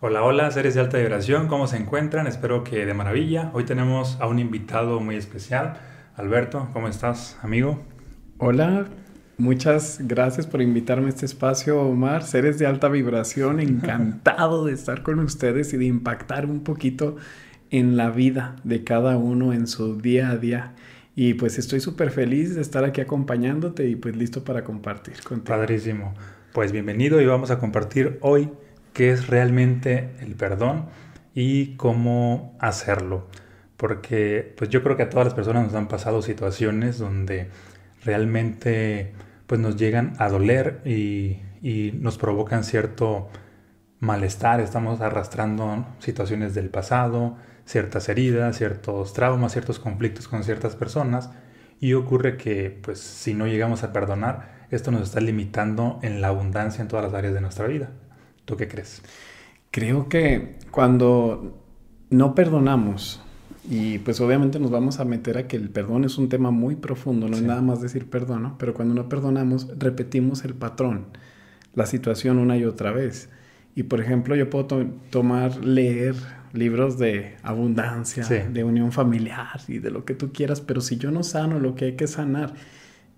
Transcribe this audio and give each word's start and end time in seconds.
Hola, 0.00 0.22
hola, 0.22 0.48
seres 0.52 0.74
de 0.74 0.80
alta 0.80 0.96
vibración, 0.98 1.48
¿cómo 1.48 1.66
se 1.66 1.76
encuentran? 1.76 2.28
Espero 2.28 2.62
que 2.62 2.86
de 2.86 2.94
maravilla. 2.94 3.50
Hoy 3.52 3.64
tenemos 3.64 4.16
a 4.20 4.28
un 4.28 4.38
invitado 4.38 5.00
muy 5.00 5.16
especial. 5.16 5.80
Alberto, 6.14 6.68
¿cómo 6.72 6.86
estás, 6.86 7.36
amigo? 7.42 7.82
Hola, 8.38 8.86
muchas 9.38 9.98
gracias 10.02 10.46
por 10.46 10.62
invitarme 10.62 11.06
a 11.06 11.08
este 11.08 11.26
espacio, 11.26 11.82
Omar. 11.82 12.22
Seres 12.22 12.60
de 12.60 12.66
alta 12.66 12.88
vibración, 12.88 13.58
encantado 13.60 14.66
de 14.66 14.72
estar 14.72 15.02
con 15.02 15.18
ustedes 15.18 15.72
y 15.72 15.78
de 15.78 15.86
impactar 15.86 16.46
un 16.46 16.60
poquito 16.60 17.16
en 17.70 17.96
la 17.96 18.10
vida 18.10 18.54
de 18.62 18.84
cada 18.84 19.16
uno 19.16 19.52
en 19.52 19.66
su 19.66 20.00
día 20.00 20.30
a 20.30 20.36
día. 20.36 20.74
Y 21.16 21.34
pues 21.34 21.58
estoy 21.58 21.80
súper 21.80 22.12
feliz 22.12 22.54
de 22.54 22.60
estar 22.60 22.84
aquí 22.84 23.00
acompañándote 23.00 23.88
y 23.88 23.96
pues 23.96 24.14
listo 24.14 24.44
para 24.44 24.62
compartir 24.62 25.20
contigo. 25.24 25.58
Padrísimo. 25.58 26.14
Pues 26.52 26.70
bienvenido 26.70 27.20
y 27.20 27.26
vamos 27.26 27.50
a 27.50 27.58
compartir 27.58 28.20
hoy 28.20 28.48
qué 28.98 29.12
es 29.12 29.28
realmente 29.28 30.10
el 30.18 30.34
perdón 30.34 30.86
y 31.32 31.76
cómo 31.76 32.56
hacerlo. 32.58 33.28
Porque 33.76 34.52
pues 34.58 34.70
yo 34.70 34.82
creo 34.82 34.96
que 34.96 35.04
a 35.04 35.08
todas 35.08 35.24
las 35.24 35.34
personas 35.34 35.66
nos 35.66 35.74
han 35.74 35.86
pasado 35.86 36.20
situaciones 36.20 36.98
donde 36.98 37.48
realmente 38.04 39.12
pues 39.46 39.60
nos 39.60 39.76
llegan 39.76 40.14
a 40.18 40.28
doler 40.28 40.80
y, 40.84 41.38
nos 42.00 42.18
provocan 42.18 42.64
cierto 42.64 43.28
malestar, 44.00 44.60
estamos 44.60 45.00
arrastrando 45.00 45.86
situaciones 46.00 46.54
del 46.56 46.68
pasado, 46.68 47.36
ciertas 47.66 48.08
heridas, 48.08 48.58
ciertos 48.58 49.12
traumas, 49.12 49.52
ciertos 49.52 49.78
conflictos 49.78 50.26
con 50.26 50.42
ciertas 50.42 50.74
personas 50.74 51.30
y 51.78 51.94
ocurre 51.94 52.36
que 52.36 52.76
pues 52.82 52.98
si 52.98 53.32
no 53.32 53.46
llegamos 53.46 53.84
a 53.84 53.92
perdonar, 53.92 54.66
esto 54.72 54.90
nos 54.90 55.02
está 55.02 55.20
limitando 55.20 56.00
en 56.02 56.20
la 56.20 56.28
abundancia 56.28 56.82
en 56.82 56.88
todas 56.88 57.04
las 57.04 57.14
áreas 57.14 57.34
de 57.34 57.40
nuestra 57.40 57.68
vida. 57.68 57.90
¿Tú 58.48 58.56
qué 58.56 58.66
crees? 58.66 59.02
Creo 59.70 60.08
que 60.08 60.54
cuando 60.70 61.60
no 62.08 62.34
perdonamos, 62.34 63.20
y 63.68 63.98
pues 63.98 64.22
obviamente 64.22 64.58
nos 64.58 64.70
vamos 64.70 65.00
a 65.00 65.04
meter 65.04 65.36
a 65.36 65.46
que 65.46 65.58
el 65.58 65.68
perdón 65.68 66.04
es 66.06 66.16
un 66.16 66.30
tema 66.30 66.50
muy 66.50 66.74
profundo, 66.74 67.28
no 67.28 67.36
es 67.36 67.42
nada 67.42 67.60
más 67.60 67.82
decir 67.82 68.08
perdón, 68.08 68.54
pero 68.58 68.72
cuando 68.72 68.94
no 68.94 69.10
perdonamos 69.10 69.68
repetimos 69.78 70.46
el 70.46 70.54
patrón, 70.54 71.08
la 71.74 71.84
situación 71.84 72.38
una 72.38 72.56
y 72.56 72.64
otra 72.64 72.90
vez. 72.90 73.28
Y 73.74 73.82
por 73.82 74.00
ejemplo, 74.00 74.34
yo 74.34 74.48
puedo 74.48 74.66
tomar, 75.10 75.62
leer 75.62 76.14
libros 76.54 76.98
de 76.98 77.36
abundancia, 77.42 78.24
de 78.24 78.64
unión 78.64 78.92
familiar 78.92 79.60
y 79.68 79.78
de 79.78 79.90
lo 79.90 80.06
que 80.06 80.14
tú 80.14 80.32
quieras, 80.32 80.62
pero 80.62 80.80
si 80.80 80.96
yo 80.96 81.10
no 81.10 81.22
sano 81.22 81.60
lo 81.60 81.74
que 81.74 81.84
hay 81.84 81.96
que 81.96 82.06
sanar 82.06 82.54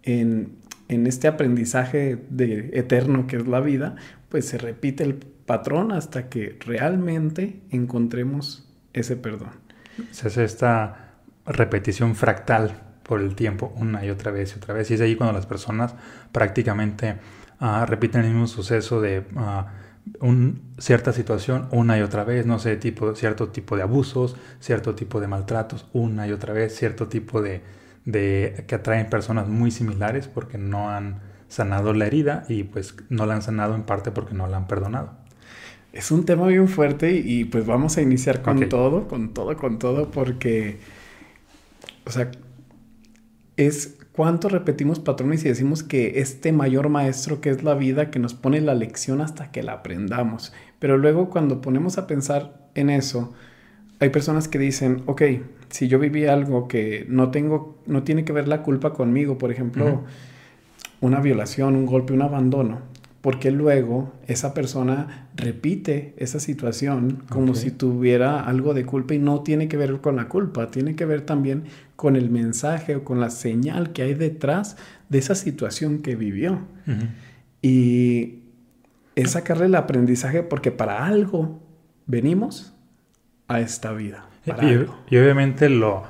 en, 0.02 0.56
en 0.90 1.06
este 1.06 1.28
aprendizaje 1.28 2.18
de, 2.30 2.70
eterno 2.72 3.28
que 3.28 3.36
es 3.36 3.46
la 3.46 3.60
vida, 3.60 3.94
pues 4.30 4.46
se 4.46 4.56
repite 4.56 5.04
el 5.04 5.14
patrón 5.14 5.92
hasta 5.92 6.28
que 6.28 6.56
realmente 6.64 7.60
encontremos 7.70 8.68
ese 8.92 9.16
perdón. 9.16 9.50
Se 10.12 10.28
hace 10.28 10.44
esta 10.44 11.16
repetición 11.44 12.14
fractal 12.14 12.80
por 13.02 13.20
el 13.20 13.34
tiempo 13.34 13.72
una 13.76 14.04
y 14.04 14.10
otra 14.10 14.30
vez 14.30 14.54
y 14.54 14.58
otra 14.58 14.72
vez. 14.72 14.90
Y 14.90 14.94
es 14.94 15.00
ahí 15.00 15.16
cuando 15.16 15.32
las 15.32 15.46
personas 15.46 15.94
prácticamente 16.30 17.16
ah, 17.58 17.84
repiten 17.86 18.22
el 18.22 18.28
mismo 18.28 18.46
suceso 18.46 19.00
de 19.00 19.24
uh, 19.34 20.24
un, 20.24 20.62
cierta 20.78 21.12
situación 21.12 21.66
una 21.72 21.98
y 21.98 22.02
otra 22.02 22.22
vez, 22.22 22.46
no 22.46 22.60
sé, 22.60 22.76
tipo, 22.76 23.14
cierto 23.16 23.48
tipo 23.48 23.76
de 23.76 23.82
abusos, 23.82 24.36
cierto 24.60 24.94
tipo 24.94 25.20
de 25.20 25.26
maltratos 25.26 25.88
una 25.92 26.28
y 26.28 26.32
otra 26.32 26.52
vez, 26.52 26.76
cierto 26.76 27.08
tipo 27.08 27.42
de, 27.42 27.62
de 28.04 28.64
que 28.68 28.76
atraen 28.76 29.10
personas 29.10 29.48
muy 29.48 29.72
similares 29.72 30.28
porque 30.28 30.56
no 30.56 30.88
han 30.90 31.29
sanado 31.50 31.92
la 31.92 32.06
herida 32.06 32.44
y 32.48 32.62
pues 32.62 32.94
no 33.10 33.26
la 33.26 33.34
han 33.34 33.42
sanado 33.42 33.74
en 33.74 33.82
parte 33.82 34.12
porque 34.12 34.34
no 34.34 34.46
la 34.46 34.56
han 34.56 34.66
perdonado. 34.66 35.10
Es 35.92 36.12
un 36.12 36.24
tema 36.24 36.46
bien 36.46 36.68
fuerte 36.68 37.12
y, 37.12 37.44
pues 37.44 37.66
vamos 37.66 37.96
a 37.96 38.02
iniciar 38.02 38.42
con 38.42 38.68
todo, 38.68 39.08
con 39.08 39.34
todo, 39.34 39.56
con 39.56 39.80
todo, 39.80 40.12
porque, 40.12 40.78
o 42.06 42.12
sea, 42.12 42.30
es 43.56 43.98
cuánto 44.12 44.48
repetimos 44.48 45.00
patrones 45.00 45.44
y 45.44 45.48
decimos 45.48 45.82
que 45.82 46.20
este 46.20 46.52
mayor 46.52 46.88
maestro 46.88 47.40
que 47.40 47.50
es 47.50 47.64
la 47.64 47.74
vida, 47.74 48.12
que 48.12 48.20
nos 48.20 48.34
pone 48.34 48.60
la 48.60 48.76
lección 48.76 49.20
hasta 49.20 49.50
que 49.50 49.64
la 49.64 49.72
aprendamos. 49.72 50.52
Pero 50.78 50.96
luego 50.96 51.28
cuando 51.28 51.60
ponemos 51.60 51.98
a 51.98 52.06
pensar 52.06 52.68
en 52.76 52.88
eso, 52.88 53.34
hay 53.98 54.10
personas 54.10 54.46
que 54.46 54.60
dicen, 54.60 55.02
ok, 55.06 55.22
si 55.70 55.88
yo 55.88 55.98
viví 55.98 56.26
algo 56.26 56.68
que 56.68 57.04
no 57.08 57.32
tengo, 57.32 57.82
no 57.86 58.04
tiene 58.04 58.24
que 58.24 58.32
ver 58.32 58.46
la 58.46 58.62
culpa 58.62 58.92
conmigo, 58.92 59.38
por 59.38 59.50
ejemplo, 59.50 60.04
una 61.00 61.20
violación, 61.20 61.76
un 61.76 61.86
golpe, 61.86 62.12
un 62.12 62.22
abandono, 62.22 62.80
porque 63.20 63.50
luego 63.50 64.12
esa 64.26 64.54
persona 64.54 65.28
repite 65.34 66.14
esa 66.16 66.40
situación 66.40 67.22
como 67.28 67.54
si 67.54 67.70
tuviera 67.70 68.40
algo 68.40 68.72
de 68.72 68.86
culpa 68.86 69.14
y 69.14 69.18
no 69.18 69.42
tiene 69.42 69.68
que 69.68 69.76
ver 69.76 70.00
con 70.00 70.16
la 70.16 70.28
culpa, 70.28 70.70
tiene 70.70 70.96
que 70.96 71.04
ver 71.04 71.22
también 71.22 71.64
con 71.96 72.16
el 72.16 72.30
mensaje 72.30 72.96
o 72.96 73.04
con 73.04 73.20
la 73.20 73.30
señal 73.30 73.92
que 73.92 74.02
hay 74.02 74.14
detrás 74.14 74.76
de 75.08 75.18
esa 75.18 75.34
situación 75.34 76.00
que 76.00 76.16
vivió. 76.16 76.60
Y 77.60 78.40
es 79.16 79.32
sacarle 79.32 79.66
el 79.66 79.74
aprendizaje 79.74 80.42
porque 80.42 80.70
para 80.70 81.04
algo 81.04 81.60
venimos 82.06 82.72
a 83.48 83.60
esta 83.60 83.92
vida. 83.92 84.26
Y, 84.46 84.50
y, 85.14 85.18
obviamente 85.18 85.68
lo, 85.68 86.04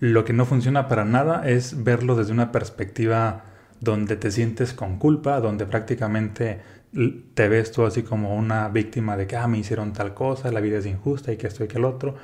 lo 0.00 0.24
que 0.24 0.32
no 0.32 0.44
funciona 0.44 0.88
para 0.88 1.04
nada 1.04 1.48
es 1.48 1.84
verlo 1.84 2.16
desde 2.16 2.32
una 2.32 2.50
perspectiva 2.50 3.44
donde 3.80 4.16
te 4.16 4.30
sientes 4.30 4.72
con 4.72 4.98
culpa, 4.98 5.40
donde 5.40 5.66
prácticamente 5.66 6.60
te 7.34 7.48
ves 7.48 7.72
tú 7.72 7.84
así 7.84 8.02
como 8.02 8.36
una 8.36 8.68
víctima 8.68 9.16
de 9.16 9.26
que, 9.26 9.36
ah, 9.36 9.46
me 9.48 9.58
hicieron 9.58 9.92
tal 9.92 10.14
cosa, 10.14 10.50
la 10.50 10.60
vida 10.60 10.78
es 10.78 10.86
injusta 10.86 11.32
y 11.32 11.36
que 11.36 11.46
esto 11.46 11.64
y 11.64 11.68
que 11.68 11.78
el 11.78 11.84
otro, 11.84 12.14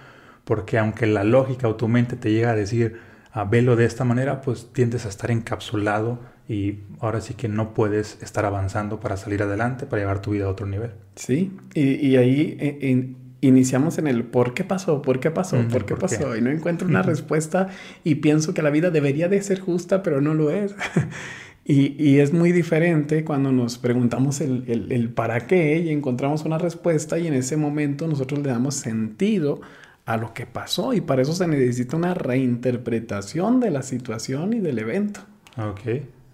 porque 0.44 0.78
aunque 0.78 1.06
la 1.06 1.24
lógica 1.24 1.68
o 1.68 1.76
tu 1.76 1.88
mente 1.88 2.16
te 2.16 2.32
llega 2.32 2.50
a 2.50 2.56
decir, 2.56 2.98
ah, 3.32 3.44
velo 3.44 3.76
de 3.76 3.84
esta 3.84 4.04
manera, 4.04 4.40
pues 4.40 4.72
tiendes 4.72 5.04
a 5.04 5.08
estar 5.08 5.30
encapsulado 5.30 6.20
y 6.48 6.80
ahora 7.00 7.20
sí 7.20 7.34
que 7.34 7.48
no 7.48 7.74
puedes 7.74 8.20
estar 8.22 8.44
avanzando 8.44 9.00
para 9.00 9.16
salir 9.16 9.42
adelante, 9.42 9.86
para 9.86 10.02
llevar 10.02 10.20
tu 10.20 10.32
vida 10.32 10.46
a 10.46 10.48
otro 10.48 10.66
nivel. 10.66 10.92
Sí, 11.14 11.56
y, 11.74 12.16
ahí 12.16 12.56
e, 12.58 13.14
iniciamos 13.42 13.98
en 13.98 14.06
el 14.06 14.24
por 14.24 14.54
qué 14.54 14.64
pasó, 14.64 15.02
por 15.02 15.20
qué 15.20 15.30
pasó, 15.30 15.58
por 15.68 15.84
qué 15.84 15.96
pasó, 15.96 16.36
y 16.36 16.40
no 16.40 16.48
encuentro 16.48 16.88
una 16.88 17.02
respuesta 17.02 17.68
y 18.04 18.16
pienso 18.16 18.54
que 18.54 18.62
la 18.62 18.70
vida 18.70 18.90
debería 18.90 19.28
de 19.28 19.42
ser 19.42 19.60
justa, 19.60 20.02
pero 20.02 20.20
no 20.20 20.32
lo 20.32 20.50
es. 20.50 20.74
y, 21.64 22.18
es 22.18 22.32
muy 22.32 22.52
diferente 22.52 23.24
cuando 23.24 23.50
nos 23.50 23.78
preguntamos 23.78 24.40
el, 24.40 24.86
el, 24.90 25.10
para 25.10 25.46
qué 25.48 25.80
y 25.80 25.90
encontramos 25.90 26.44
una 26.44 26.56
respuesta 26.56 27.18
y 27.18 27.26
en 27.26 27.34
ese 27.34 27.56
momento 27.56 28.06
nosotros 28.06 28.40
le 28.40 28.48
damos 28.48 28.76
sentido 28.76 29.60
a 30.06 30.16
lo 30.16 30.34
que 30.34 30.46
pasó 30.46 30.94
y 30.94 31.00
para 31.00 31.22
eso 31.22 31.32
se 31.32 31.48
necesita 31.48 31.96
una 31.96 32.14
reinterpretación 32.14 33.58
de 33.58 33.72
la 33.72 33.82
situación 33.82 34.52
y 34.52 34.60
del 34.60 34.78
evento. 34.78 35.20
Ok, 35.56 35.80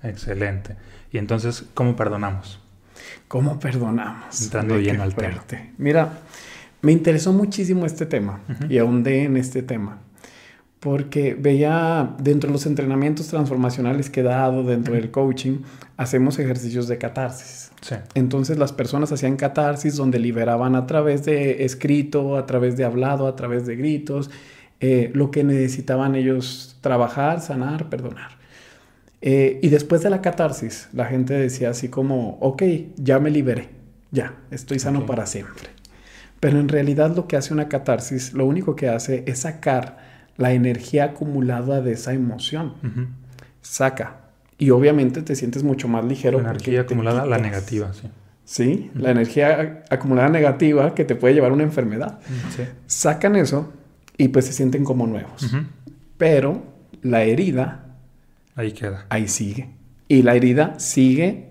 excelente. 0.02 0.76
Y 1.10 1.16
entonces, 1.16 1.64
¿cómo 1.72 1.97
perdonamos? 1.97 2.60
¿Cómo 3.28 3.58
perdonamos? 3.58 4.42
Entrando 4.42 4.78
lleno 4.78 5.02
al 5.02 5.14
tema. 5.14 5.42
Mira, 5.78 6.18
me 6.81 6.93
interesó 6.93 7.33
muchísimo 7.33 7.87
este 7.87 8.06
tema 8.06 8.41
y 8.69 8.78
ahondé 8.78 9.25
en 9.25 9.37
este 9.37 9.62
tema 9.62 10.00
porque 10.81 11.34
veía 11.34 12.15
dentro 12.21 12.49
de 12.49 12.53
los 12.53 12.66
entrenamientos 12.66 13.27
transformacionales 13.28 14.11
que 14.11 14.21
he 14.21 14.22
dado, 14.22 14.62
dentro 14.62 14.94
del 14.94 15.11
coaching, 15.11 15.59
hacemos 15.97 16.39
ejercicios 16.39 16.87
de 16.87 16.99
catarsis. 16.99 17.72
Entonces 18.15 18.59
las 18.59 18.72
personas 18.72 19.11
hacían 19.11 19.37
catarsis 19.37 19.97
donde 19.97 20.19
liberaban 20.19 20.77
a 20.77 20.87
través 20.87 21.25
de 21.25 21.65
escrito, 21.65 22.37
a 22.37 22.47
través 22.47 22.77
de 22.77 22.84
hablado, 22.84 23.27
a 23.27 23.34
través 23.34 23.66
de 23.66 23.77
gritos, 23.77 24.31
eh, 24.81 25.10
lo 25.15 25.33
que 25.33 25.43
necesitaban 25.43 26.15
ellos 26.15 26.78
trabajar, 26.81 27.41
sanar, 27.41 27.89
perdonar. 27.89 28.39
Eh, 29.21 29.59
y 29.62 29.69
después 29.71 30.03
de 30.03 30.10
la 30.10 30.21
catarsis, 30.21 30.89
la 30.93 31.06
gente 31.06 31.34
decía 31.34 31.71
así 31.71 31.89
como, 31.89 32.39
ok, 32.41 32.62
ya 32.97 33.19
me 33.19 33.31
liberé, 33.31 33.71
ya, 34.12 34.37
estoy 34.53 34.78
sano 34.78 35.06
para 35.06 35.27
siempre. 35.27 35.78
Pero 36.41 36.60
en 36.60 36.69
realidad 36.69 37.15
lo 37.16 37.26
que 37.26 37.37
hace 37.37 37.53
una 37.53 37.68
catarsis, 37.68 38.33
lo 38.33 38.47
único 38.47 38.77
que 38.77 38.89
hace 38.89 39.24
es 39.27 39.41
sacar 39.41 39.98
la 40.36 40.53
energía 40.53 41.04
acumulada 41.04 41.80
de 41.80 41.92
esa 41.92 42.12
emoción. 42.12 42.74
Saca. 43.60 44.21
Y 44.57 44.71
obviamente 44.71 45.22
te 45.22 45.34
sientes 45.34 45.62
mucho 45.62 45.89
más 45.89 46.04
ligero. 46.04 46.41
La 46.41 46.51
energía 46.51 46.83
acumulada, 46.83 47.27
la 47.27 47.39
negativa, 47.39 47.92
sí. 47.92 48.09
Sí, 48.45 48.91
la 48.95 49.10
energía 49.10 49.84
acumulada 49.91 50.30
negativa 50.30 50.95
que 50.95 51.04
te 51.04 51.15
puede 51.15 51.34
llevar 51.34 51.51
a 51.51 51.54
una 51.54 51.65
enfermedad. 51.65 52.18
Sí. 52.57 52.62
Sacan 52.86 53.36
eso 53.36 53.72
y 54.16 54.28
pues 54.28 54.47
se 54.47 54.53
sienten 54.53 54.84
como 54.84 55.07
nuevos. 55.07 55.54
Pero 56.16 56.62
la 57.03 57.24
herida... 57.24 57.84
Ahí 58.54 58.72
queda. 58.72 59.04
Ahí 59.10 59.28
sigue. 59.28 59.68
Y 60.09 60.22
la 60.22 60.34
herida 60.34 60.78
sigue 60.78 61.47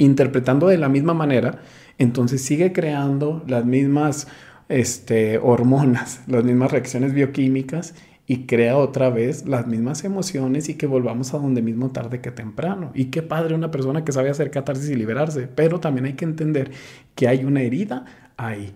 interpretando 0.00 0.66
de 0.66 0.78
la 0.78 0.88
misma 0.88 1.14
manera 1.14 1.60
entonces 2.00 2.40
sigue 2.40 2.72
creando 2.72 3.44
las 3.46 3.66
mismas 3.66 4.26
este, 4.70 5.36
hormonas, 5.36 6.22
las 6.26 6.42
mismas 6.44 6.72
reacciones 6.72 7.12
bioquímicas 7.12 7.94
y 8.26 8.46
crea 8.46 8.78
otra 8.78 9.10
vez 9.10 9.46
las 9.46 9.66
mismas 9.66 10.02
emociones 10.04 10.70
y 10.70 10.74
que 10.74 10.86
volvamos 10.86 11.34
a 11.34 11.38
donde 11.38 11.60
mismo 11.60 11.90
tarde 11.90 12.22
que 12.22 12.30
temprano. 12.30 12.90
Y 12.94 13.06
qué 13.06 13.20
padre 13.22 13.54
una 13.54 13.70
persona 13.70 14.02
que 14.02 14.12
sabe 14.12 14.30
hacer 14.30 14.50
catarsis 14.50 14.88
y 14.88 14.94
liberarse, 14.94 15.46
pero 15.46 15.78
también 15.78 16.06
hay 16.06 16.14
que 16.14 16.24
entender 16.24 16.70
que 17.14 17.28
hay 17.28 17.44
una 17.44 17.60
herida 17.60 18.06
ahí. 18.38 18.72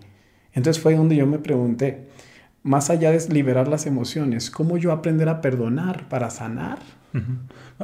Entonces 0.52 0.82
fue 0.82 0.94
donde 0.94 1.16
yo 1.16 1.26
me 1.26 1.38
pregunté, 1.38 2.08
más 2.62 2.90
allá 2.90 3.10
de 3.10 3.26
liberar 3.32 3.68
las 3.68 3.86
emociones, 3.86 4.50
¿cómo 4.50 4.76
yo 4.76 4.92
aprender 4.92 5.30
a 5.30 5.40
perdonar 5.40 6.10
para 6.10 6.28
sanar? 6.28 6.80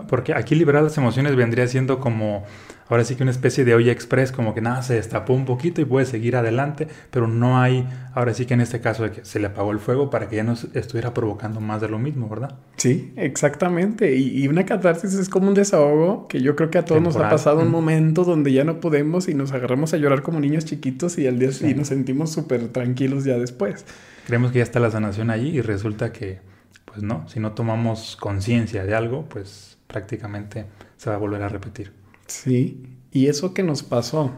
Porque 0.08 0.34
aquí 0.34 0.54
liberar 0.54 0.82
las 0.82 0.98
emociones 0.98 1.34
vendría 1.34 1.66
siendo 1.66 1.98
como, 1.98 2.44
ahora 2.90 3.04
sí 3.04 3.14
que 3.14 3.22
una 3.22 3.30
especie 3.30 3.64
de 3.64 3.74
olla 3.74 3.92
express, 3.92 4.32
como 4.32 4.52
que 4.52 4.60
nada, 4.60 4.82
se 4.82 4.94
destapó 4.94 5.32
un 5.32 5.44
poquito 5.44 5.80
y 5.80 5.84
puede 5.84 6.06
seguir 6.06 6.36
adelante, 6.36 6.88
pero 7.10 7.28
no 7.28 7.60
hay, 7.60 7.88
ahora 8.14 8.34
sí 8.34 8.46
que 8.46 8.54
en 8.54 8.60
este 8.60 8.80
caso 8.80 9.04
de 9.04 9.12
que 9.12 9.24
se 9.24 9.38
le 9.38 9.46
apagó 9.46 9.70
el 9.70 9.78
fuego 9.78 10.10
para 10.10 10.28
que 10.28 10.36
ya 10.36 10.42
no 10.42 10.54
estuviera 10.74 11.14
provocando 11.14 11.60
más 11.60 11.80
de 11.80 11.88
lo 11.88 11.98
mismo, 11.98 12.28
¿verdad? 12.28 12.58
Sí, 12.76 13.12
exactamente. 13.16 14.16
Y, 14.16 14.48
una 14.50 14.66
catarsis 14.66 15.14
es 15.14 15.28
como 15.28 15.48
un 15.48 15.54
desahogo 15.54 16.26
que 16.26 16.40
yo 16.42 16.56
creo 16.56 16.70
que 16.70 16.78
a 16.78 16.84
todos 16.84 17.00
nos 17.00 17.14
ha 17.16 17.30
pasado 17.30 17.60
un 17.60 17.70
momento 17.70 18.24
donde 18.24 18.52
ya 18.52 18.64
no 18.64 18.80
podemos 18.80 19.28
y 19.28 19.34
nos 19.34 19.52
agarramos 19.52 19.94
a 19.94 19.96
llorar 19.96 20.22
como 20.22 20.40
niños 20.40 20.64
chiquitos 20.64 21.16
y 21.18 21.28
al 21.28 21.38
día 21.38 21.52
siguiente 21.52 21.78
nos 21.78 21.88
sentimos 21.88 22.32
súper 22.32 22.68
tranquilos 22.68 23.24
ya 23.24 23.38
después. 23.38 23.84
Creemos 24.26 24.50
que 24.50 24.58
ya 24.58 24.64
está 24.64 24.80
la 24.80 24.90
sanación 24.90 25.30
allí 25.30 25.50
y 25.50 25.60
resulta 25.60 26.12
que 26.12 26.40
pues 26.84 27.04
no, 27.04 27.28
si 27.28 27.38
no 27.38 27.52
tomamos 27.52 28.16
conciencia 28.16 28.84
de 28.84 28.94
algo, 28.94 29.26
pues 29.28 29.78
prácticamente 29.86 30.66
se 30.96 31.08
va 31.08 31.16
a 31.16 31.18
volver 31.18 31.42
a 31.42 31.48
repetir. 31.48 31.99
Sí, 32.30 32.80
y 33.10 33.26
eso 33.26 33.52
que 33.54 33.64
nos 33.64 33.82
pasó 33.82 34.30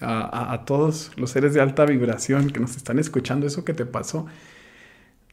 a, 0.00 0.62
todos 0.64 1.10
los 1.16 1.30
seres 1.30 1.54
de 1.54 1.60
alta 1.60 1.84
vibración 1.86 2.50
que 2.50 2.60
nos 2.60 2.76
están 2.76 2.98
escuchando, 3.00 3.46
eso 3.46 3.64
que 3.64 3.74
te 3.74 3.84
pasó, 3.84 4.26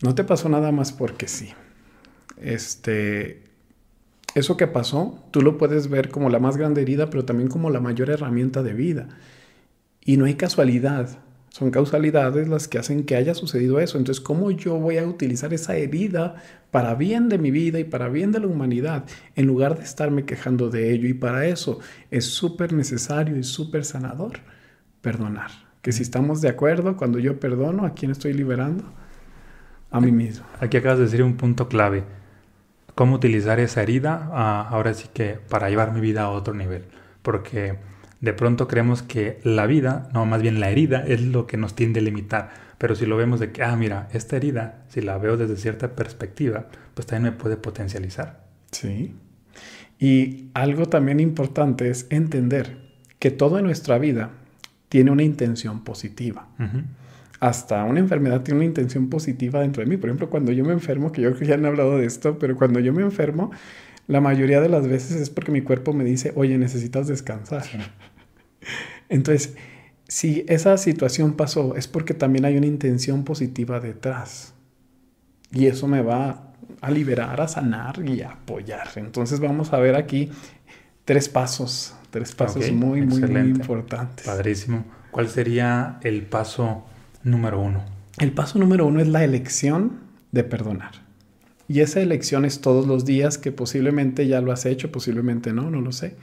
no 0.02 0.16
te 0.16 0.24
pasó 0.24 0.50
nada 0.50 0.72
más 0.72 0.92
porque 0.92 1.28
sí. 1.28 1.54
Este, 2.38 3.44
eso 4.34 4.58
que 4.58 4.66
pasó, 4.66 5.24
tú 5.30 5.42
lo 5.44 5.60
puedes 5.60 5.88
ver 5.88 6.10
como 6.10 6.32
la 6.32 6.40
más 6.40 6.58
grande 6.58 6.82
herida, 6.82 7.12
pero 7.12 7.26
también 7.26 7.48
como 7.48 7.70
la 7.70 7.80
mayor 7.80 8.10
herramienta 8.10 8.64
de 8.64 8.74
vida. 8.74 9.10
Y 10.04 10.18
no 10.18 10.26
hay 10.26 10.34
casualidad. 10.36 11.20
Son 11.52 11.70
causalidades 11.70 12.48
las 12.48 12.70
que 12.70 12.80
hacen 12.80 13.04
que 13.04 13.18
haya 13.18 13.34
sucedido 13.34 13.82
eso. 13.82 13.98
Entonces, 13.98 14.24
¿cómo 14.24 14.52
yo 14.52 14.80
voy 14.80 14.98
a 14.98 15.06
utilizar 15.06 15.54
esa 15.54 15.76
herida 15.76 16.36
para 16.72 16.96
bien 16.96 17.28
de 17.28 17.38
mi 17.38 17.52
vida 17.52 17.78
y 17.78 17.84
para 17.84 18.08
bien 18.08 18.32
de 18.32 18.40
la 18.40 18.48
humanidad, 18.48 19.04
en 19.36 19.48
lugar 19.48 19.78
de 19.78 19.84
estarme 19.84 20.24
quejando 20.24 20.70
de 20.70 20.94
ello? 20.94 21.10
Y 21.10 21.14
para 21.14 21.46
eso 21.46 21.80
es 22.10 22.24
súper 22.24 22.72
necesario 22.72 23.36
y 23.36 23.44
súper 23.44 23.84
sanador 23.84 24.40
perdonar. 25.02 25.52
Que 25.82 25.92
si 25.92 26.04
estamos 26.04 26.40
de 26.40 26.48
acuerdo, 26.48 26.96
cuando 26.96 27.20
yo 27.20 27.38
perdono, 27.38 27.86
¿a 27.86 27.96
quién 27.96 28.12
estoy 28.12 28.32
liberando? 28.32 28.86
A 29.90 30.00
mí 30.00 30.14
mismo. 30.14 30.46
Aquí 30.62 30.78
acabas 30.78 31.00
de 31.00 31.06
decir 31.06 31.22
un 31.22 31.36
punto 31.36 31.68
clave. 31.68 32.06
¿Cómo 32.96 33.16
utilizar 33.16 33.60
esa 33.60 33.84
herida? 33.84 34.30
Ah, 34.32 34.70
ahora 34.70 34.94
sí 34.94 35.10
que 35.14 35.38
para 35.50 35.70
llevar 35.70 35.92
mi 35.92 36.00
vida 36.00 36.22
a 36.22 36.30
otro 36.30 36.54
nivel. 36.54 36.86
Porque 37.22 37.78
de 38.22 38.34
pronto 38.34 38.68
creemos 38.68 39.02
que 39.02 39.40
la 39.44 39.66
vida, 39.66 40.10
no, 40.14 40.26
más 40.26 40.42
bien 40.42 40.60
la 40.60 40.70
herida, 40.70 41.04
es 41.06 41.22
lo 41.22 41.48
que 41.48 41.58
nos 41.58 41.76
tiende 41.76 42.00
a 42.00 42.04
limitar. 42.04 42.52
Pero 42.78 42.96
si 42.96 43.06
lo 43.06 43.18
vemos 43.18 43.40
de 43.40 43.52
que, 43.52 43.64
ah, 43.64 43.76
mira, 43.76 44.08
esta 44.14 44.38
herida, 44.38 44.86
si 44.90 45.02
la 45.02 45.18
veo 45.18 45.38
desde 45.38 45.58
cierta 45.58 45.96
perspectiva, 45.96 46.68
pues 46.94 47.08
también 47.08 47.34
me 47.34 47.40
puede 47.40 47.58
potencializar. 47.58 48.46
Sí. 48.72 49.16
Y 50.00 50.50
algo 50.54 50.88
también 50.88 51.20
importante 51.20 51.90
es 51.90 52.08
entender 52.10 52.78
que 53.20 53.32
todo 53.32 53.60
en 53.60 53.66
nuestra 53.66 53.98
vida 53.98 54.32
tiene 54.90 55.12
una 55.12 55.24
intención 55.24 55.84
positiva. 55.84 56.48
Hasta 57.40 57.84
una 57.86 58.00
enfermedad 58.00 58.42
tiene 58.42 58.60
una 58.60 58.66
intención 58.66 59.10
positiva 59.10 59.62
dentro 59.62 59.84
de 59.84 59.90
mí. 59.90 59.98
Por 59.98 60.10
ejemplo, 60.10 60.30
cuando 60.30 60.52
yo 60.52 60.64
me 60.64 60.74
enfermo, 60.74 61.12
que 61.12 61.22
yo 61.22 61.30
creo 61.30 61.40
que 61.40 61.46
ya 61.46 61.56
han 61.56 61.66
hablado 61.66 61.98
de 61.98 62.06
esto, 62.06 62.38
pero 62.38 62.56
cuando 62.56 62.80
yo 62.80 62.94
me 62.94 63.02
enfermo, 63.02 63.52
la 64.08 64.22
mayoría 64.22 64.60
de 64.60 64.70
las 64.70 64.88
veces 64.88 65.22
es 65.22 65.30
porque 65.30 65.52
mi 65.52 65.62
cuerpo 65.62 65.94
me 65.94 66.04
dice, 66.04 66.34
oye, 66.36 66.58
necesitas 66.58 67.08
descansar. 67.08 67.64
Entonces, 69.10 69.56
si 70.08 70.46
esa 70.48 70.78
situación 70.78 71.34
pasó, 71.34 71.76
es 71.76 71.88
porque 71.88 72.14
también 72.14 72.46
hay 72.46 72.58
una 72.58 72.68
intención 72.68 73.24
positiva 73.24 73.80
detrás. 73.80 74.54
Y 75.52 75.68
eso 75.68 75.88
me 75.88 76.02
va 76.02 76.54
a 76.82 76.92
liberar, 76.92 77.40
a 77.42 77.48
sanar 77.48 78.02
y 78.06 78.22
a 78.22 78.32
apoyar. 78.32 78.90
Entonces 78.96 79.40
vamos 79.40 79.74
a 79.74 79.80
ver 79.80 79.96
aquí 79.96 80.30
tres 81.06 81.30
pasos, 81.30 81.96
tres 82.10 82.34
pasos 82.34 82.72
muy, 82.72 83.02
muy, 83.02 83.22
muy 83.22 83.42
importantes. 83.42 84.26
Padrísimo. 84.26 84.86
¿Cuál 85.12 85.30
sería 85.30 86.00
el 86.04 86.24
paso 86.24 86.86
número 87.24 87.60
uno? 87.60 87.84
El 88.18 88.32
paso 88.32 88.60
número 88.60 88.86
uno 88.86 89.02
es 89.02 89.08
la 89.08 89.24
elección 89.24 90.00
de 90.32 90.44
perdonar. 90.44 90.92
Y 91.68 91.80
esa 91.80 92.02
elección 92.02 92.44
es 92.44 92.62
todos 92.62 92.86
los 92.86 93.06
días 93.06 93.38
que 93.38 93.52
posiblemente 93.52 94.28
ya 94.28 94.42
lo 94.42 94.52
has 94.52 94.66
hecho, 94.66 94.92
posiblemente 94.92 95.54
no, 95.54 95.70
no 95.70 95.82
lo 95.82 95.92
sé. 95.92 96.16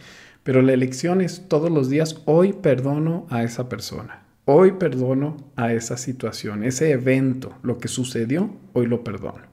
Pero 0.42 0.62
la 0.62 0.72
elección 0.72 1.20
es 1.20 1.48
todos 1.48 1.70
los 1.70 1.88
días, 1.88 2.22
hoy 2.24 2.52
perdono 2.52 3.26
a 3.30 3.42
esa 3.42 3.68
persona, 3.68 4.22
hoy 4.44 4.72
perdono 4.72 5.36
a 5.56 5.72
esa 5.72 5.96
situación, 5.96 6.64
ese 6.64 6.90
evento, 6.90 7.54
lo 7.62 7.78
que 7.78 7.88
sucedió, 7.88 8.50
hoy 8.72 8.86
lo 8.86 9.04
perdono. 9.04 9.48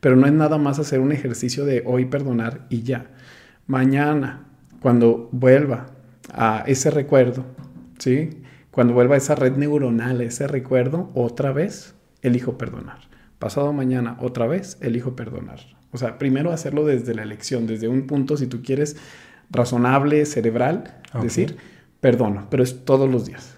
Pero 0.00 0.16
no 0.16 0.26
es 0.26 0.32
nada 0.32 0.58
más 0.58 0.78
hacer 0.78 1.00
un 1.00 1.12
ejercicio 1.12 1.64
de 1.64 1.82
hoy 1.86 2.06
perdonar 2.06 2.66
y 2.70 2.82
ya. 2.82 3.10
Mañana, 3.66 4.46
cuando 4.80 5.28
vuelva 5.30 5.86
a 6.32 6.64
ese 6.66 6.90
recuerdo, 6.90 7.44
¿sí? 7.98 8.30
Cuando 8.70 8.94
vuelva 8.94 9.16
a 9.16 9.18
esa 9.18 9.34
red 9.34 9.56
neuronal, 9.56 10.20
ese 10.20 10.46
recuerdo, 10.46 11.10
otra 11.14 11.52
vez 11.52 11.94
elijo 12.22 12.56
perdonar. 12.56 12.98
Pasado 13.38 13.72
mañana, 13.72 14.16
otra 14.20 14.46
vez 14.46 14.78
elijo 14.80 15.16
perdonar. 15.16 15.60
O 15.92 15.98
sea, 15.98 16.18
primero 16.18 16.52
hacerlo 16.52 16.86
desde 16.86 17.14
la 17.14 17.22
elección, 17.22 17.66
desde 17.66 17.88
un 17.88 18.06
punto, 18.06 18.36
si 18.36 18.46
tú 18.46 18.62
quieres, 18.62 18.96
razonable, 19.50 20.24
cerebral, 20.26 21.00
decir, 21.22 21.56
perdono, 22.00 22.46
pero 22.50 22.62
es 22.62 22.84
todos 22.84 23.10
los 23.10 23.26
días. 23.26 23.56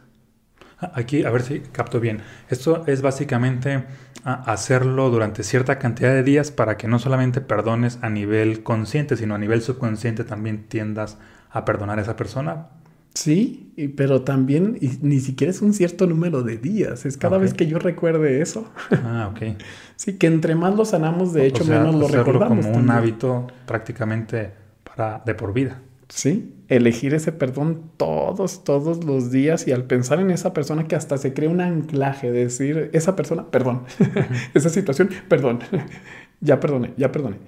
Ah, 0.83 0.93
aquí, 0.94 1.25
a 1.25 1.31
ver 1.31 1.43
si 1.43 1.61
capto 1.61 2.00
bien. 2.00 2.21
Esto 2.49 2.85
es 2.87 3.03
básicamente 3.03 3.85
ah, 4.25 4.43
hacerlo 4.47 5.11
durante 5.11 5.43
cierta 5.44 5.79
cantidad 5.79 6.12
de 6.12 6.23
días 6.23 6.50
para 6.50 6.77
que 6.77 6.89
no 6.89 6.99
solamente 6.99 7.41
perdones 7.41 7.99
a 8.03 8.11
nivel 8.11 8.62
consciente, 8.62 9.17
sino 9.17 9.35
a 9.35 9.39
nivel 9.39 9.62
subconsciente 9.62 10.25
también 10.25 10.65
tiendas 10.65 11.19
a 11.50 11.65
perdonar 11.65 11.99
a 11.99 12.03
esa 12.03 12.17
persona. 12.17 12.69
Sí, 13.15 13.75
pero 13.94 14.23
también 14.23 14.79
ni 15.03 15.21
siquiera 15.21 15.50
es 15.50 15.61
un 15.61 15.75
cierto 15.75 16.06
número 16.06 16.43
de 16.43 16.56
días, 16.56 17.05
es 17.05 17.19
cada 17.19 17.37
vez 17.37 17.53
que 17.53 17.67
yo 17.67 17.79
recuerde 17.79 18.41
eso. 18.41 18.73
Ah, 19.05 19.31
ok. 19.31 19.59
sí, 19.97 20.15
que 20.17 20.29
entre 20.29 20.55
más 20.55 20.75
lo 20.75 20.87
sanamos, 20.87 21.35
de 21.35 21.47
hecho, 21.47 21.65
menos 21.67 21.94
lo 21.94 22.09
recordamos. 22.09 22.65
como 22.65 22.79
un 22.79 22.91
hábito 22.91 23.49
prácticamente 23.67 24.62
de 24.97 25.35
por 25.35 25.53
vida. 25.53 25.83
Sí, 26.09 26.55
elegir 26.69 27.15
ese 27.15 27.33
perdón 27.33 27.91
todos, 27.97 28.65
todos 28.65 29.03
los 29.03 29.31
días 29.31 29.67
y 29.67 29.73
al 29.73 29.85
pensar 29.85 30.21
en 30.21 30.31
esa 30.31 30.53
persona 30.53 30.87
que 30.87 30.94
hasta 30.94 31.17
se 31.17 31.33
crea 31.33 31.49
un 31.49 31.62
anclaje, 31.62 32.31
decir, 32.31 32.91
esa 32.93 33.17
persona, 33.17 33.50
perdón, 33.50 33.85
esa 34.55 34.69
situación, 34.69 35.08
perdón, 35.29 35.61
ya 36.41 36.61
perdoné, 36.61 36.93
ya 36.99 37.11
perdoné. 37.11 37.39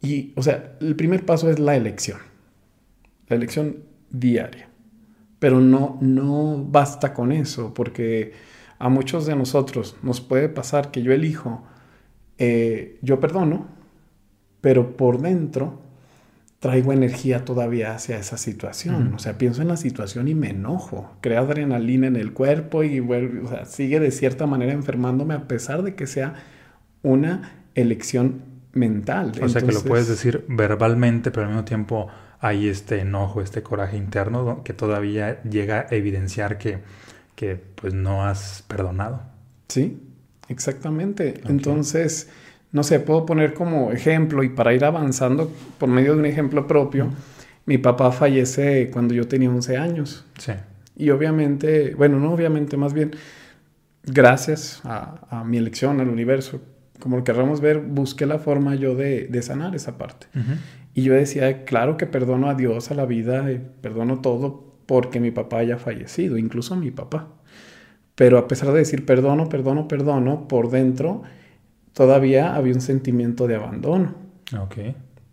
Y, 0.00 0.32
o 0.34 0.42
sea, 0.42 0.76
el 0.80 0.96
primer 0.96 1.24
paso 1.24 1.48
es 1.48 1.60
la 1.60 1.76
elección, 1.76 2.18
la 3.28 3.36
elección 3.36 3.84
diaria. 4.10 4.68
Pero 5.38 5.60
no, 5.60 5.98
no 6.00 6.64
basta 6.68 7.14
con 7.14 7.30
eso, 7.30 7.72
porque 7.72 8.32
a 8.80 8.88
muchos 8.88 9.26
de 9.26 9.36
nosotros 9.36 9.96
nos 10.02 10.20
puede 10.20 10.48
pasar 10.48 10.90
que 10.90 11.02
yo 11.02 11.12
elijo, 11.12 11.62
eh, 12.38 12.98
yo 13.00 13.20
perdono, 13.20 13.68
pero 14.60 14.96
por 14.96 15.20
dentro 15.20 15.81
traigo 16.62 16.92
energía 16.92 17.44
todavía 17.44 17.92
hacia 17.92 18.18
esa 18.18 18.38
situación. 18.38 19.14
O 19.14 19.18
sea, 19.18 19.36
pienso 19.36 19.62
en 19.62 19.68
la 19.68 19.76
situación 19.76 20.28
y 20.28 20.36
me 20.36 20.50
enojo. 20.50 21.12
Crea 21.20 21.40
adrenalina 21.40 22.06
en 22.06 22.14
el 22.14 22.32
cuerpo 22.32 22.84
y 22.84 23.00
vuelve, 23.00 23.40
o 23.40 23.48
sea, 23.48 23.64
sigue 23.64 23.98
de 23.98 24.12
cierta 24.12 24.46
manera 24.46 24.72
enfermándome 24.72 25.34
a 25.34 25.48
pesar 25.48 25.82
de 25.82 25.96
que 25.96 26.06
sea 26.06 26.34
una 27.02 27.50
elección 27.74 28.42
mental. 28.74 29.32
O 29.42 29.48
sea, 29.48 29.60
que 29.60 29.72
lo 29.72 29.82
puedes 29.82 30.06
decir 30.06 30.44
verbalmente, 30.46 31.32
pero 31.32 31.46
al 31.46 31.48
mismo 31.48 31.64
tiempo 31.64 32.06
hay 32.38 32.68
este 32.68 33.00
enojo, 33.00 33.42
este 33.42 33.64
coraje 33.64 33.96
interno 33.96 34.62
que 34.62 34.72
todavía 34.72 35.42
llega 35.42 35.88
a 35.90 35.94
evidenciar 35.96 36.58
que, 36.58 36.78
que 37.34 37.56
pues 37.56 37.92
no 37.92 38.24
has 38.24 38.62
perdonado. 38.68 39.20
Sí, 39.66 40.00
exactamente. 40.48 41.40
Entonces 41.48 42.28
no 42.72 42.82
sé, 42.82 43.00
puedo 43.00 43.26
poner 43.26 43.52
como 43.52 43.92
ejemplo 43.92 44.42
y 44.42 44.48
para 44.48 44.74
ir 44.74 44.84
avanzando 44.84 45.52
por 45.78 45.88
medio 45.88 46.14
de 46.14 46.20
un 46.20 46.26
ejemplo 46.26 46.66
propio, 46.66 47.08
mi 47.66 47.78
papá 47.78 48.10
fallece 48.12 48.90
cuando 48.90 49.14
yo 49.14 49.28
tenía 49.28 49.50
11 49.50 49.76
años. 49.76 50.24
Sí. 50.38 50.52
Y 50.96 51.10
obviamente, 51.10 51.94
bueno, 51.94 52.18
no 52.18 52.32
obviamente, 52.32 52.76
más 52.76 52.94
bien, 52.94 53.12
gracias 54.04 54.80
a, 54.84 55.44
mi 55.46 55.58
elección, 55.58 56.00
al 56.00 56.08
universo, 56.08 56.60
como 56.98 57.18
lo 57.18 57.24
querramos 57.24 57.60
ver, 57.60 57.78
busqué 57.78 58.26
la 58.26 58.38
forma 58.38 58.74
yo 58.74 58.94
de, 58.94 59.42
sanar 59.42 59.74
esa 59.74 59.98
parte. 59.98 60.26
Y 60.94 61.02
yo 61.02 61.14
decía, 61.14 61.64
claro 61.64 61.96
que 61.96 62.06
perdono 62.06 62.48
a 62.48 62.54
Dios, 62.54 62.90
a 62.90 62.94
la 62.94 63.06
vida, 63.06 63.46
perdono 63.80 64.20
todo 64.20 64.72
porque 64.86 65.20
mi 65.20 65.30
papá 65.30 65.58
haya 65.58 65.78
fallecido, 65.78 66.36
incluso 66.36 66.74
a 66.74 66.76
mi 66.76 66.90
papá. 66.90 67.28
Pero 68.14 68.38
a 68.38 68.48
pesar 68.48 68.72
de 68.72 68.78
decir 68.78 69.06
perdono, 69.06 69.48
perdono, 69.48 69.88
perdono, 69.88 70.48
por 70.48 70.70
dentro 70.70 71.22
todavía 71.92 72.54
había 72.54 72.74
un 72.74 72.80
sentimiento 72.80 73.46
de 73.46 73.56
abandono. 73.56 74.14
Ok. 74.58 74.76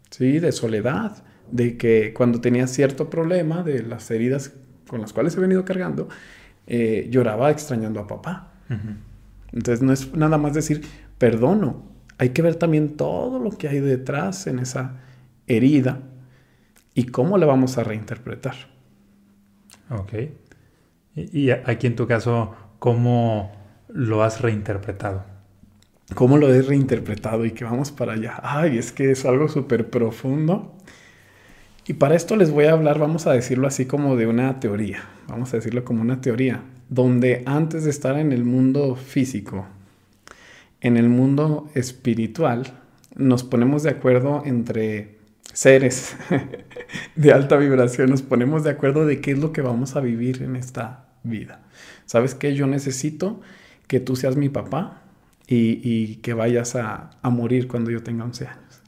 Sí, 0.10 0.40
de 0.40 0.52
soledad, 0.52 1.24
de 1.52 1.78
que 1.78 2.14
cuando 2.14 2.42
tenía 2.42 2.68
cierto 2.68 3.10
problema 3.10 3.64
de 3.64 3.84
las 3.84 4.10
heridas 4.12 4.54
con 4.88 5.02
las 5.02 5.14
cuales 5.14 5.36
he 5.38 5.40
venido 5.40 5.66
cargando, 5.66 6.10
eh, 6.68 7.08
lloraba 7.10 7.52
extrañando 7.52 8.00
a 8.00 8.08
papá. 8.08 8.54
Entonces 9.52 9.82
no 9.82 9.92
es 9.92 10.14
nada 10.16 10.38
más 10.38 10.54
decir 10.54 10.82
perdono, 11.18 11.90
hay 12.20 12.30
que 12.30 12.42
ver 12.42 12.56
también 12.56 12.98
todo 12.98 13.40
lo 13.40 13.52
que 13.52 13.70
hay 13.70 13.80
detrás 13.80 14.46
en 14.46 14.60
esa 14.60 14.98
herida 15.48 16.02
y 16.94 17.06
cómo 17.06 17.38
la 17.38 17.46
vamos 17.46 17.78
a 17.78 17.84
reinterpretar. 17.84 18.56
Ok. 19.90 20.14
Y, 21.16 21.50
aquí 21.50 21.88
en 21.88 21.96
tu 21.96 22.08
caso, 22.08 22.54
¿cómo 22.78 23.52
lo 23.88 24.22
has 24.22 24.42
reinterpretado? 24.42 25.24
¿Cómo 26.16 26.38
lo 26.38 26.52
he 26.52 26.62
reinterpretado 26.62 27.46
y 27.46 27.52
que 27.52 27.64
vamos 27.64 27.92
para 27.92 28.14
allá? 28.14 28.40
Ay, 28.42 28.78
es 28.78 28.92
que 28.92 29.12
es 29.12 29.26
algo 29.26 29.48
súper 29.48 29.90
profundo. 29.90 30.76
Y 31.88 31.94
para 31.94 32.16
esto 32.16 32.36
les 32.36 32.52
voy 32.52 32.66
a 32.66 32.74
hablar, 32.74 33.00
vamos 33.00 33.28
a 33.28 33.34
decirlo 33.34 33.68
así 33.68 33.86
como 33.86 34.16
de 34.16 34.28
una 34.28 34.60
teoría, 34.60 35.04
vamos 35.28 35.54
a 35.54 35.58
decirlo 35.58 35.84
como 35.84 36.02
una 36.02 36.22
teoría, 36.22 36.62
donde 36.88 37.44
antes 37.46 37.84
de 37.84 37.90
estar 37.90 38.18
en 38.18 38.32
el 38.32 38.44
mundo 38.44 38.96
físico, 38.96 39.66
en 40.82 40.98
el 40.98 41.10
mundo 41.10 41.70
espiritual, 41.74 42.80
nos 43.16 43.44
ponemos 43.44 43.84
de 43.84 43.90
acuerdo 43.90 44.44
entre 44.46 45.18
seres 45.52 46.16
de 47.16 47.32
alta 47.32 47.58
vibración, 47.58 48.10
nos 48.10 48.22
ponemos 48.22 48.64
de 48.64 48.70
acuerdo 48.70 49.06
de 49.06 49.20
qué 49.20 49.32
es 49.32 49.40
lo 49.40 49.52
que 49.52 49.62
vamos 49.62 49.96
a 49.96 50.02
vivir 50.02 50.44
en 50.44 50.56
esta 50.56 51.08
vida. 51.24 51.62
¿Sabes 52.06 52.36
qué? 52.36 52.54
Yo 52.54 52.68
necesito 52.68 53.42
que 53.88 54.00
tú 54.00 54.16
seas 54.16 54.36
mi 54.36 54.50
papá 54.50 55.09
y, 55.52 56.18
que 56.18 56.34
vayas 56.34 56.76
a, 56.76 57.10
a 57.22 57.30
morir 57.30 57.68
cuando 57.68 57.90
yo 57.90 58.04
tenga 58.04 58.24
11 58.24 58.48
años. 58.48 58.82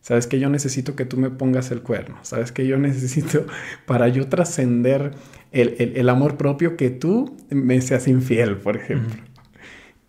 Sabes 0.00 0.28
que 0.28 0.38
yo 0.38 0.48
necesito 0.48 0.94
que 0.94 1.04
tú 1.04 1.16
me 1.16 1.30
pongas 1.30 1.72
el 1.72 1.82
cuerno. 1.82 2.16
Sabes 2.22 2.52
que 2.52 2.66
yo 2.66 2.78
necesito 2.78 3.44
para 3.86 4.08
yo 4.08 4.28
trascender 4.28 5.12
el, 5.50 6.08
amor 6.08 6.36
propio 6.36 6.76
que 6.76 6.90
tú 6.90 7.36
me 7.50 7.80
seas 7.80 8.06
infiel, 8.08 8.56
por 8.56 8.76
ejemplo. 8.76 9.16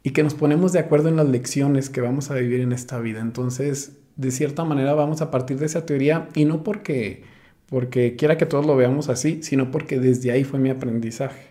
Y 0.04 0.12
que 0.12 0.24
nos 0.24 0.36
ponemos 0.36 0.72
de 0.72 0.80
acuerdo 0.80 1.10
en 1.10 1.16
las 1.16 1.28
lecciones 1.28 1.90
que 1.90 2.02
vamos 2.02 2.30
a 2.32 2.36
vivir 2.36 2.62
en 2.62 2.74
esta 2.74 3.00
vida. 3.00 3.22
Entonces, 3.22 3.98
de 4.16 4.32
cierta 4.32 4.64
manera 4.64 4.94
vamos 4.94 5.22
a 5.22 5.32
partir 5.32 5.58
de 5.58 5.66
esa 5.66 5.86
teoría 5.86 6.30
y 6.36 6.46
no 6.46 6.64
porque, 6.64 7.24
porque 7.66 8.16
quiera 8.16 8.38
que 8.38 8.46
todos 8.46 8.66
lo 8.66 8.76
veamos 8.76 9.10
así, 9.10 9.42
sino 9.42 9.72
porque 9.72 10.00
desde 10.00 10.32
ahí 10.32 10.44
fue 10.44 10.60
mi 10.60 10.70
aprendizaje. 10.70 11.48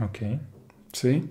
Ok. 0.00 0.40
Sí. 0.92 1.22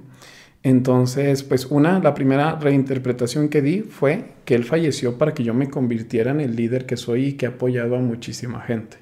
Entonces, 0.65 1.43
pues 1.43 1.67
una, 1.67 1.99
la 1.99 2.15
primera 2.15 2.55
reinterpretación 2.55 3.49
que 3.49 3.61
di 3.61 3.81
fue 3.81 4.31
que 4.45 4.55
él 4.55 4.63
falleció 4.63 5.19
para 5.19 5.35
que 5.35 5.43
yo 5.43 5.53
me 5.53 5.69
convirtiera 5.69 6.31
en 6.31 6.41
el 6.41 6.55
líder 6.55 6.87
que 6.87 6.97
soy 6.97 7.25
y 7.25 7.33
que 7.33 7.45
he 7.45 7.49
apoyado 7.49 7.95
a 7.95 7.99
muchísima 7.99 8.61
gente. 8.61 8.97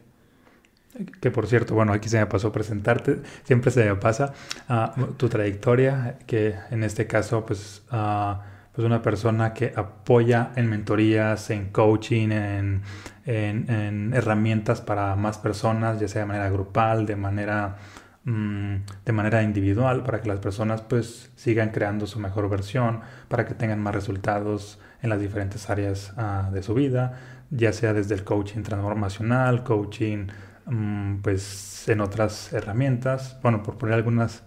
Que 1.22 1.32
por 1.32 1.48
cierto, 1.48 1.74
bueno, 1.74 1.93
aquí 1.93 2.10
se 2.10 2.20
me 2.20 2.25
pasó 2.25 2.51
presentarte, 2.51 3.22
siempre 3.46 3.72
se 3.72 3.86
me 3.86 3.96
pasa 3.96 4.34
uh, 4.67 5.13
tu 5.13 5.29
trayectoria, 5.29 6.17
que 6.27 6.53
en 6.70 6.84
este 6.84 7.08
caso, 7.08 7.46
pues, 7.46 7.84
uh, 7.93 8.82
una 8.82 9.01
persona 9.01 9.53
que 9.53 9.72
apoya 9.74 10.51
en 10.58 10.70
mentorías, 10.70 11.50
en 11.50 11.70
coaching, 11.70 12.32
en, 12.32 12.82
en 13.25 14.13
herramientas 14.13 14.82
para 14.82 15.15
más 15.15 15.38
personas, 15.38 15.98
ya 15.98 16.10
sea 16.10 16.24
de 16.24 16.27
manera 16.27 16.50
grupal, 16.50 17.05
de 17.05 17.15
manera 17.15 17.77
Mm, 18.25 18.86
de 19.03 19.12
manera 19.12 19.44
individual 19.44 20.03
para 20.03 20.22
que 20.22 20.30
las 20.30 20.39
personas 20.39 20.82
pues 20.82 21.30
sigan 21.36 21.72
creando 21.72 22.08
su 22.08 22.20
mejor 22.20 22.50
versión, 22.50 23.01
para 23.27 23.46
que 23.46 23.53
tengan 23.53 23.82
más 23.82 23.94
resultados 23.94 24.80
en 25.01 25.10
las 25.10 25.20
diferentes 25.20 25.70
áreas 25.70 26.13
ah, 26.15 26.50
de 26.53 26.63
su 26.63 26.74
vida, 26.74 27.20
ya 27.50 27.74
sea 27.74 27.94
desde 27.94 28.15
el 28.15 28.24
coaching 28.24 28.63
transformacional, 28.63 29.63
coaching 29.65 30.27
mm, 30.65 31.18
pues 31.18 31.89
en 31.89 32.00
otras 32.00 32.53
herramientas, 32.53 33.38
bueno, 33.44 33.62
por 33.62 33.77
poner 33.77 33.96
algunas, 33.96 34.44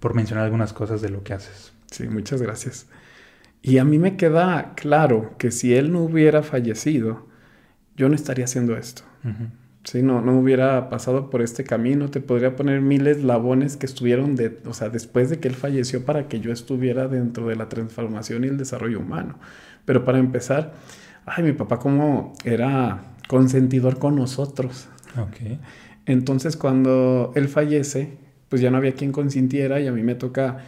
por 0.00 0.14
mencionar 0.14 0.44
algunas 0.44 0.72
cosas 0.72 1.00
de 1.00 1.10
lo 1.10 1.22
que 1.22 1.34
haces. 1.34 1.72
Sí, 1.92 2.08
muchas 2.08 2.42
gracias. 2.42 2.88
Y 3.62 3.78
a 3.78 3.84
mí 3.84 4.00
me 4.00 4.16
queda 4.16 4.72
claro 4.74 5.36
que 5.38 5.52
si 5.52 5.76
él 5.76 5.92
no 5.92 6.00
hubiera 6.00 6.42
fallecido, 6.42 7.28
yo 7.96 8.08
no 8.08 8.16
estaría 8.16 8.46
haciendo 8.46 8.76
esto 8.76 9.04
si 9.84 10.02
no, 10.02 10.20
no 10.20 10.38
hubiera 10.38 10.88
pasado 10.88 11.28
por 11.28 11.42
este 11.42 11.64
camino, 11.64 12.08
te 12.08 12.20
podría 12.20 12.54
poner 12.54 12.80
miles 12.80 13.24
labones 13.24 13.76
que 13.76 13.86
estuvieron 13.86 14.36
de, 14.36 14.58
o 14.66 14.74
sea, 14.74 14.90
después 14.90 15.28
de 15.28 15.40
que 15.40 15.48
él 15.48 15.54
falleció 15.54 16.04
para 16.04 16.28
que 16.28 16.40
yo 16.40 16.52
estuviera 16.52 17.08
dentro 17.08 17.48
de 17.48 17.56
la 17.56 17.68
transformación 17.68 18.44
y 18.44 18.48
el 18.48 18.58
desarrollo 18.58 19.00
humano. 19.00 19.38
Pero 19.84 20.04
para 20.04 20.18
empezar, 20.18 20.74
ay, 21.26 21.42
mi 21.42 21.52
papá 21.52 21.80
como 21.80 22.32
era 22.44 23.16
consentidor 23.26 23.98
con 23.98 24.14
nosotros. 24.14 24.88
Okay. 25.18 25.58
Entonces 26.06 26.56
cuando 26.56 27.32
él 27.34 27.48
fallece, 27.48 28.18
pues 28.48 28.62
ya 28.62 28.70
no 28.70 28.76
había 28.76 28.92
quien 28.92 29.10
consintiera 29.10 29.80
y 29.80 29.88
a 29.88 29.92
mí 29.92 30.02
me 30.02 30.14
toca 30.14 30.58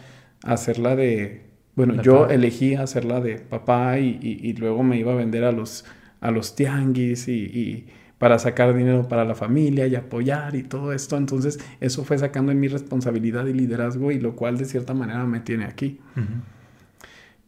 hacerla 0.43 0.97
de, 0.97 1.43
bueno, 1.75 2.01
yo 2.01 2.27
elegí 2.27 2.75
hacerla 2.75 3.21
de 3.21 3.37
papá 3.37 3.97
y, 3.99 4.19
y, 4.21 4.53
luego 4.53 4.83
me 4.83 4.97
iba 4.97 5.13
a 5.13 5.15
vender 5.15 5.45
a 5.45 5.51
los, 5.51 5.85
a 6.19 6.31
los 6.31 6.55
tianguis 6.55 7.27
y 7.27 7.87
para 8.17 8.39
sacar 8.39 8.73
dinero 8.75 9.07
para 9.07 9.25
la 9.25 9.35
familia 9.35 9.87
y 9.87 9.95
apoyar 9.95 10.55
y 10.55 10.63
todo 10.63 10.93
esto. 10.93 11.17
Entonces 11.17 11.59
eso 11.81 12.03
fue 12.03 12.17
sacando 12.17 12.51
en 12.51 12.59
mi 12.59 12.67
responsabilidad 12.67 13.45
y 13.47 13.53
liderazgo 13.53 14.11
y 14.11 14.19
lo 14.19 14.35
cual 14.35 14.57
de 14.57 14.65
cierta 14.65 14.93
manera 14.93 15.25
me 15.25 15.39
tiene 15.41 15.65
aquí. 15.65 15.99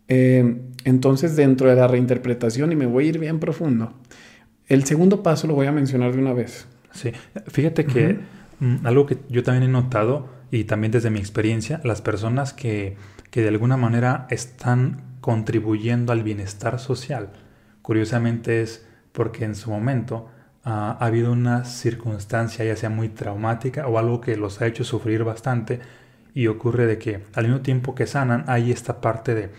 Eh, 0.10 0.62
entonces 0.84 1.36
dentro 1.36 1.70
de 1.70 1.76
la 1.76 1.88
reinterpretación, 1.88 2.72
y 2.72 2.76
me 2.76 2.86
voy 2.86 3.06
a 3.06 3.10
ir 3.10 3.20
bien 3.20 3.40
profundo, 3.40 3.94
el 4.68 4.84
segundo 4.84 5.24
paso 5.24 5.48
lo 5.48 5.54
voy 5.54 5.68
a 5.68 5.72
mencionar 5.72 6.14
de 6.14 6.20
una 6.20 6.34
vez. 6.34 6.68
Sí, 6.92 7.12
fíjate 7.48 7.86
que 7.86 8.20
mm, 8.60 8.86
algo 8.86 9.06
que 9.06 9.18
yo 9.30 9.44
también 9.44 9.70
he 9.70 9.72
notado 9.72 10.30
y 10.52 10.66
también 10.66 10.92
desde 10.92 11.10
mi 11.10 11.20
experiencia, 11.20 11.80
las 11.84 12.02
personas 12.02 12.54
que, 12.54 12.96
que 13.32 13.42
de 13.42 13.50
alguna 13.50 13.78
manera 13.78 14.28
están 14.30 15.02
contribuyendo 15.22 16.12
al 16.14 16.24
bienestar 16.24 16.80
social, 16.80 17.30
curiosamente 17.82 18.62
es 18.62 18.86
porque 19.12 19.46
en 19.46 19.56
su 19.56 19.70
momento 19.70 20.30
ha 20.70 20.92
habido 21.00 21.32
una 21.32 21.64
circunstancia 21.64 22.66
ya 22.66 22.76
sea 22.76 22.90
muy 22.90 23.08
traumática 23.08 23.88
o 23.88 23.98
algo 23.98 24.20
que 24.20 24.36
los 24.36 24.62
ha 24.62 24.68
hecho 24.68 24.84
sufrir 24.84 25.24
bastante 25.24 25.80
y 26.34 26.48
ocurre 26.48 26.86
de 26.86 26.98
que 26.98 27.24
al 27.36 27.46
mismo 27.46 27.62
tiempo 27.62 27.96
que 27.96 28.06
sanan 28.06 28.44
hay 28.48 28.72
esta 28.72 29.00
parte 29.00 29.34
de 29.34 29.50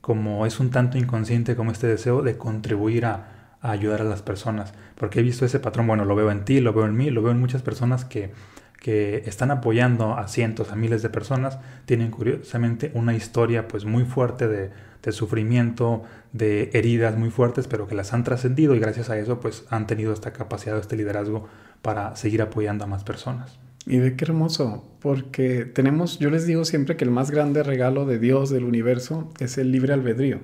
como 0.00 0.44
es 0.44 0.58
un 0.58 0.70
tanto 0.70 0.98
inconsciente 0.98 1.54
como 1.54 1.70
este 1.70 1.86
deseo 1.86 2.22
de 2.22 2.36
contribuir 2.36 3.06
a, 3.06 3.58
ayudar 3.62 4.00
a 4.00 4.04
las 4.04 4.22
personas. 4.22 4.74
Porque 4.96 5.20
he 5.20 5.22
visto 5.22 5.44
ese 5.44 5.60
patrón 5.60 5.86
bueno 5.86 6.04
lo 6.04 6.16
veo 6.16 6.32
en 6.32 6.44
ti 6.44 6.60
lo 6.60 6.72
veo 6.72 6.86
en 6.86 6.96
mí 6.96 7.10
lo 7.10 7.22
veo 7.22 7.30
en 7.30 7.40
muchas 7.40 7.62
personas 7.62 8.04
que 8.04 8.32
que 8.80 9.22
están 9.26 9.50
apoyando 9.50 10.16
a 10.16 10.28
cientos, 10.28 10.70
a 10.70 10.76
miles 10.76 11.02
de 11.02 11.08
personas, 11.08 11.58
tienen 11.86 12.10
curiosamente 12.10 12.92
una 12.94 13.14
historia 13.14 13.66
pues 13.66 13.84
muy 13.84 14.04
fuerte 14.04 14.46
de, 14.46 14.70
de 15.02 15.12
sufrimiento, 15.12 16.04
de 16.36 16.70
heridas 16.72 17.16
muy 17.16 17.30
fuertes, 17.30 17.68
pero 17.68 17.86
que 17.86 17.94
las 17.94 18.12
han 18.12 18.24
trascendido 18.24 18.74
y 18.74 18.78
gracias 18.78 19.10
a 19.10 19.18
eso 19.18 19.40
pues 19.40 19.64
han 19.70 19.86
tenido 19.86 20.12
esta 20.12 20.32
capacidad, 20.32 20.78
este 20.78 20.96
liderazgo 20.96 21.48
para 21.82 22.16
seguir 22.16 22.42
apoyando 22.42 22.84
a 22.84 22.86
más 22.86 23.04
personas. 23.04 23.58
Y 23.86 23.98
ve 23.98 24.16
qué 24.16 24.24
hermoso, 24.24 24.84
porque 25.00 25.64
tenemos, 25.64 26.18
yo 26.18 26.30
les 26.30 26.44
digo 26.44 26.64
siempre 26.64 26.96
que 26.96 27.04
el 27.04 27.12
más 27.12 27.30
grande 27.30 27.62
regalo 27.62 28.04
de 28.04 28.18
Dios, 28.18 28.50
del 28.50 28.64
universo, 28.64 29.32
es 29.38 29.58
el 29.58 29.70
libre 29.70 29.92
albedrío. 29.92 30.40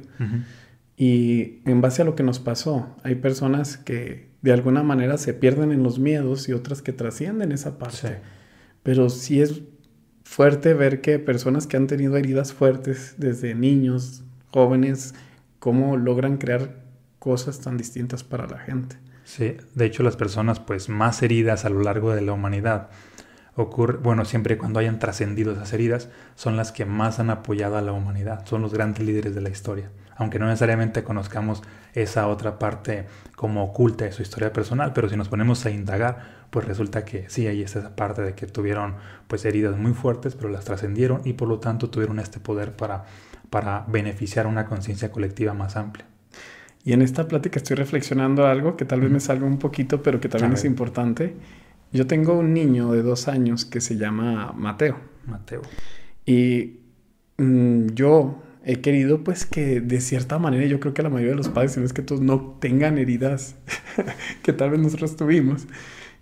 Y 0.96 1.60
en 1.64 1.80
base 1.80 2.02
a 2.02 2.04
lo 2.04 2.14
que 2.14 2.22
nos 2.22 2.38
pasó, 2.38 2.94
hay 3.02 3.16
personas 3.16 3.76
que 3.76 4.30
de 4.42 4.52
alguna 4.52 4.84
manera 4.84 5.18
se 5.18 5.34
pierden 5.34 5.72
en 5.72 5.82
los 5.82 5.98
miedos 5.98 6.48
y 6.48 6.52
otras 6.52 6.82
que 6.82 6.92
trascienden 6.92 7.50
esa 7.50 7.78
parte. 7.78 8.18
Pero 8.84 9.08
sí 9.10 9.40
es 9.40 9.62
fuerte 10.22 10.74
ver 10.74 11.00
que 11.00 11.18
personas 11.18 11.66
que 11.66 11.76
han 11.76 11.88
tenido 11.88 12.16
heridas 12.16 12.52
fuertes 12.52 13.14
desde 13.18 13.56
niños, 13.56 14.22
jóvenes, 14.52 15.14
cómo 15.62 15.96
logran 15.96 16.38
crear 16.38 16.74
cosas 17.20 17.60
tan 17.60 17.76
distintas 17.76 18.24
para 18.24 18.48
la 18.48 18.58
gente. 18.58 18.96
Sí, 19.22 19.58
de 19.76 19.84
hecho 19.84 20.02
las 20.02 20.16
personas 20.16 20.58
pues 20.58 20.88
más 20.88 21.22
heridas 21.22 21.64
a 21.64 21.68
lo 21.68 21.82
largo 21.82 22.12
de 22.12 22.20
la 22.20 22.32
humanidad 22.32 22.88
ocurre, 23.54 23.98
bueno, 23.98 24.24
siempre 24.24 24.58
cuando 24.58 24.80
hayan 24.80 24.98
trascendido 24.98 25.52
esas 25.52 25.72
heridas, 25.72 26.08
son 26.34 26.56
las 26.56 26.72
que 26.72 26.84
más 26.84 27.20
han 27.20 27.30
apoyado 27.30 27.76
a 27.76 27.80
la 27.80 27.92
humanidad, 27.92 28.44
son 28.44 28.60
los 28.60 28.74
grandes 28.74 29.06
líderes 29.06 29.36
de 29.36 29.40
la 29.40 29.50
historia, 29.50 29.92
aunque 30.16 30.40
no 30.40 30.46
necesariamente 30.46 31.04
conozcamos 31.04 31.62
esa 31.94 32.26
otra 32.26 32.58
parte 32.58 33.06
como 33.36 33.62
oculta 33.62 34.04
de 34.04 34.10
su 34.10 34.22
historia 34.22 34.52
personal, 34.52 34.92
pero 34.92 35.08
si 35.08 35.16
nos 35.16 35.28
ponemos 35.28 35.64
a 35.64 35.70
indagar, 35.70 36.42
pues 36.50 36.66
resulta 36.66 37.04
que 37.04 37.30
sí, 37.30 37.46
ahí 37.46 37.62
está 37.62 37.78
esa 37.78 37.94
parte 37.94 38.22
de 38.22 38.34
que 38.34 38.48
tuvieron 38.48 38.96
pues 39.28 39.44
heridas 39.44 39.78
muy 39.78 39.92
fuertes, 39.92 40.34
pero 40.34 40.48
las 40.48 40.64
trascendieron 40.64 41.20
y 41.24 41.34
por 41.34 41.46
lo 41.46 41.60
tanto 41.60 41.88
tuvieron 41.88 42.18
este 42.18 42.40
poder 42.40 42.74
para 42.74 43.04
para 43.52 43.84
beneficiar 43.86 44.46
una 44.46 44.64
conciencia 44.64 45.12
colectiva 45.12 45.52
más 45.52 45.76
amplia. 45.76 46.06
Y 46.84 46.94
en 46.94 47.02
esta 47.02 47.28
plática 47.28 47.58
estoy 47.58 47.76
reflexionando 47.76 48.46
algo 48.46 48.78
que 48.78 48.86
tal 48.86 49.02
vez 49.02 49.10
me 49.10 49.20
salga 49.20 49.44
un 49.44 49.58
poquito, 49.58 50.02
pero 50.02 50.20
que 50.20 50.30
también 50.30 50.54
es 50.54 50.64
importante. 50.64 51.34
Yo 51.92 52.06
tengo 52.06 52.32
un 52.32 52.54
niño 52.54 52.92
de 52.92 53.02
dos 53.02 53.28
años 53.28 53.66
que 53.66 53.82
se 53.82 53.98
llama 53.98 54.54
Mateo. 54.56 54.96
Mateo. 55.26 55.60
Y 56.24 56.78
mm, 57.36 57.88
yo 57.88 58.42
he 58.64 58.80
querido 58.80 59.22
pues 59.22 59.44
que 59.44 59.82
de 59.82 60.00
cierta 60.00 60.38
manera, 60.38 60.64
yo 60.64 60.80
creo 60.80 60.94
que 60.94 61.02
la 61.02 61.10
mayoría 61.10 61.32
de 61.32 61.36
los 61.36 61.50
padres, 61.50 61.72
si 61.72 61.80
no 61.80 61.84
es 61.84 61.92
que 61.92 62.00
todos 62.00 62.22
no 62.22 62.56
tengan 62.58 62.96
heridas 62.96 63.56
que 64.42 64.54
tal 64.54 64.70
vez 64.70 64.80
nosotros 64.80 65.14
tuvimos, 65.14 65.66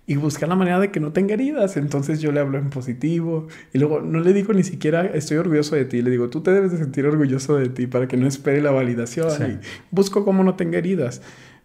y 0.07 0.15
buscar 0.15 0.49
la 0.49 0.55
manera 0.55 0.79
de 0.79 0.91
que 0.91 0.99
no 0.99 1.13
tenga 1.13 1.33
heridas. 1.33 1.77
Entonces 1.77 2.19
yo 2.21 2.31
le 2.31 2.39
hablo 2.39 2.57
en 2.57 2.69
positivo 2.69 3.47
y 3.73 3.79
luego 3.79 4.01
no 4.01 4.19
le 4.19 4.33
digo 4.33 4.53
ni 4.53 4.63
siquiera 4.63 5.05
estoy 5.05 5.37
orgulloso 5.37 5.75
de 5.75 5.85
ti, 5.85 6.01
le 6.01 6.09
digo 6.09 6.29
tú 6.29 6.41
te 6.41 6.51
debes 6.51 6.71
de 6.71 6.77
sentir 6.77 7.05
orgulloso 7.05 7.55
de 7.55 7.69
ti 7.69 7.87
para 7.87 8.07
que 8.07 8.17
no 8.17 8.27
espere 8.27 8.61
la 8.61 8.71
validación 8.71 9.29
y 9.41 9.59
busco 9.91 10.25
cómo 10.25 10.43
no 10.43 10.55
tenga 10.55 10.77
heridas. 10.77 11.21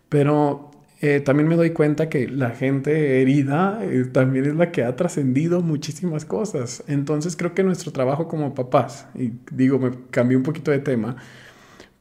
Pero 0.09 0.71
eh, 1.01 1.21
también 1.21 1.49
me 1.49 1.57
doy 1.57 1.71
cuenta 1.71 2.09
que 2.09 2.27
la 2.29 2.51
gente 2.51 3.21
herida 3.21 3.81
eh, 3.83 4.05
también 4.11 4.47
es 4.47 4.55
la 4.55 4.73
que 4.73 4.83
ha 4.83 4.97
trascendido 4.97 5.61
muchísimas 5.61 6.25
cosas. 6.25 6.85
Entonces 6.87 7.37
creo 7.37 7.55
que 7.55 7.63
nuestro 7.63 7.93
trabajo 7.93 8.29
como 8.29 8.55
papás, 8.55 9.07
y 9.15 9.33
digo, 9.53 9.79
me 9.79 9.91
cambié 10.11 10.37
un 10.37 10.43
poquito 10.43 10.71
de 10.71 10.79
tema, 10.79 11.17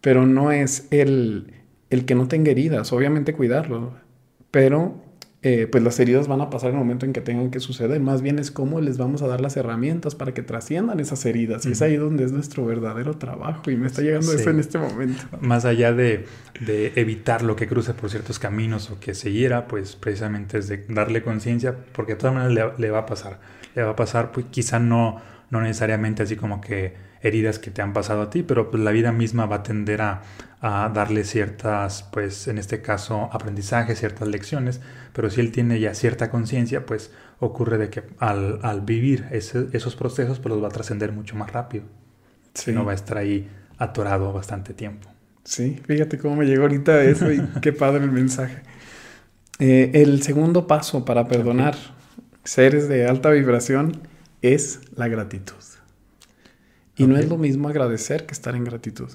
pero 0.01 0.25
no 0.25 0.51
es 0.51 0.87
el, 0.91 1.53
el 1.89 2.05
que 2.05 2.15
no 2.15 2.27
tenga 2.27 2.51
heridas, 2.51 2.93
obviamente 2.93 3.33
cuidarlo, 3.33 3.93
pero 4.51 5.04
eh, 5.47 5.67
pues 5.67 5.83
las 5.83 5.99
heridas 5.99 6.27
van 6.27 6.41
a 6.41 6.49
pasar 6.49 6.71
en 6.71 6.75
el 6.75 6.79
momento 6.79 7.05
en 7.05 7.13
que 7.13 7.21
tengan 7.21 7.51
que 7.51 7.59
suceder. 7.59 7.99
Más 7.99 8.23
bien 8.23 8.39
es 8.39 8.49
cómo 8.49 8.81
les 8.81 8.97
vamos 8.97 9.21
a 9.21 9.27
dar 9.27 9.41
las 9.41 9.55
herramientas 9.55 10.15
para 10.15 10.33
que 10.33 10.41
trasciendan 10.41 10.99
esas 10.99 11.23
heridas. 11.23 11.67
Y 11.67 11.73
es 11.73 11.83
ahí 11.83 11.97
donde 11.97 12.23
es 12.23 12.31
nuestro 12.31 12.65
verdadero 12.65 13.19
trabajo. 13.19 13.69
Y 13.69 13.75
me 13.75 13.85
está 13.85 14.01
llegando 14.01 14.33
eso 14.33 14.49
en 14.49 14.59
este 14.59 14.79
momento. 14.79 15.21
Más 15.41 15.65
allá 15.65 15.93
de, 15.93 16.25
de, 16.65 16.93
evitar 16.95 17.43
lo 17.43 17.55
que 17.55 17.67
cruce 17.67 17.93
por 17.93 18.09
ciertos 18.09 18.39
caminos 18.39 18.89
o 18.89 18.99
que 18.99 19.13
se 19.13 19.31
hiera, 19.31 19.67
pues 19.67 19.95
precisamente 19.95 20.57
es 20.57 20.67
de 20.67 20.83
darle 20.89 21.21
conciencia, 21.21 21.75
porque 21.91 22.13
de 22.13 22.17
todas 22.17 22.33
maneras 22.33 22.75
le, 22.79 22.87
le, 22.87 22.89
va 22.89 23.01
a 23.01 23.05
pasar. 23.05 23.39
Le 23.75 23.83
va 23.83 23.91
a 23.91 23.95
pasar, 23.95 24.31
pues 24.31 24.47
quizá 24.49 24.79
no, 24.79 25.21
no 25.51 25.61
necesariamente 25.61 26.23
así 26.23 26.37
como 26.37 26.59
que 26.59 26.95
heridas 27.27 27.59
que 27.59 27.71
te 27.71 27.81
han 27.81 27.93
pasado 27.93 28.21
a 28.21 28.29
ti, 28.29 28.43
pero 28.43 28.71
pues 28.71 28.83
la 28.83 28.91
vida 28.91 29.11
misma 29.11 29.45
va 29.45 29.57
a 29.57 29.63
tender 29.63 30.01
a, 30.01 30.21
a 30.61 30.89
darle 30.93 31.23
ciertas, 31.23 32.03
pues 32.11 32.47
en 32.47 32.57
este 32.57 32.81
caso, 32.81 33.29
aprendizajes, 33.31 33.99
ciertas 33.99 34.27
lecciones, 34.27 34.81
pero 35.13 35.29
si 35.29 35.41
él 35.41 35.51
tiene 35.51 35.79
ya 35.79 35.93
cierta 35.93 36.29
conciencia, 36.29 36.85
pues 36.85 37.11
ocurre 37.39 37.77
de 37.77 37.89
que 37.89 38.03
al, 38.19 38.59
al 38.63 38.81
vivir 38.81 39.27
esos 39.31 39.95
procesos, 39.95 40.39
pues 40.39 40.53
los 40.53 40.63
va 40.63 40.67
a 40.67 40.71
trascender 40.71 41.11
mucho 41.11 41.35
más 41.35 41.51
rápido. 41.51 41.85
Sí. 42.53 42.71
No 42.71 42.85
va 42.85 42.93
a 42.93 42.95
estar 42.95 43.17
ahí 43.17 43.49
atorado 43.77 44.31
bastante 44.31 44.73
tiempo. 44.73 45.09
Sí, 45.43 45.79
fíjate 45.85 46.17
cómo 46.17 46.37
me 46.37 46.45
llegó 46.45 46.63
ahorita 46.63 47.03
eso 47.03 47.31
y 47.31 47.39
qué 47.61 47.71
padre 47.71 48.03
el 48.03 48.11
mensaje. 48.11 48.61
Eh, 49.59 49.91
el 49.93 50.23
segundo 50.23 50.67
paso 50.67 51.05
para 51.05 51.27
perdonar 51.27 51.75
seres 52.43 52.87
de 52.89 53.07
alta 53.07 53.29
vibración 53.29 54.01
es 54.41 54.79
la 54.95 55.07
gratitud. 55.07 55.55
Y 56.95 57.07
no 57.07 57.17
es 57.17 57.27
lo 57.27 57.37
mismo 57.37 57.67
agradecer 57.67 58.25
que 58.25 58.33
estar 58.33 58.55
en 58.55 58.63
gratitud. 58.63 59.09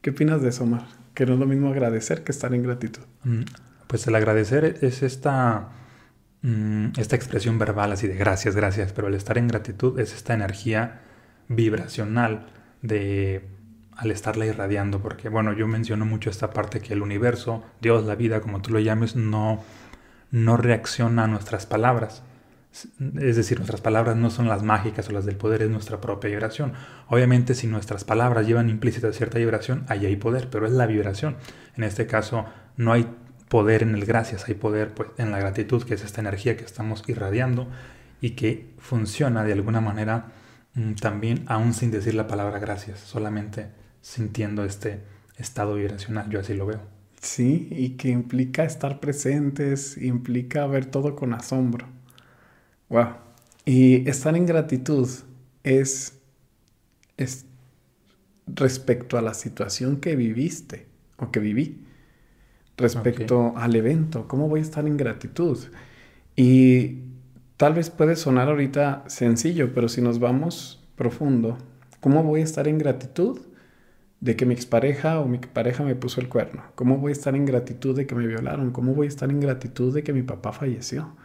¿Qué 0.00 0.10
opinas 0.10 0.40
de 0.40 0.50
eso, 0.50 0.64
Omar? 0.64 0.86
Que 1.14 1.26
no 1.26 1.34
es 1.34 1.38
lo 1.38 1.46
mismo 1.46 1.68
agradecer 1.68 2.22
que 2.22 2.32
estar 2.32 2.54
en 2.54 2.62
gratitud. 2.62 3.02
Mm, 3.24 3.42
pues 3.88 4.06
el 4.06 4.14
agradecer 4.14 4.78
es 4.82 5.02
esta, 5.02 5.70
mm, 6.42 6.92
esta 6.96 7.16
expresión 7.16 7.58
verbal 7.58 7.92
así 7.92 8.06
de 8.06 8.14
gracias, 8.14 8.54
gracias, 8.54 8.92
pero 8.92 9.08
el 9.08 9.14
estar 9.14 9.36
en 9.38 9.48
gratitud 9.48 9.98
es 9.98 10.14
esta 10.14 10.34
energía 10.34 11.00
vibracional 11.48 12.46
de 12.82 13.42
al 13.96 14.12
estarla 14.12 14.46
irradiando, 14.46 15.00
porque 15.00 15.28
bueno, 15.28 15.52
yo 15.52 15.66
menciono 15.66 16.04
mucho 16.04 16.30
esta 16.30 16.50
parte 16.50 16.78
que 16.78 16.92
el 16.92 17.02
universo, 17.02 17.64
Dios, 17.80 18.04
la 18.04 18.14
vida, 18.14 18.40
como 18.40 18.62
tú 18.62 18.70
lo 18.70 18.78
llames, 18.78 19.16
no, 19.16 19.64
no 20.30 20.56
reacciona 20.56 21.24
a 21.24 21.26
nuestras 21.26 21.66
palabras. 21.66 22.22
Es 23.20 23.36
decir, 23.36 23.58
nuestras 23.58 23.80
palabras 23.80 24.16
no 24.16 24.30
son 24.30 24.48
las 24.48 24.62
mágicas 24.62 25.08
o 25.08 25.12
las 25.12 25.24
del 25.24 25.36
poder, 25.36 25.62
es 25.62 25.70
nuestra 25.70 26.00
propia 26.00 26.30
vibración. 26.30 26.72
Obviamente, 27.08 27.54
si 27.54 27.66
nuestras 27.66 28.04
palabras 28.04 28.46
llevan 28.46 28.70
implícita 28.70 29.12
cierta 29.12 29.38
vibración, 29.38 29.84
ahí 29.88 30.06
hay 30.06 30.16
poder, 30.16 30.48
pero 30.50 30.66
es 30.66 30.72
la 30.72 30.86
vibración. 30.86 31.36
En 31.76 31.84
este 31.84 32.06
caso, 32.06 32.46
no 32.76 32.92
hay 32.92 33.08
poder 33.48 33.82
en 33.82 33.94
el 33.94 34.04
gracias, 34.04 34.48
hay 34.48 34.54
poder 34.54 34.94
pues, 34.94 35.10
en 35.18 35.30
la 35.30 35.38
gratitud, 35.38 35.82
que 35.82 35.94
es 35.94 36.04
esta 36.04 36.20
energía 36.20 36.56
que 36.56 36.64
estamos 36.64 37.02
irradiando 37.08 37.68
y 38.20 38.30
que 38.30 38.74
funciona 38.78 39.44
de 39.44 39.52
alguna 39.52 39.80
manera 39.80 40.32
mm, 40.74 40.94
también, 40.94 41.44
aún 41.46 41.74
sin 41.74 41.90
decir 41.90 42.14
la 42.14 42.26
palabra 42.26 42.58
gracias, 42.58 43.00
solamente 43.00 43.68
sintiendo 44.00 44.64
este 44.64 45.00
estado 45.36 45.74
vibracional. 45.74 46.28
Yo 46.30 46.40
así 46.40 46.54
lo 46.54 46.66
veo. 46.66 46.80
Sí, 47.20 47.68
y 47.70 47.90
que 47.90 48.10
implica 48.10 48.64
estar 48.64 49.00
presentes, 49.00 49.96
implica 49.96 50.66
ver 50.66 50.86
todo 50.86 51.16
con 51.16 51.34
asombro. 51.34 51.86
Wow. 52.88 53.08
Y 53.64 54.08
estar 54.08 54.36
en 54.36 54.46
gratitud 54.46 55.08
es, 55.62 56.18
es 57.16 57.44
respecto 58.46 59.18
a 59.18 59.22
la 59.22 59.34
situación 59.34 60.00
que 60.00 60.16
viviste 60.16 60.86
o 61.18 61.30
que 61.30 61.40
viví, 61.40 61.84
respecto 62.76 63.54
al 63.56 63.74
evento, 63.74 64.28
¿cómo 64.28 64.48
voy 64.48 64.60
a 64.60 64.62
estar 64.62 64.86
en 64.86 64.96
gratitud? 64.96 65.58
Y 66.36 67.00
tal 67.56 67.74
vez 67.74 67.90
puede 67.90 68.16
sonar 68.16 68.48
ahorita 68.48 69.04
sencillo, 69.08 69.74
pero 69.74 69.88
si 69.88 70.00
nos 70.00 70.20
vamos 70.20 70.86
profundo, 70.94 71.58
¿cómo 72.00 72.22
voy 72.22 72.40
a 72.40 72.44
estar 72.44 72.68
en 72.68 72.78
gratitud 72.78 73.40
de 74.20 74.36
que 74.36 74.46
mi 74.46 74.54
expareja 74.54 75.20
o 75.20 75.26
mi 75.26 75.38
pareja 75.38 75.84
me 75.84 75.96
puso 75.96 76.20
el 76.20 76.28
cuerno? 76.28 76.62
¿Cómo 76.76 76.98
voy 76.98 77.10
a 77.10 77.12
estar 77.12 77.34
en 77.34 77.44
gratitud 77.44 77.96
de 77.96 78.06
que 78.06 78.14
me 78.14 78.26
violaron? 78.26 78.70
¿Cómo 78.70 78.94
voy 78.94 79.06
a 79.06 79.08
estar 79.08 79.28
en 79.28 79.40
gratitud 79.40 79.92
de 79.92 80.04
que 80.04 80.12
mi 80.12 80.22
papá 80.22 80.52
falleció? 80.52 81.16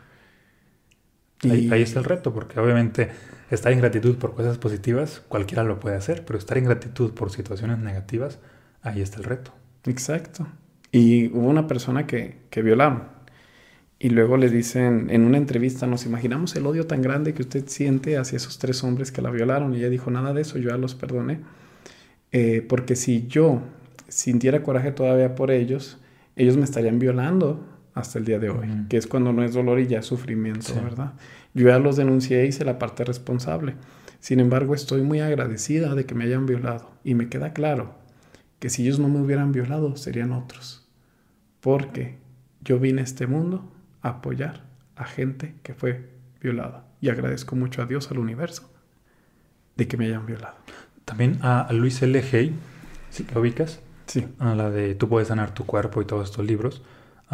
Ahí, 1.49 1.81
está 1.81 1.99
el 1.99 2.05
reto, 2.05 2.33
porque 2.33 2.59
obviamente 2.59 3.09
estar 3.49 3.71
en 3.71 3.79
gratitud 3.79 4.15
por 4.17 4.33
cosas 4.33 4.57
positivas, 4.57 5.21
cualquiera 5.27 5.63
lo 5.63 5.79
puede 5.79 5.95
hacer, 5.95 6.23
pero 6.25 6.39
estar 6.39 6.57
en 6.57 6.65
gratitud 6.65 7.13
por 7.13 7.31
situaciones 7.31 7.79
negativas, 7.79 8.39
ahí 8.81 9.01
está 9.01 9.17
el 9.17 9.25
reto. 9.25 9.51
Exacto. 9.85 10.47
Y 10.91 11.27
hubo 11.27 11.47
una 11.47 11.67
persona 11.67 12.07
que, 12.07 12.37
que 12.49 12.61
violaron. 12.61 13.03
Y 13.99 14.09
luego 14.09 14.37
le 14.37 14.49
dicen 14.49 15.07
en 15.09 15.23
una 15.23 15.37
entrevista, 15.37 15.87
nos 15.87 16.05
imaginamos 16.05 16.55
el 16.55 16.65
odio 16.65 16.87
tan 16.87 17.01
grande 17.01 17.33
que 17.33 17.41
usted 17.41 17.67
siente 17.67 18.17
hacia 18.17 18.35
esos 18.35 18.59
tres 18.59 18.83
hombres 18.83 19.11
que 19.11 19.21
la 19.21 19.29
violaron. 19.29 19.73
Y 19.73 19.77
ella 19.77 19.89
dijo, 19.89 20.11
nada 20.11 20.33
de 20.33 20.41
eso, 20.41 20.57
yo 20.57 20.71
ya 20.71 20.77
los 20.77 20.93
perdoné. 20.93 21.39
Eh, 22.31 22.65
porque 22.67 22.95
si 22.95 23.27
yo 23.27 23.61
sintiera 24.09 24.61
coraje 24.63 24.91
todavía 24.91 25.35
por 25.35 25.51
ellos, 25.51 25.99
ellos 26.35 26.57
me 26.57 26.63
estarían 26.63 26.99
violando 26.99 27.65
hasta 27.93 28.19
el 28.19 28.25
día 28.25 28.39
de 28.39 28.49
hoy, 28.49 28.67
que 28.89 28.97
es 28.97 29.07
cuando 29.07 29.33
no 29.33 29.43
es 29.43 29.53
dolor 29.53 29.79
y 29.79 29.87
ya 29.87 29.99
es 29.99 30.05
sufrimiento, 30.05 30.73
¿verdad? 30.83 31.13
Yo 31.53 31.67
ya 31.67 31.79
los 31.79 31.95
denuncié 31.95 32.45
y 32.45 32.49
hice 32.49 32.65
la 32.65 32.79
parte 32.79 33.03
responsable. 33.03 33.75
Sin 34.19 34.39
embargo, 34.39 34.73
estoy 34.73 35.01
muy 35.01 35.19
agradecida 35.19 35.95
de 35.95 36.05
que 36.05 36.15
me 36.15 36.23
hayan 36.23 36.45
violado 36.45 36.91
y 37.03 37.13
me 37.13 37.29
queda 37.29 37.53
claro 37.53 37.95
que 38.59 38.69
si 38.69 38.83
ellos 38.83 38.97
no 38.97 39.09
me 39.09 39.19
hubieran 39.19 39.51
violado, 39.51 39.95
serían 39.97 40.31
otros. 40.31 40.87
Porque 41.59 42.17
yo 42.61 42.79
vine 42.79 43.01
a 43.01 43.03
este 43.03 43.27
mundo 43.27 43.71
a 44.01 44.09
apoyar 44.09 44.63
a 44.95 45.03
gente 45.03 45.55
que 45.63 45.73
fue 45.73 46.09
violada. 46.41 46.85
Y 47.01 47.09
agradezco 47.09 47.55
mucho 47.55 47.81
a 47.81 47.85
Dios, 47.85 48.09
al 48.09 48.19
universo, 48.19 48.71
de 49.75 49.87
que 49.87 49.97
me 49.97 50.05
hayan 50.05 50.25
violado. 50.25 50.55
También 51.05 51.39
a 51.41 51.67
Luis 51.73 52.01
L. 52.01 52.23
Hay, 52.31 52.55
¿lo 53.33 53.41
ubicas? 53.41 53.81
Sí. 54.05 54.25
A 54.39 54.55
la 54.55 54.69
de 54.69 54.95
Tú 54.95 55.09
puedes 55.09 55.27
sanar 55.27 55.53
tu 55.53 55.65
cuerpo 55.65 56.01
y 56.01 56.05
todos 56.05 56.29
estos 56.29 56.45
libros. 56.45 56.81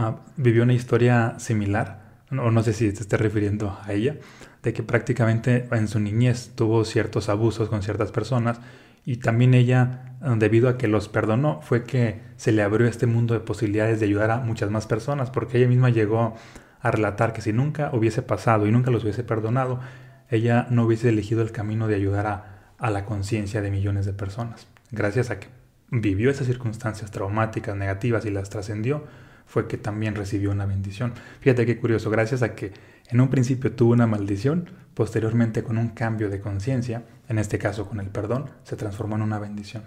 Ah, 0.01 0.15
vivió 0.38 0.63
una 0.63 0.71
historia 0.71 1.38
similar, 1.39 1.99
o 2.31 2.51
no 2.51 2.63
sé 2.63 2.71
si 2.71 2.89
te 2.93 3.01
estés 3.01 3.19
refiriendo 3.19 3.77
a 3.83 3.91
ella, 3.91 4.15
de 4.63 4.71
que 4.71 4.81
prácticamente 4.81 5.67
en 5.73 5.89
su 5.89 5.99
niñez 5.99 6.53
tuvo 6.55 6.85
ciertos 6.85 7.27
abusos 7.27 7.67
con 7.67 7.83
ciertas 7.83 8.13
personas 8.13 8.62
y 9.03 9.17
también 9.17 9.53
ella, 9.53 10.15
ah, 10.21 10.35
debido 10.39 10.69
a 10.69 10.77
que 10.77 10.88
los 10.88 11.09
perdonó, 11.09 11.59
fue 11.63 11.83
que 11.83 12.21
se 12.38 12.53
le 12.53 12.62
abrió 12.62 12.88
este 12.88 13.07
mundo 13.07 13.33
de 13.33 13.41
posibilidades 13.41 13.99
de 13.99 14.05
ayudar 14.05 14.31
a 14.31 14.38
muchas 14.38 14.71
más 14.71 14.88
personas, 14.88 15.31
porque 15.31 15.57
ella 15.57 15.67
misma 15.67 15.89
llegó 15.89 16.33
a 16.79 16.91
relatar 16.91 17.33
que 17.33 17.41
si 17.41 17.51
nunca 17.51 17.89
hubiese 17.91 18.21
pasado 18.21 18.67
y 18.67 18.71
nunca 18.71 18.91
los 18.91 19.03
hubiese 19.03 19.25
perdonado, 19.25 19.81
ella 20.29 20.65
no 20.69 20.85
hubiese 20.85 21.09
elegido 21.09 21.41
el 21.41 21.51
camino 21.51 21.89
de 21.89 21.95
ayudar 21.95 22.25
a, 22.25 22.73
a 22.77 22.89
la 22.89 23.03
conciencia 23.03 23.62
de 23.62 23.69
millones 23.69 24.05
de 24.05 24.13
personas. 24.13 24.65
Gracias 24.91 25.29
a 25.29 25.41
que 25.41 25.49
vivió 25.89 26.31
esas 26.31 26.47
circunstancias 26.47 27.12
traumáticas, 27.12 27.75
negativas 27.75 28.23
y 28.23 28.29
las 28.29 28.49
trascendió, 28.49 29.03
fue 29.49 29.67
que 29.67 29.77
también 29.77 30.13
recibió 30.13 30.51
una 30.51 30.67
bendición. 30.67 31.13
Fíjate 31.41 31.65
qué 31.65 31.79
curioso, 31.79 32.12
gracias 32.12 32.43
a 32.43 32.53
que 32.53 32.71
en 33.09 33.19
un 33.19 33.29
principio 33.29 33.71
tuvo 33.71 33.93
una 33.93 34.05
maldición, 34.05 34.69
posteriormente 34.93 35.63
con 35.63 35.79
un 35.79 35.89
cambio 35.89 36.29
de 36.29 36.39
conciencia, 36.39 37.03
en 37.27 37.39
este 37.39 37.57
caso 37.57 37.88
con 37.88 37.99
el 37.99 38.09
perdón, 38.09 38.45
se 38.63 38.75
transformó 38.75 39.15
en 39.15 39.23
una 39.23 39.39
bendición. 39.39 39.83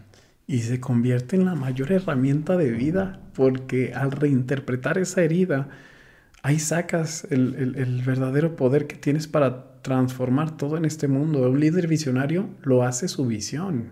Y 0.48 0.62
se 0.62 0.80
convierte 0.80 1.36
en 1.36 1.44
la 1.44 1.54
mayor 1.54 1.92
herramienta 1.92 2.56
de 2.56 2.72
vida, 2.72 3.20
porque 3.34 3.94
al 3.94 4.10
reinterpretar 4.10 4.98
esa 4.98 5.22
herida, 5.22 5.68
ahí 6.42 6.58
sacas 6.58 7.24
el, 7.30 7.76
el 7.76 8.02
verdadero 8.02 8.56
poder 8.56 8.88
que 8.88 8.96
tienes 8.96 9.28
para 9.28 9.80
transformar 9.82 10.56
todo 10.56 10.76
en 10.76 10.84
este 10.84 11.06
mundo. 11.06 11.48
Un 11.48 11.60
líder 11.60 11.86
visionario 11.86 12.48
lo 12.62 12.82
hace 12.82 13.06
su 13.06 13.24
visión. 13.26 13.90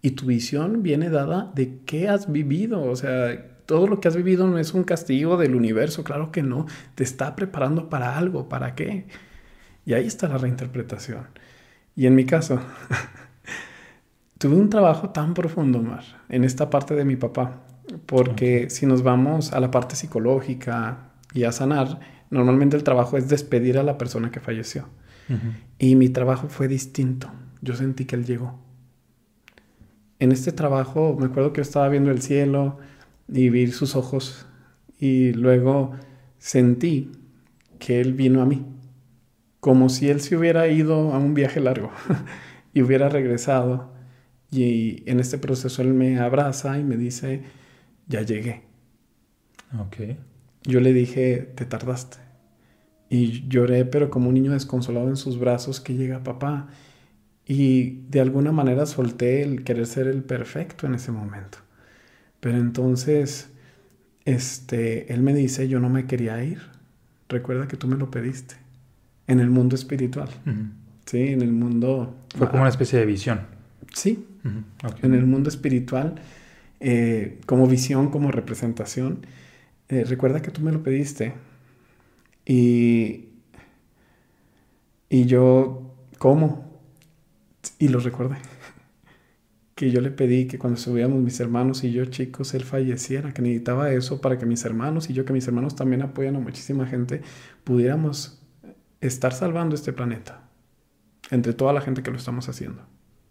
Y 0.00 0.12
tu 0.12 0.24
visión 0.24 0.82
viene 0.82 1.10
dada 1.10 1.52
de 1.54 1.80
qué 1.84 2.08
has 2.08 2.32
vivido. 2.32 2.82
O 2.82 2.96
sea, 2.96 3.59
todo 3.70 3.86
lo 3.86 4.00
que 4.00 4.08
has 4.08 4.16
vivido 4.16 4.48
no 4.48 4.58
es 4.58 4.74
un 4.74 4.82
castigo 4.82 5.36
del 5.36 5.54
universo, 5.54 6.02
claro 6.02 6.32
que 6.32 6.42
no. 6.42 6.66
Te 6.96 7.04
está 7.04 7.36
preparando 7.36 7.88
para 7.88 8.18
algo, 8.18 8.48
¿para 8.48 8.74
qué? 8.74 9.06
Y 9.86 9.94
ahí 9.94 10.06
está 10.06 10.26
la 10.28 10.38
reinterpretación. 10.38 11.28
Y 11.94 12.06
en 12.06 12.16
mi 12.16 12.24
caso, 12.24 12.58
tuve 14.38 14.56
un 14.56 14.70
trabajo 14.70 15.10
tan 15.10 15.34
profundo, 15.34 15.80
Mar, 15.80 16.02
en 16.28 16.42
esta 16.42 16.68
parte 16.68 16.94
de 16.94 17.04
mi 17.04 17.14
papá, 17.14 17.62
porque 18.06 18.70
si 18.70 18.86
nos 18.86 19.02
vamos 19.02 19.52
a 19.52 19.60
la 19.60 19.70
parte 19.70 19.94
psicológica 19.94 21.12
y 21.32 21.44
a 21.44 21.52
sanar, 21.52 22.00
Normalmente 22.30 22.76
el 22.76 22.84
trabajo 22.84 23.16
es 23.18 23.28
despedir 23.28 23.76
a 23.76 23.82
la 23.82 23.98
persona 23.98 24.30
que 24.30 24.40
falleció. 24.40 24.88
Y 25.78 25.94
mi 25.94 26.08
trabajo 26.08 26.48
fue 26.48 26.66
distinto. 26.66 27.30
Yo 27.60 27.76
sentí 27.76 28.04
que 28.04 28.16
él 28.16 28.24
llegó. 28.24 28.58
En 30.18 30.32
este 30.32 30.50
trabajo 30.50 31.16
me 31.18 31.26
acuerdo 31.26 31.52
que 31.52 31.58
yo 31.58 31.62
estaba 31.62 31.88
viendo 31.88 32.10
el 32.10 32.20
cielo 32.20 32.78
y 33.32 33.48
vi 33.50 33.68
sus 33.68 33.96
ojos 33.96 34.46
y 34.98 35.32
luego 35.32 35.92
sentí 36.38 37.10
que 37.78 38.00
él 38.00 38.12
vino 38.12 38.42
a 38.42 38.46
mí, 38.46 38.66
como 39.60 39.88
si 39.88 40.08
él 40.08 40.20
se 40.20 40.36
hubiera 40.36 40.68
ido 40.68 41.12
a 41.12 41.18
un 41.18 41.34
viaje 41.34 41.60
largo 41.60 41.90
y 42.74 42.82
hubiera 42.82 43.08
regresado. 43.08 43.92
Y 44.50 45.08
en 45.08 45.20
este 45.20 45.38
proceso 45.38 45.80
él 45.82 45.94
me 45.94 46.18
abraza 46.18 46.78
y 46.78 46.84
me 46.84 46.96
dice, 46.96 47.44
ya 48.08 48.22
llegué. 48.22 48.62
Ok. 49.78 49.96
Yo 50.64 50.80
le 50.80 50.92
dije, 50.92 51.52
te 51.54 51.64
tardaste. 51.64 52.18
Y 53.08 53.48
lloré, 53.48 53.84
pero 53.84 54.10
como 54.10 54.28
un 54.28 54.34
niño 54.34 54.52
desconsolado 54.52 55.08
en 55.08 55.16
sus 55.16 55.38
brazos 55.38 55.80
que 55.80 55.94
llega 55.94 56.24
papá. 56.24 56.68
Y 57.46 58.02
de 58.08 58.20
alguna 58.20 58.52
manera 58.52 58.86
solté 58.86 59.42
el 59.42 59.64
querer 59.64 59.86
ser 59.86 60.08
el 60.08 60.22
perfecto 60.24 60.86
en 60.86 60.94
ese 60.94 61.12
momento. 61.12 61.58
Pero 62.40 62.56
entonces, 62.56 63.50
este, 64.24 65.12
él 65.12 65.22
me 65.22 65.34
dice, 65.34 65.68
yo 65.68 65.78
no 65.80 65.88
me 65.88 66.06
quería 66.06 66.42
ir. 66.42 66.60
Recuerda 67.28 67.68
que 67.68 67.76
tú 67.76 67.86
me 67.86 67.96
lo 67.96 68.10
pediste. 68.10 68.56
En 69.26 69.38
el 69.40 69.50
mundo 69.50 69.76
espiritual. 69.76 70.28
Sí, 71.06 71.28
en 71.28 71.42
el 71.42 71.52
mundo... 71.52 72.16
Fue 72.36 72.48
como 72.48 72.62
una 72.62 72.70
especie 72.70 72.98
de 72.98 73.06
visión. 73.06 73.42
Sí. 73.94 74.26
En 75.02 75.14
el 75.14 75.26
mundo 75.26 75.48
espiritual, 75.48 76.14
eh, 76.80 77.38
como 77.46 77.66
visión, 77.66 78.10
como 78.10 78.32
representación. 78.32 79.26
Eh, 79.88 80.04
recuerda 80.04 80.42
que 80.42 80.50
tú 80.50 80.62
me 80.62 80.72
lo 80.72 80.82
pediste. 80.82 81.34
Y, 82.46 83.26
y 85.08 85.26
yo, 85.26 85.94
¿cómo? 86.18 86.80
Y 87.78 87.88
lo 87.88 88.00
recordé. 88.00 88.36
Que 89.80 89.90
yo 89.90 90.02
le 90.02 90.10
pedí 90.10 90.46
que 90.46 90.58
cuando 90.58 90.78
estuviéramos 90.78 91.22
mis 91.22 91.40
hermanos 91.40 91.84
y 91.84 91.90
yo 91.90 92.04
chicos, 92.04 92.52
él 92.52 92.64
falleciera, 92.64 93.32
que 93.32 93.40
necesitaba 93.40 93.90
eso 93.90 94.20
para 94.20 94.36
que 94.36 94.44
mis 94.44 94.62
hermanos 94.66 95.08
y 95.08 95.14
yo, 95.14 95.24
que 95.24 95.32
mis 95.32 95.48
hermanos 95.48 95.74
también 95.74 96.02
apoyan 96.02 96.36
a 96.36 96.38
muchísima 96.38 96.84
gente, 96.84 97.22
pudiéramos 97.64 98.42
estar 99.00 99.32
salvando 99.32 99.74
este 99.74 99.94
planeta. 99.94 100.42
Entre 101.30 101.54
toda 101.54 101.72
la 101.72 101.80
gente 101.80 102.02
que 102.02 102.10
lo 102.10 102.18
estamos 102.18 102.46
haciendo 102.50 102.82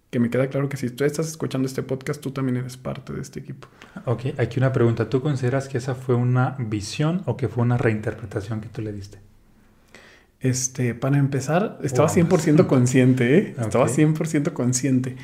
que 0.09 0.19
me 0.19 0.31
queda 0.31 0.47
claro 0.47 0.69
que 0.69 0.77
si 0.77 0.89
tú 0.89 1.03
estás 1.03 1.27
escuchando 1.27 1.67
este 1.67 1.83
podcast, 1.83 2.19
tú 2.19 2.31
también 2.31 2.57
eres 2.57 2.77
parte 2.77 3.13
de 3.13 3.21
este 3.21 3.41
equipo. 3.41 3.67
Ok, 4.05 4.39
aquí 4.39 4.57
una 4.57 4.73
pregunta. 4.73 5.07
¿Tú 5.07 5.21
consideras 5.21 5.67
que 5.67 5.77
esa 5.77 5.93
fue 5.93 6.15
una 6.15 6.55
visión 6.57 7.21
o 7.27 7.37
que 7.37 7.47
fue 7.47 7.61
una 7.61 7.77
reinterpretación 7.77 8.59
que 8.59 8.69
tú 8.69 8.81
le 8.81 8.91
diste? 8.91 9.19
Este, 10.39 10.95
para 10.95 11.19
empezar, 11.19 11.77
estaba 11.83 12.09
100% 12.09 12.65
consciente, 12.65 13.37
¿eh? 13.37 13.55
Estaba 13.59 13.87
100% 13.87 14.51
consciente. 14.53 15.15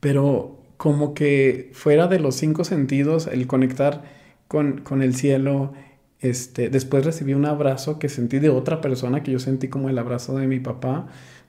Pero 0.00 0.61
como 0.76 1.14
que 1.14 1.70
fuera 1.72 2.08
de 2.08 2.18
los 2.18 2.36
cinco 2.36 2.64
sentidos, 2.64 3.26
el 3.26 3.46
conectar 3.46 4.02
con, 4.48 4.80
con 4.80 5.02
el 5.02 5.14
cielo, 5.14 5.72
este, 6.20 6.70
después 6.70 7.04
recibí 7.04 7.34
un 7.34 7.46
abrazo 7.46 7.98
que 7.98 8.08
sentí 8.08 8.38
de 8.38 8.48
otra 8.48 8.80
persona, 8.80 9.22
que 9.22 9.32
yo 9.32 9.38
sentí 9.38 9.68
como 9.68 9.88
el 9.88 9.98
abrazo 9.98 10.36
de 10.38 10.46
mi 10.46 10.60
papá 10.60 11.08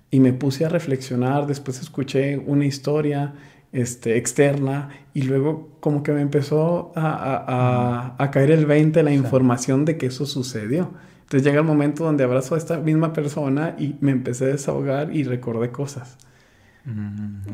y 0.10 0.20
me 0.20 0.34
puse 0.34 0.66
a 0.66 0.70
reflexionar, 0.70 1.48
después 1.48 1.80
escuché 1.82 2.38
una 2.38 2.66
historia 2.66 3.34
este, 3.72 4.18
externa 4.18 4.90
y 5.14 5.24
luego 5.24 5.70
como 5.80 6.04
que 6.04 6.12
me 6.12 6.22
empezó 6.22 6.92
a, 6.96 8.16
a, 8.18 8.32
caer 8.32 8.52
el 8.52 8.66
20 8.66 9.02
la 9.04 9.12
información 9.14 9.86
de 9.86 9.98
que 9.98 10.06
eso 10.06 10.26
sucedió. 10.26 10.92
Entonces 11.24 11.44
llega 11.44 11.62
el 11.62 11.68
momento 11.68 12.04
donde 12.04 12.24
abrazo 12.24 12.56
a 12.56 12.60
esta 12.60 12.78
misma 12.78 13.14
persona 13.14 13.76
y 13.80 13.96
me 14.02 14.12
empecé 14.12 14.46
a 14.46 14.48
desahogar 14.50 15.16
y 15.16 15.24
recordé 15.24 15.72
cosas. 15.72 16.18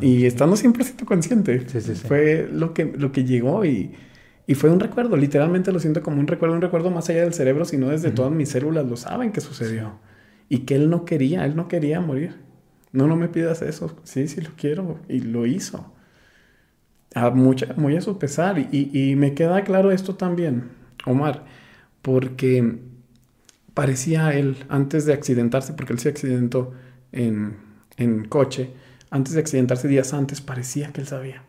Y 0.02 0.26
estando 0.26 0.56
100% 0.56 1.06
consciente, 1.06 1.60
fue 2.08 2.50
lo 2.52 2.74
que, 2.74 2.86
lo 2.86 3.12
que 3.12 3.26
llegó 3.26 3.64
y, 3.64 3.92
y, 4.48 4.56
fue 4.56 4.72
un 4.72 4.80
recuerdo, 4.80 5.16
literalmente 5.18 5.72
lo 5.72 5.80
siento 5.80 6.02
como 6.02 6.20
un 6.20 6.26
recuerdo, 6.26 6.56
un 6.56 6.62
recuerdo 6.62 6.90
más 6.90 7.10
allá 7.10 7.22
del 7.22 7.34
cerebro, 7.34 7.66
sino 7.66 7.90
desde 7.90 8.10
todas 8.10 8.32
mis 8.32 8.50
células 8.50 8.88
lo 8.88 8.98
saben 8.98 9.32
que 9.32 9.42
sucedió. 9.42 10.00
Y 10.50 10.60
que 10.60 10.76
él 10.76 10.90
no 10.90 11.06
quería, 11.06 11.46
él 11.46 11.56
no 11.56 11.68
quería 11.68 12.02
morir. 12.02 12.38
No, 12.92 13.08
no 13.08 13.16
me 13.16 13.28
pidas 13.28 13.62
eso. 13.62 13.96
Sí, 14.04 14.28
sí 14.28 14.42
lo 14.42 14.50
quiero. 14.58 15.00
Y 15.08 15.20
lo 15.20 15.46
hizo. 15.46 15.94
A 17.14 17.30
mucha, 17.30 17.74
muy 17.76 17.96
a 17.96 18.02
su 18.02 18.18
pesar. 18.18 18.58
Y, 18.72 19.16
me 19.16 19.34
queda 19.34 19.64
claro 19.64 19.92
esto 19.92 20.16
también, 20.16 20.70
Omar, 21.06 21.46
porque 22.02 22.80
parecía 23.74 24.34
él, 24.34 24.58
antes 24.70 25.06
de 25.06 25.14
accidentarse, 25.14 25.74
porque 25.74 25.94
él 25.94 26.00
se 26.00 26.10
accidentó 26.10 26.74
en, 27.12 27.58
en 27.98 28.26
coche, 28.26 28.72
antes 29.10 29.34
de 29.34 29.40
accidentarse 29.40 29.88
días 29.88 30.14
antes, 30.14 30.42
parecía 30.42 30.92
que 30.92 31.02
él 31.02 31.08
sabía. 31.08 31.44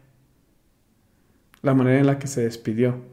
La 1.62 1.74
manera 1.74 2.00
en 2.00 2.06
la 2.06 2.18
que 2.18 2.26
se 2.26 2.42
despidió, 2.42 3.04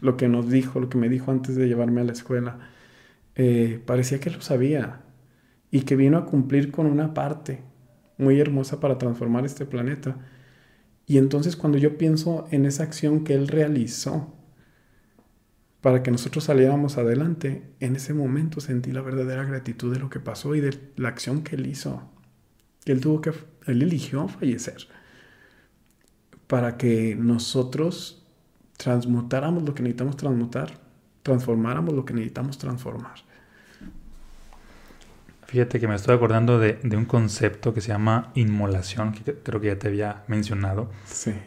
lo 0.00 0.16
que 0.16 0.28
nos 0.28 0.50
dijo, 0.50 0.80
lo 0.80 0.88
que 0.88 0.98
me 0.98 1.08
dijo 1.08 1.30
antes 1.30 1.54
de 1.54 1.68
llevarme 1.68 2.00
a 2.00 2.04
la 2.04 2.12
escuela, 2.12 2.58
eh, 3.36 3.80
parecía 3.86 4.18
que 4.18 4.30
lo 4.30 4.40
sabía 4.40 5.02
y 5.70 5.82
que 5.82 5.94
vino 5.94 6.18
a 6.18 6.26
cumplir 6.26 6.72
con 6.72 6.86
una 6.86 7.14
parte 7.14 7.62
muy 8.18 8.40
hermosa 8.40 8.80
para 8.80 8.98
transformar 8.98 9.44
este 9.44 9.66
planeta. 9.66 10.16
Y 11.06 11.18
entonces 11.18 11.56
cuando 11.56 11.78
yo 11.78 11.96
pienso 11.96 12.48
en 12.50 12.66
esa 12.66 12.82
acción 12.82 13.22
que 13.22 13.34
Él 13.34 13.46
realizó 13.46 14.34
para 15.80 16.02
que 16.02 16.10
nosotros 16.10 16.42
saliéramos 16.44 16.98
adelante, 16.98 17.62
en 17.78 17.94
ese 17.94 18.12
momento 18.12 18.60
sentí 18.60 18.90
la 18.90 19.02
verdadera 19.02 19.44
gratitud 19.44 19.92
de 19.92 20.00
lo 20.00 20.10
que 20.10 20.18
pasó 20.18 20.56
y 20.56 20.60
de 20.60 20.76
la 20.96 21.08
acción 21.08 21.42
que 21.42 21.54
Él 21.54 21.66
hizo. 21.66 22.10
Que 22.84 22.90
Él 22.90 23.00
tuvo 23.00 23.20
que, 23.20 23.32
Él 23.66 23.82
eligió 23.82 24.28
fallecer 24.28 24.86
para 26.46 26.76
que 26.76 27.16
nosotros 27.16 28.24
transmutáramos 28.76 29.64
lo 29.64 29.74
que 29.74 29.82
necesitamos 29.82 30.16
transmutar, 30.16 30.78
transformáramos 31.22 31.94
lo 31.94 32.04
que 32.04 32.14
necesitamos 32.14 32.58
transformar. 32.58 33.14
Fíjate 35.46 35.78
que 35.78 35.86
me 35.86 35.94
estoy 35.94 36.16
acordando 36.16 36.58
de, 36.58 36.78
un 36.96 37.04
concepto 37.04 37.72
que 37.72 37.80
se 37.80 37.88
llama 37.88 38.32
inmolación, 38.34 39.12
que 39.12 39.32
creo 39.34 39.60
que 39.60 39.68
ya 39.68 39.78
te 39.78 39.86
había 39.88 40.24
mencionado, 40.26 40.90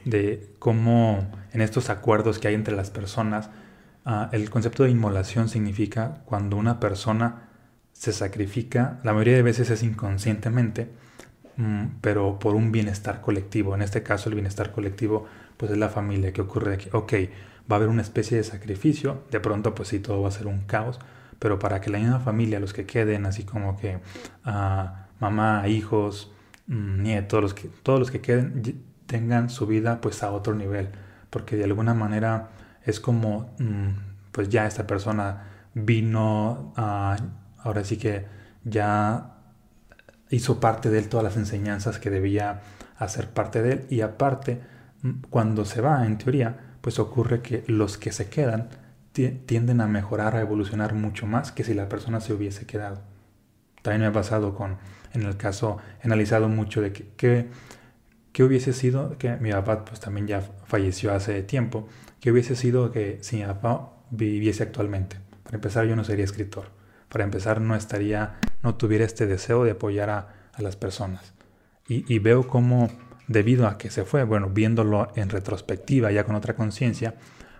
de 0.05 0.53
cómo 0.57 1.29
en 1.51 1.61
estos 1.61 1.89
acuerdos 1.89 2.39
que 2.39 2.47
hay 2.47 2.55
entre 2.55 2.75
las 2.75 2.91
personas, 2.91 3.49
ah, 4.05 4.29
el 4.31 4.49
concepto 4.49 4.83
de 4.83 4.91
inmolación 4.91 5.49
significa 5.49 6.21
cuando 6.25 6.55
una 6.55 6.79
persona 6.79 7.49
se 7.91 8.13
sacrifica, 8.13 9.01
la 9.03 9.11
mayoría 9.11 9.35
de 9.35 9.43
veces 9.43 9.69
es 9.69 9.83
inconscientemente, 9.83 10.89
pero 12.01 12.39
por 12.39 12.55
un 12.55 12.71
bienestar 12.71 13.21
colectivo. 13.21 13.75
En 13.75 13.81
este 13.81 14.03
caso 14.03 14.29
el 14.29 14.35
bienestar 14.35 14.71
colectivo 14.71 15.25
pues 15.57 15.71
es 15.71 15.77
la 15.77 15.89
familia, 15.89 16.31
que 16.31 16.41
ocurre 16.41 16.77
que, 16.77 16.89
ok, 16.95 17.13
va 17.69 17.75
a 17.75 17.77
haber 17.77 17.89
una 17.89 18.01
especie 18.01 18.37
de 18.37 18.43
sacrificio, 18.43 19.23
de 19.29 19.39
pronto 19.39 19.75
pues 19.75 19.89
sí, 19.89 19.99
todo 19.99 20.21
va 20.21 20.29
a 20.29 20.31
ser 20.31 20.47
un 20.47 20.61
caos, 20.61 20.99
pero 21.37 21.59
para 21.59 21.81
que 21.81 21.89
la 21.89 21.99
misma 21.99 22.19
familia, 22.19 22.59
los 22.59 22.73
que 22.73 22.85
queden, 22.85 23.25
así 23.25 23.43
como 23.43 23.77
que 23.77 23.99
ah, 24.45 25.07
mamá, 25.19 25.67
hijos, 25.67 26.31
mm, 26.67 27.03
nietos, 27.03 27.41
los 27.41 27.53
que, 27.53 27.69
todos 27.83 27.99
los 27.99 28.11
que 28.11 28.21
queden, 28.21 28.83
tengan 29.05 29.49
su 29.49 29.67
vida 29.67 30.01
pues 30.01 30.23
a 30.23 30.31
otro 30.31 30.53
nivel, 30.55 30.89
porque 31.29 31.57
de 31.57 31.65
alguna 31.65 31.93
manera 31.93 32.49
es 32.85 32.99
como, 32.99 33.53
mm, 33.59 33.89
pues 34.31 34.49
ya 34.49 34.65
esta 34.65 34.87
persona 34.87 35.43
vino, 35.73 36.73
ahora 36.75 37.83
sí 37.83 37.97
que 37.97 38.25
ya 38.63 39.38
hizo 40.29 40.59
parte 40.59 40.89
de 40.89 40.99
él 40.99 41.09
todas 41.09 41.23
las 41.23 41.37
enseñanzas 41.37 41.99
que 41.99 42.09
debía 42.09 42.61
hacer 42.97 43.29
parte 43.29 43.61
de 43.61 43.73
él 43.73 43.85
y 43.89 44.01
aparte, 44.01 44.61
cuando 45.29 45.65
se 45.65 45.81
va, 45.81 46.05
en 46.05 46.17
teoría, 46.17 46.57
pues 46.81 46.99
ocurre 46.99 47.41
que 47.41 47.63
los 47.67 47.97
que 47.97 48.11
se 48.11 48.29
quedan, 48.29 48.69
tienden 49.45 49.81
a 49.81 49.87
mejorar, 49.87 50.35
a 50.35 50.41
evolucionar 50.41 50.93
mucho 50.93 51.25
más 51.25 51.51
que 51.51 51.63
si 51.63 51.73
la 51.73 51.89
persona 51.89 52.21
se 52.21 52.33
hubiese 52.33 52.65
quedado. 52.65 53.01
También 53.81 54.01
me 54.01 54.07
ha 54.07 54.13
pasado 54.13 54.55
con, 54.55 54.77
en 55.13 55.23
el 55.23 55.37
caso, 55.37 55.77
he 56.01 56.07
analizado 56.07 56.47
mucho 56.47 56.81
de 56.81 56.93
que, 56.93 57.49
que, 58.31 58.43
hubiese 58.43 58.71
sido, 58.73 59.17
que 59.17 59.35
mi 59.37 59.51
papá 59.51 59.83
pues 59.83 59.99
también 59.99 60.27
ya 60.27 60.41
falleció 60.65 61.13
hace 61.13 61.41
tiempo, 61.43 61.87
que 62.21 62.31
hubiese 62.31 62.55
sido 62.55 62.91
que 62.91 63.19
si 63.21 63.37
mi 63.37 63.43
papá 63.43 63.93
viviese 64.11 64.63
actualmente. 64.63 65.17
Para 65.43 65.55
empezar, 65.55 65.85
yo 65.85 65.95
no 65.95 66.03
sería 66.03 66.25
escritor. 66.25 66.78
Para 67.09 67.23
empezar, 67.23 67.59
no 67.61 67.75
estaría, 67.75 68.35
no 68.63 68.75
tuviera 68.75 69.05
este 69.05 69.25
deseo 69.27 69.63
de 69.63 69.71
apoyar 69.71 70.09
a, 70.09 70.35
las 70.57 70.75
personas. 70.75 71.33
Y, 71.87 72.13
y 72.13 72.19
veo 72.19 72.45
cómo, 72.45 72.89
debido 73.27 73.65
a 73.65 73.77
que 73.77 73.89
se 73.89 74.03
fue, 74.03 74.25
bueno, 74.25 74.49
viéndolo 74.49 75.09
en 75.15 75.29
retrospectiva, 75.29 76.11
ya 76.11 76.25
con 76.25 76.35
otra 76.35 76.53
conciencia, 76.53 77.15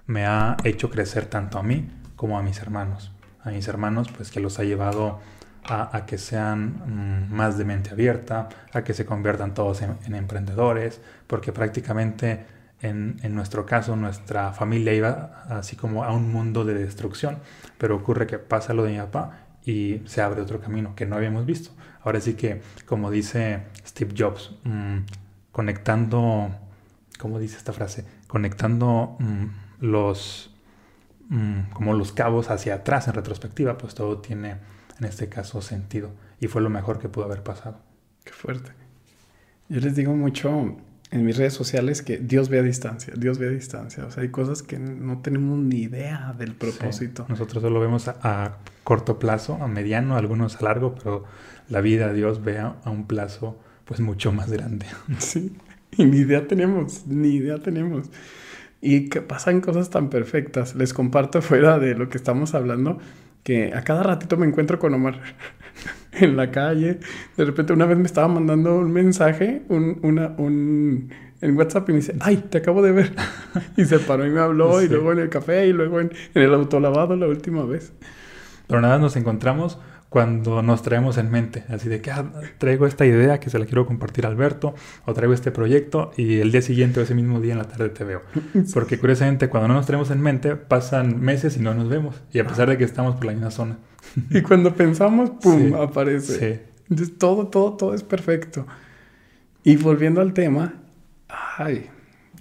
me 0.06 0.26
ha 0.26 0.58
hecho 0.66 0.90
crecer 0.90 1.28
tanto 1.28 1.60
a 1.60 1.64
mí 1.64 1.90
como 2.18 2.38
a 2.38 2.44
mis 2.44 2.60
hermanos. 2.60 3.14
A 3.42 3.52
mis 3.52 3.68
hermanos, 3.70 4.10
pues 4.12 4.32
que 4.32 4.42
los 4.42 4.60
ha 4.60 4.66
llevado 4.66 5.22
a, 5.64 6.06
que 6.06 6.18
sean 6.18 7.28
mm, 7.30 7.34
más 7.34 7.58
de 7.58 7.66
mente 7.66 7.92
abierta, 7.92 8.50
a 8.74 8.84
que 8.84 8.94
se 8.94 9.06
conviertan 9.06 9.54
todos 9.54 9.82
en, 9.82 10.16
emprendedores, 10.16 11.00
porque 11.28 11.52
prácticamente 11.52 12.46
en, 12.82 13.20
nuestro 13.36 13.66
caso 13.66 13.96
nuestra 13.96 14.54
familia 14.54 14.94
iba 14.94 15.44
así 15.50 15.76
como 15.76 16.04
a 16.04 16.14
un 16.14 16.32
mundo 16.32 16.64
de 16.66 16.74
destrucción, 16.74 17.40
pero 17.78 17.96
ocurre 17.96 18.28
que 18.28 18.40
pasa 18.40 18.74
lo 18.74 18.84
de 18.84 18.94
mi 18.94 18.98
papá 18.98 19.46
y 19.66 20.02
se 20.06 20.22
abre 20.22 20.42
otro 20.42 20.60
camino 20.60 20.96
que 20.96 21.06
no 21.06 21.16
habíamos 21.16 21.46
visto. 21.46 21.72
Ahora 22.04 22.22
sí 22.22 22.36
que, 22.36 22.62
como 22.86 23.12
dice 23.12 23.64
Steve 23.86 24.14
Jobs, 24.18 24.56
mm, 24.64 25.00
conectando, 25.52 26.52
¿cómo 27.20 27.40
dice 27.40 27.58
esta 27.58 27.74
frase? 27.74 28.06
Conectando 28.28 29.18
mm, 29.20 29.46
los, 29.82 30.56
mm, 31.30 31.72
como 31.74 31.94
los 31.94 32.14
cabos 32.14 32.50
hacia 32.50 32.76
atrás 32.76 33.08
en 33.10 33.14
retrospectiva, 33.14 33.78
pues 33.78 33.94
todo 33.94 34.20
tiene, 34.20 34.56
en 35.00 35.06
este 35.06 35.28
caso, 35.28 35.62
sentido. 35.62 36.12
Y 36.40 36.48
fue 36.48 36.62
lo 36.62 36.70
mejor 36.70 37.00
que 37.00 37.10
pudo 37.10 37.26
haber 37.26 37.44
pasado. 37.44 37.80
Qué 38.24 38.32
fuerte. 38.32 38.72
Yo 39.68 39.82
les 39.82 39.96
digo 39.96 40.16
mucho 40.16 40.78
en 41.12 41.26
mis 41.26 41.38
redes 41.38 41.54
sociales 41.54 42.02
que 42.02 42.18
Dios 42.18 42.50
ve 42.50 42.60
a 42.60 42.64
distancia, 42.64 43.14
Dios 43.18 43.40
ve 43.40 43.48
a 43.48 43.50
distancia. 43.50 44.06
O 44.06 44.12
sea, 44.12 44.24
hay 44.24 44.30
cosas 44.30 44.62
que 44.62 44.78
no 44.78 45.20
tenemos 45.20 45.58
ni 45.58 45.78
idea 45.78 46.36
del 46.38 46.54
propósito. 46.54 47.26
Nosotros 47.30 47.64
solo 47.64 47.80
vemos 47.80 48.08
a, 48.08 48.58
corto 48.84 49.20
plazo, 49.20 49.58
a 49.62 49.68
mediano, 49.68 50.16
algunos 50.18 50.58
a 50.58 50.64
largo, 50.64 50.96
pero 50.96 51.24
la 51.68 51.82
vida 51.82 52.14
Dios 52.14 52.44
ve 52.44 52.60
a, 52.60 52.76
un 52.86 53.08
plazo 53.08 53.58
pues 53.86 54.00
mucho 54.00 54.32
más 54.32 54.52
grande. 54.52 54.86
Sí, 55.18 55.56
y 55.98 56.06
ni 56.06 56.18
idea 56.18 56.48
tenemos, 56.48 57.08
ni 57.08 57.30
idea 57.30 57.58
tenemos. 57.58 58.10
Y 58.82 59.10
que 59.10 59.22
pasan 59.22 59.62
cosas 59.62 59.90
tan 59.90 60.10
perfectas. 60.10 60.76
Les 60.76 60.94
comparto 60.94 61.42
fuera 61.42 61.80
de 61.80 61.96
lo 61.96 62.10
que 62.10 62.18
estamos 62.18 62.54
hablando 62.54 63.00
que 63.44 63.74
a 63.74 63.84
cada 63.84 64.04
ratito 64.04 64.38
me 64.38 64.46
encuentro 64.46 64.80
con 64.80 64.94
Omar 64.94 65.20
en 66.20 66.38
la 66.38 66.52
calle. 66.52 67.00
De 67.38 67.46
repente 67.46 67.74
una 67.74 67.86
vez 67.86 67.98
me 67.98 68.06
estaba 68.06 68.28
mandando 68.28 68.78
un 68.78 68.92
mensaje, 68.92 69.64
un, 69.70 70.00
una, 70.04 70.34
un, 70.38 71.10
en 71.42 71.58
WhatsApp 71.58 71.90
y 71.90 71.94
me 71.94 72.00
dice, 72.00 72.16
ay, 72.20 72.38
te 72.50 72.60
acabo 72.60 72.82
de 72.82 72.92
ver. 72.92 73.14
y 73.78 73.86
se 73.86 74.00
paró 74.00 74.26
y 74.26 74.30
me 74.30 74.40
habló 74.40 74.82
y 74.82 74.88
luego 74.88 75.12
en 75.12 75.20
el 75.20 75.30
café 75.30 75.68
y 75.68 75.74
luego 75.74 76.00
en, 76.00 76.12
en 76.34 76.42
el 76.42 76.54
autolavado 76.54 77.16
la 77.16 77.28
última 77.28 77.64
vez. 77.64 77.94
Pero 78.68 78.82
nada, 78.82 79.00
nos 79.00 79.16
encontramos 79.16 79.80
cuando 80.10 80.64
nos 80.64 80.82
traemos 80.82 81.18
en 81.18 81.30
mente, 81.30 81.64
así 81.70 81.88
de 81.88 82.02
que 82.02 82.12
ah, 82.12 82.26
traigo 82.58 82.88
esta 82.88 83.06
idea 83.06 83.40
que 83.40 83.52
se 83.52 83.60
la 83.60 83.66
quiero 83.66 83.86
compartir 83.86 84.26
a 84.26 84.30
Alberto, 84.30 84.74
o 85.06 85.14
traigo 85.14 85.34
este 85.34 85.52
proyecto 85.52 86.12
y 86.18 86.40
el 86.40 86.52
día 86.52 86.64
siguiente 86.64 87.00
o 87.00 87.04
ese 87.04 87.14
mismo 87.14 87.40
día 87.40 87.54
en 87.54 87.60
la 87.60 87.66
tarde 87.66 87.90
te 87.90 88.04
veo. 88.04 88.24
Porque 88.74 88.98
curiosamente 88.98 89.50
cuando 89.50 89.68
no 89.68 89.76
nos 89.76 89.86
traemos 89.86 90.10
en 90.10 90.22
mente 90.22 90.56
pasan 90.56 91.22
meses 91.22 91.58
y 91.58 91.60
no 91.60 91.76
nos 91.76 91.90
vemos, 91.90 92.22
y 92.34 92.40
a 92.40 92.48
pesar 92.48 92.70
de 92.70 92.78
que 92.78 92.84
estamos 92.84 93.16
por 93.16 93.26
la 93.26 93.34
misma 93.34 93.52
zona. 93.52 93.78
y 94.30 94.42
cuando 94.42 94.76
pensamos, 94.76 95.32
¡pum!, 95.42 95.74
aparece. 95.76 96.40
Sí. 96.40 96.62
Entonces 96.90 97.18
todo, 97.18 97.48
todo, 97.48 97.74
todo 97.74 97.94
es 97.94 98.04
perfecto. 98.04 98.66
Y 99.64 99.76
volviendo 99.76 100.22
al 100.22 100.34
tema, 100.34 100.74
ay, 101.28 101.86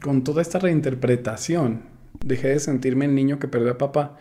con 0.01 0.25
toda 0.25 0.43
esta 0.43 0.59
reinterpretación, 0.59 1.83
dejé 2.25 2.49
de 2.49 2.61
sentirme 2.61 3.05
el 3.05 3.15
niño 3.15 3.39
que 3.39 3.49
perdió 3.49 3.73
a 3.73 3.79
papá 3.79 4.17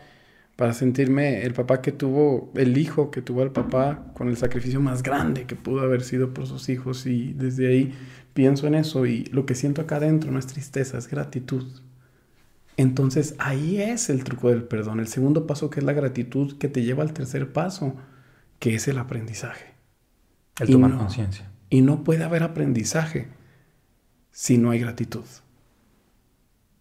para 0.58 0.74
sentirme 0.74 1.44
el 1.44 1.54
papá 1.54 1.82
que 1.82 1.92
tuvo, 1.92 2.52
el 2.56 2.78
hijo 2.78 3.12
que 3.12 3.22
tuvo 3.22 3.44
al 3.44 3.52
papá 3.52 4.12
con 4.16 4.28
el 4.28 4.38
sacrificio 4.38 4.82
más 4.82 5.04
grande 5.04 5.46
que 5.46 5.56
pudo 5.56 5.82
haber 5.82 6.02
sido 6.02 6.34
por 6.34 6.48
sus 6.48 6.68
hijos 6.70 7.06
y 7.06 7.34
desde 7.34 7.68
ahí 7.68 7.94
pienso 8.34 8.66
en 8.66 8.74
eso 8.74 9.06
y 9.06 9.26
lo 9.26 9.46
que 9.46 9.54
siento 9.54 9.82
acá 9.82 9.98
adentro 9.98 10.32
no 10.32 10.40
es 10.40 10.48
tristeza, 10.48 10.98
es 10.98 11.08
gratitud. 11.08 11.64
Entonces 12.78 13.36
ahí 13.40 13.82
es 13.82 14.10
el 14.10 14.24
truco 14.24 14.50
del 14.50 14.64
perdón, 14.64 15.00
el 15.00 15.08
segundo 15.08 15.48
paso 15.48 15.70
que 15.70 15.80
es 15.80 15.86
la 15.86 15.94
gratitud 15.94 16.58
que 16.58 16.70
te 16.70 16.84
lleva 16.84 17.04
al 17.04 17.14
tercer 17.14 17.52
paso, 17.52 17.96
que 18.60 18.76
es 18.76 18.88
el 18.88 18.98
aprendizaje. 18.98 19.74
El 20.60 20.70
tomar 20.70 20.96
conciencia. 20.98 21.52
Y 21.70 21.82
no 21.82 22.04
puede 22.04 22.24
haber 22.24 22.44
aprendizaje 22.44 23.28
si 24.32 24.58
no 24.58 24.72
hay 24.72 24.80
gratitud. 24.80 25.26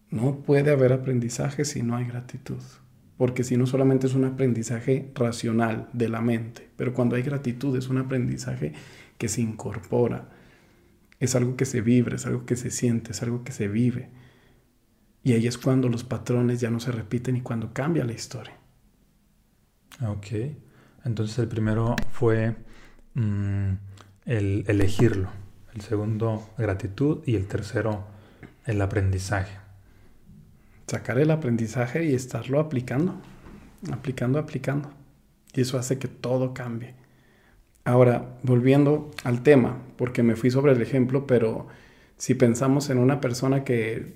No 0.09 0.37
puede 0.37 0.71
haber 0.71 0.93
aprendizaje 0.93 1.65
si 1.65 1.83
no 1.83 1.97
hay 1.97 2.05
gratitud 2.05 2.61
porque 3.17 3.43
si 3.43 3.57
no 3.57 3.65
solamente 3.65 4.07
es 4.07 4.13
un 4.13 4.25
aprendizaje 4.25 5.11
racional 5.15 5.89
de 5.91 6.07
la 6.07 6.21
mente, 6.21 6.69
pero 6.77 6.93
cuando 6.93 7.15
hay 7.15 7.23
gratitud 7.23 7.75
es 7.75 7.89
un 7.89 7.97
aprendizaje 7.97 8.73
que 9.17 9.27
se 9.27 9.41
incorpora, 9.41 10.29
es 11.19 11.35
algo 11.35 11.57
que 11.57 11.65
se 11.65 11.81
vibra, 11.81 12.15
es 12.15 12.27
algo 12.27 12.45
que 12.45 12.55
se 12.55 12.69
siente, 12.69 13.11
es 13.11 13.23
algo 13.23 13.43
que 13.43 13.51
se 13.51 13.67
vive. 13.67 14.09
Y 15.23 15.33
ahí 15.33 15.47
es 15.47 15.57
cuando 15.57 15.89
los 15.89 16.03
patrones 16.03 16.59
ya 16.61 16.69
no 16.69 16.79
se 16.79 16.91
repiten 16.91 17.35
y 17.35 17.41
cuando 17.41 17.73
cambia 17.73 18.05
la 18.05 18.13
historia. 18.13 18.53
Ok, 20.07 20.27
entonces 21.03 21.37
el 21.39 21.47
primero 21.47 21.95
fue 22.11 22.55
mm, 23.13 23.71
el 24.25 24.63
elegirlo, 24.67 25.29
el 25.73 25.81
segundo 25.81 26.49
gratitud 26.57 27.23
y 27.25 27.35
el 27.35 27.47
tercero 27.47 28.05
el 28.65 28.81
aprendizaje 28.81 29.67
sacar 30.87 31.19
el 31.19 31.31
aprendizaje 31.31 32.05
y 32.05 32.15
estarlo 32.15 32.59
aplicando, 32.59 33.21
aplicando, 33.91 34.39
aplicando. 34.39 34.89
Y 35.53 35.61
eso 35.61 35.77
hace 35.77 35.99
que 35.99 36.07
todo 36.07 36.53
cambie. 36.53 36.95
Ahora, 37.83 38.37
volviendo 38.43 39.11
al 39.23 39.43
tema, 39.43 39.77
porque 39.97 40.23
me 40.23 40.35
fui 40.35 40.49
sobre 40.49 40.71
el 40.71 40.81
ejemplo, 40.81 41.27
pero 41.27 41.67
si 42.17 42.35
pensamos 42.35 42.89
en 42.89 42.97
una 42.99 43.21
persona 43.21 43.63
que 43.63 44.15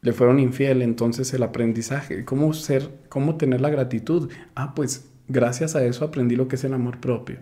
le 0.00 0.12
fueron 0.12 0.38
infiel, 0.38 0.82
entonces 0.82 1.32
el 1.34 1.42
aprendizaje, 1.42 2.24
cómo 2.24 2.52
ser, 2.52 2.90
cómo 3.08 3.36
tener 3.36 3.60
la 3.60 3.70
gratitud. 3.70 4.30
Ah, 4.54 4.74
pues 4.74 5.10
gracias 5.28 5.76
a 5.76 5.84
eso 5.84 6.04
aprendí 6.04 6.36
lo 6.36 6.48
que 6.48 6.56
es 6.56 6.64
el 6.64 6.74
amor 6.74 6.98
propio. 6.98 7.38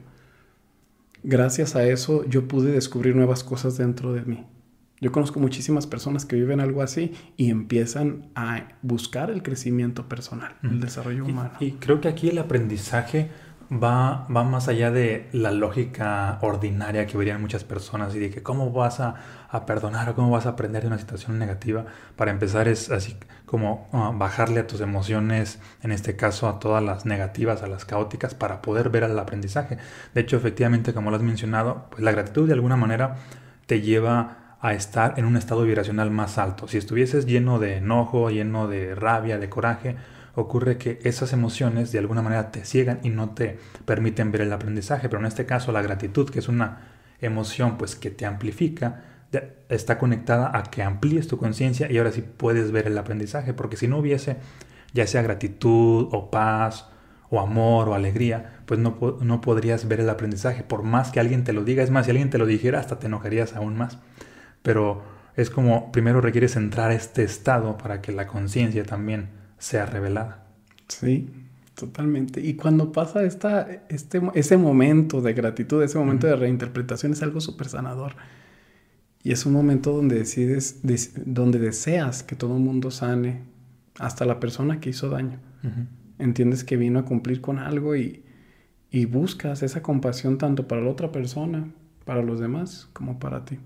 Gracias 1.23 1.77
a 1.77 1.87
eso 1.87 2.25
yo 2.27 2.49
pude 2.49 2.73
descubrir 2.73 3.17
nuevas 3.17 3.45
cosas 3.45 3.77
dentro 3.77 4.13
de 4.13 4.23
mí. 4.23 4.47
Yo 5.01 5.13
conozco 5.13 5.41
muchísimas 5.41 5.87
personas 5.87 6.25
que 6.25 6.37
viven 6.37 6.61
algo 6.61 6.81
así 6.81 7.13
y 7.37 7.51
empiezan 7.51 8.31
a 8.35 8.69
buscar 8.81 9.31
el 9.31 9.43
crecimiento 9.43 10.09
personal, 10.09 10.57
el 10.63 10.81
desarrollo 10.81 11.27
humano. 11.27 11.53
Y, 11.61 11.73
creo 11.73 12.01
que 12.01 12.09
aquí 12.09 12.31
el 12.31 12.39
aprendizaje 12.39 13.29
va, 13.71 14.27
va 14.35 14.45
más 14.45 14.69
allá 14.69 14.91
de 14.91 15.29
la 15.33 15.51
lógica 15.51 16.39
ordinaria 16.41 17.07
que 17.07 17.17
verían 17.17 17.41
muchas 17.41 17.65
personas 17.65 18.15
y 18.15 18.19
de 18.19 18.31
que 18.31 18.43
cómo 18.43 18.71
vas 18.73 19.01
a, 19.01 19.15
perdonar 19.67 20.11
o 20.11 20.15
cómo 20.15 20.31
vas 20.31 20.45
a 20.45 20.51
aprender 20.51 20.83
de 20.83 20.89
una 20.89 20.99
situación 20.99 21.39
negativa. 21.39 21.87
Para 22.15 22.31
empezar 22.31 22.69
es 22.69 22.91
así 22.91 23.17
como 23.47 23.89
ah, 23.93 24.13
bajarle 24.15 24.61
a 24.61 24.67
tus 24.67 24.83
emociones, 24.83 25.61
en 25.83 25.93
este 25.93 26.15
caso 26.15 26.47
a 26.47 26.59
todas 26.59 26.85
las 26.85 27.07
negativas, 27.07 27.63
a 27.63 27.67
las 27.67 27.87
caóticas, 27.87 28.35
para 28.35 28.61
poder 28.61 28.91
ver 28.91 29.05
el 29.05 29.19
aprendizaje. 29.19 29.79
De 30.15 30.21
hecho, 30.21 30.37
efectivamente, 30.37 30.93
como 30.93 31.11
lo 31.11 31.17
has 31.17 31.23
mencionado, 31.23 31.87
pues 31.91 32.03
la 32.03 32.13
gratitud 32.13 32.47
de 32.47 32.53
alguna 32.53 32.77
manera 32.77 33.17
te 33.65 33.81
lleva 33.81 34.57
a 34.61 34.75
estar 34.75 35.15
en 35.19 35.25
un 35.25 35.37
estado 35.37 35.63
vibracional 35.63 36.11
más 36.11 36.39
alto. 36.39 36.69
Si 36.69 36.77
estuvieses 36.77 37.25
lleno 37.25 37.59
de 37.59 37.77
enojo, 37.77 38.31
lleno 38.31 38.69
de 38.69 38.95
rabia, 38.95 39.39
de 39.39 39.49
coraje, 39.49 39.97
ocurre 40.37 40.79
que 40.79 41.01
esas 41.03 41.33
emociones 41.33 41.91
de 41.91 41.99
alguna 41.99 42.23
manera 42.23 42.53
te 42.53 42.65
ciegan 42.65 43.01
y 43.03 43.09
no 43.09 43.31
te 43.31 43.59
permiten 43.85 44.31
ver 44.31 44.43
el 44.43 44.53
aprendizaje. 44.53 45.09
Pero 45.09 45.21
en 45.21 45.27
este 45.27 45.47
caso 45.47 45.73
la 45.73 45.83
gratitud, 45.83 46.31
que 46.31 46.39
es 46.39 46.49
una 46.49 46.93
emoción 47.21 47.77
pues 47.79 47.97
que 47.97 48.11
te 48.11 48.27
amplifica, 48.27 49.03
está 49.69 49.99
conectada 49.99 50.57
a 50.57 50.63
que 50.63 50.83
amplíes 50.83 51.27
tu 51.27 51.39
conciencia 51.39 51.91
y 51.91 51.99
ahora 51.99 52.13
sí 52.13 52.23
puedes 52.23 52.71
ver 52.71 52.87
el 52.87 52.97
aprendizaje. 52.97 53.53
Porque 53.53 53.77
si 53.77 53.89
no 53.89 53.99
hubiese 53.99 54.37
ya 54.93 55.07
sea 55.07 55.23
gratitud 55.23 56.09
o 56.13 56.31
paz 56.31 56.89
o 57.29 57.41
amor 57.41 57.89
o 57.89 57.95
alegría, 57.95 58.61
pues 58.67 58.79
no, 58.79 59.19
no 59.21 59.41
podrías 59.41 59.89
ver 59.89 60.01
el 60.01 60.09
aprendizaje. 60.09 60.63
Por 60.63 60.85
más 60.85 61.11
que 61.11 61.19
alguien 61.19 61.43
te 61.43 61.53
lo 61.53 61.65
diga, 61.65 61.83
es 61.83 61.91
más, 61.91 62.05
si 62.05 62.13
alguien 62.13 62.31
te 62.31 62.39
lo 62.39 62.47
dijera, 62.47 62.79
hasta 62.79 62.99
te 62.99 63.09
enojarías 63.09 63.57
aún 63.57 63.77
más 63.77 63.99
pero 64.67 65.01
es 65.37 65.49
como 65.49 65.93
primero 65.93 66.21
requieres 66.21 66.57
entrar 66.57 66.91
a 66.91 66.95
este 66.95 67.23
estado 67.23 67.79
para 67.79 68.03
que 68.03 68.11
la 68.11 68.27
conciencia 68.27 68.83
también 68.83 69.29
sea 69.59 69.87
revelada. 69.87 70.47
Sí, 70.89 71.29
totalmente. 71.75 72.41
Y 72.41 72.55
cuando 72.55 72.93
pasa 72.93 73.25
esta, 73.25 73.69
este, 73.89 74.21
ese 74.35 74.57
momento 74.57 75.21
de 75.21 75.35
gratitud, 75.35 75.83
ese 75.83 75.99
momento 75.99 76.27
de 76.27 76.37
reinterpretación, 76.37 77.13
es 77.13 77.23
algo 77.23 77.41
súper 77.41 77.69
sanador. 77.69 78.15
Y 79.23 79.33
es 79.33 79.45
un 79.45 79.53
momento 79.53 79.93
donde 79.93 80.17
decides, 80.17 80.81
donde 81.25 81.59
deseas 81.59 82.23
que 82.23 82.37
todo 82.37 82.57
el 82.57 82.63
mundo 82.63 82.91
sane, 82.91 83.43
hasta 83.99 84.25
la 84.25 84.41
persona 84.41 84.79
que 84.81 84.91
hizo 84.91 85.09
daño. 85.09 85.41
Entiendes 86.19 86.63
que 86.63 86.77
vino 86.77 87.01
a 87.01 87.05
cumplir 87.05 87.41
con 87.41 87.59
algo 87.59 87.97
y, 87.97 88.23
y 88.91 89.07
buscas 89.07 89.63
esa 89.63 89.83
compasión 89.83 90.39
tanto 90.39 90.69
para 90.69 90.83
la 90.83 90.91
otra 90.91 91.11
persona, 91.11 91.69
para 92.05 92.23
los 92.23 92.39
demás, 92.39 92.89
como 92.93 93.19
para 93.19 93.45
ti. 93.45 93.59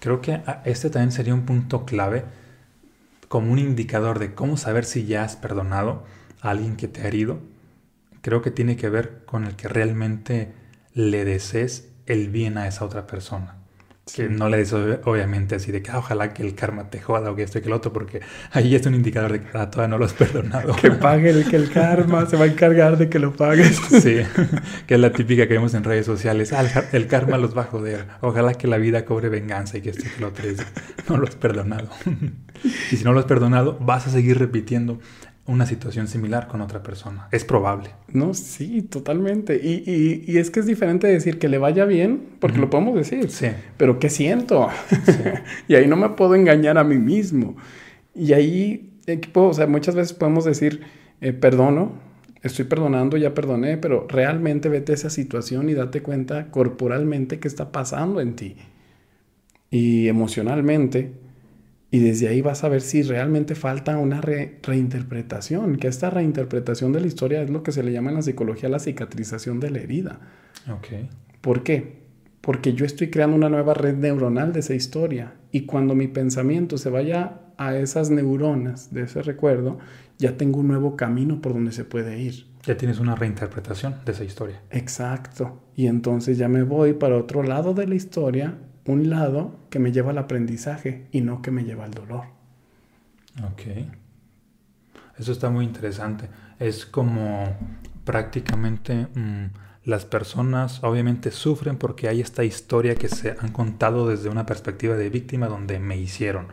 Creo 0.00 0.20
que 0.20 0.42
este 0.64 0.90
también 0.90 1.12
sería 1.12 1.34
un 1.34 1.46
punto 1.46 1.86
clave 1.86 2.24
como 3.28 3.52
un 3.52 3.58
indicador 3.58 4.18
de 4.18 4.34
cómo 4.34 4.56
saber 4.56 4.84
si 4.84 5.06
ya 5.06 5.24
has 5.24 5.36
perdonado 5.36 6.04
a 6.40 6.50
alguien 6.50 6.76
que 6.76 6.88
te 6.88 7.02
ha 7.02 7.08
herido. 7.08 7.40
Creo 8.22 8.42
que 8.42 8.50
tiene 8.50 8.76
que 8.76 8.88
ver 8.88 9.24
con 9.24 9.44
el 9.44 9.56
que 9.56 9.68
realmente 9.68 10.52
le 10.94 11.24
desees 11.24 11.88
el 12.06 12.28
bien 12.28 12.58
a 12.58 12.66
esa 12.66 12.84
otra 12.84 13.06
persona. 13.06 13.56
Que 14.14 14.28
no 14.28 14.48
le 14.48 14.58
dices 14.58 15.00
obviamente 15.04 15.56
así 15.56 15.72
de 15.72 15.82
que 15.82 15.90
ah, 15.90 15.98
ojalá 15.98 16.32
que 16.32 16.44
el 16.44 16.54
karma 16.54 16.90
te 16.90 17.00
joda 17.00 17.28
o 17.28 17.34
que 17.34 17.42
esto 17.42 17.58
y 17.58 17.62
que 17.62 17.66
el 17.66 17.72
otro, 17.74 17.92
porque 17.92 18.20
ahí 18.52 18.72
es 18.76 18.86
un 18.86 18.94
indicador 18.94 19.32
de 19.32 19.40
que 19.40 19.48
ah, 19.58 19.68
todavía 19.68 19.88
no 19.88 19.98
lo 19.98 20.04
has 20.04 20.12
perdonado. 20.12 20.76
Que 20.76 20.92
pague 20.92 21.30
el 21.30 21.44
que 21.50 21.56
el 21.56 21.70
karma 21.70 22.24
se 22.26 22.36
va 22.36 22.44
a 22.44 22.46
encargar 22.46 22.98
de 22.98 23.08
que 23.08 23.18
lo 23.18 23.32
pagues. 23.34 23.80
Sí, 24.06 24.18
que 24.86 24.94
es 24.94 25.00
la 25.00 25.10
típica 25.10 25.48
que 25.48 25.54
vemos 25.54 25.74
en 25.74 25.82
redes 25.82 26.06
sociales. 26.06 26.52
Ah, 26.52 26.64
el 26.92 27.08
karma 27.08 27.36
los 27.36 27.56
va 27.56 27.62
a 27.62 27.64
joder. 27.64 28.06
Ojalá 28.20 28.54
que 28.54 28.68
la 28.68 28.76
vida 28.78 29.04
cobre 29.04 29.28
venganza 29.28 29.78
y 29.78 29.80
que 29.80 29.90
esto 29.90 30.04
y 30.06 30.10
que 30.10 30.20
lo 30.20 30.28
otro. 30.28 30.44
No 31.08 31.16
lo 31.16 31.26
has 31.26 31.34
perdonado. 31.34 31.88
Y 32.90 32.96
si 32.96 33.04
no 33.04 33.12
lo 33.12 33.20
has 33.20 33.26
perdonado, 33.26 33.76
vas 33.80 34.06
a 34.06 34.10
seguir 34.10 34.38
repitiendo 34.38 34.98
una 35.46 35.64
situación 35.64 36.08
similar 36.08 36.48
con 36.48 36.60
otra 36.60 36.82
persona. 36.82 37.28
Es 37.30 37.44
probable. 37.44 37.90
No, 38.08 38.34
sí, 38.34 38.82
totalmente. 38.82 39.56
Y, 39.56 40.24
y, 40.26 40.38
es 40.38 40.50
que 40.50 40.60
es 40.60 40.66
diferente 40.66 41.06
decir 41.06 41.38
que 41.38 41.48
le 41.48 41.58
vaya 41.58 41.84
bien, 41.84 42.20
porque 42.40 42.58
lo 42.58 42.68
podemos 42.68 42.96
decir. 42.96 43.30
Sí. 43.30 43.48
Pero 43.76 44.00
¿qué 44.00 44.10
siento? 44.10 44.68
y 45.68 45.76
ahí 45.76 45.86
no 45.86 45.96
me 45.96 46.10
puedo 46.10 46.34
engañar 46.34 46.78
a 46.78 46.84
mí 46.84 46.98
mismo. 46.98 47.56
Y 48.14 48.32
ahí, 48.32 48.90
o 49.34 49.52
sea, 49.52 49.66
muchas 49.68 49.94
veces 49.94 50.12
podemos 50.14 50.44
decir, 50.44 50.82
eh, 51.20 51.32
perdono, 51.32 51.92
estoy 52.42 52.64
perdonando, 52.64 53.16
ya 53.16 53.32
perdoné, 53.34 53.76
pero 53.76 54.06
realmente 54.08 54.68
vete 54.68 54.92
a 54.92 54.94
esa 54.96 55.10
situación 55.10 55.68
y 55.68 55.74
date 55.74 56.02
cuenta 56.02 56.50
corporalmente 56.50 57.38
qué 57.38 57.46
está 57.46 57.70
pasando 57.70 58.20
en 58.20 58.34
ti. 58.34 58.56
Y 59.70 60.08
emocionalmente 60.08 61.12
y 61.90 62.00
desde 62.00 62.28
ahí 62.28 62.40
vas 62.40 62.64
a 62.64 62.68
ver 62.68 62.80
si 62.80 63.02
realmente 63.02 63.54
falta 63.54 63.96
una 63.98 64.20
reinterpretación, 64.20 65.76
que 65.76 65.88
esta 65.88 66.10
reinterpretación 66.10 66.92
de 66.92 67.00
la 67.00 67.06
historia 67.06 67.42
es 67.42 67.50
lo 67.50 67.62
que 67.62 67.72
se 67.72 67.82
le 67.82 67.92
llama 67.92 68.10
en 68.10 68.16
la 68.16 68.22
psicología 68.22 68.68
la 68.68 68.80
cicatrización 68.80 69.60
de 69.60 69.70
la 69.70 69.78
herida. 69.78 70.20
Okay. 70.78 71.08
¿Por 71.40 71.62
qué? 71.62 72.06
Porque 72.40 72.74
yo 72.74 72.84
estoy 72.84 73.10
creando 73.10 73.36
una 73.36 73.48
nueva 73.48 73.74
red 73.74 73.94
neuronal 73.94 74.52
de 74.52 74.60
esa 74.60 74.74
historia 74.74 75.34
y 75.52 75.62
cuando 75.62 75.94
mi 75.94 76.08
pensamiento 76.08 76.76
se 76.76 76.90
vaya 76.90 77.40
a 77.56 77.76
esas 77.76 78.10
neuronas 78.10 78.92
de 78.92 79.02
ese 79.02 79.22
recuerdo, 79.22 79.78
ya 80.18 80.36
tengo 80.36 80.60
un 80.60 80.68
nuevo 80.68 80.96
camino 80.96 81.40
por 81.40 81.52
donde 81.54 81.72
se 81.72 81.84
puede 81.84 82.18
ir. 82.18 82.46
Ya 82.64 82.76
tienes 82.76 82.98
una 82.98 83.14
reinterpretación 83.14 83.96
de 84.04 84.12
esa 84.12 84.24
historia. 84.24 84.60
Exacto. 84.70 85.62
Y 85.76 85.86
entonces 85.86 86.36
ya 86.36 86.48
me 86.48 86.64
voy 86.64 86.94
para 86.94 87.16
otro 87.16 87.42
lado 87.44 87.74
de 87.74 87.86
la 87.86 87.94
historia 87.94 88.58
un 88.86 89.10
lado 89.10 89.58
que 89.70 89.78
me 89.78 89.92
lleva 89.92 90.10
al 90.10 90.18
aprendizaje 90.18 91.06
y 91.12 91.20
no 91.20 91.42
que 91.42 91.50
me 91.50 91.64
lleva 91.64 91.84
al 91.84 91.92
dolor. 91.92 92.24
Ok. 93.44 93.62
Eso 95.18 95.32
está 95.32 95.50
muy 95.50 95.64
interesante. 95.64 96.28
Es 96.58 96.86
como 96.86 97.56
prácticamente 98.04 99.08
mm, 99.14 99.46
las 99.84 100.04
personas 100.04 100.82
obviamente 100.82 101.30
sufren 101.30 101.76
porque 101.76 102.08
hay 102.08 102.20
esta 102.20 102.44
historia 102.44 102.94
que 102.94 103.08
se 103.08 103.36
han 103.40 103.52
contado 103.52 104.08
desde 104.08 104.28
una 104.28 104.46
perspectiva 104.46 104.96
de 104.96 105.10
víctima 105.10 105.48
donde 105.48 105.78
me 105.78 105.96
hicieron. 105.96 106.48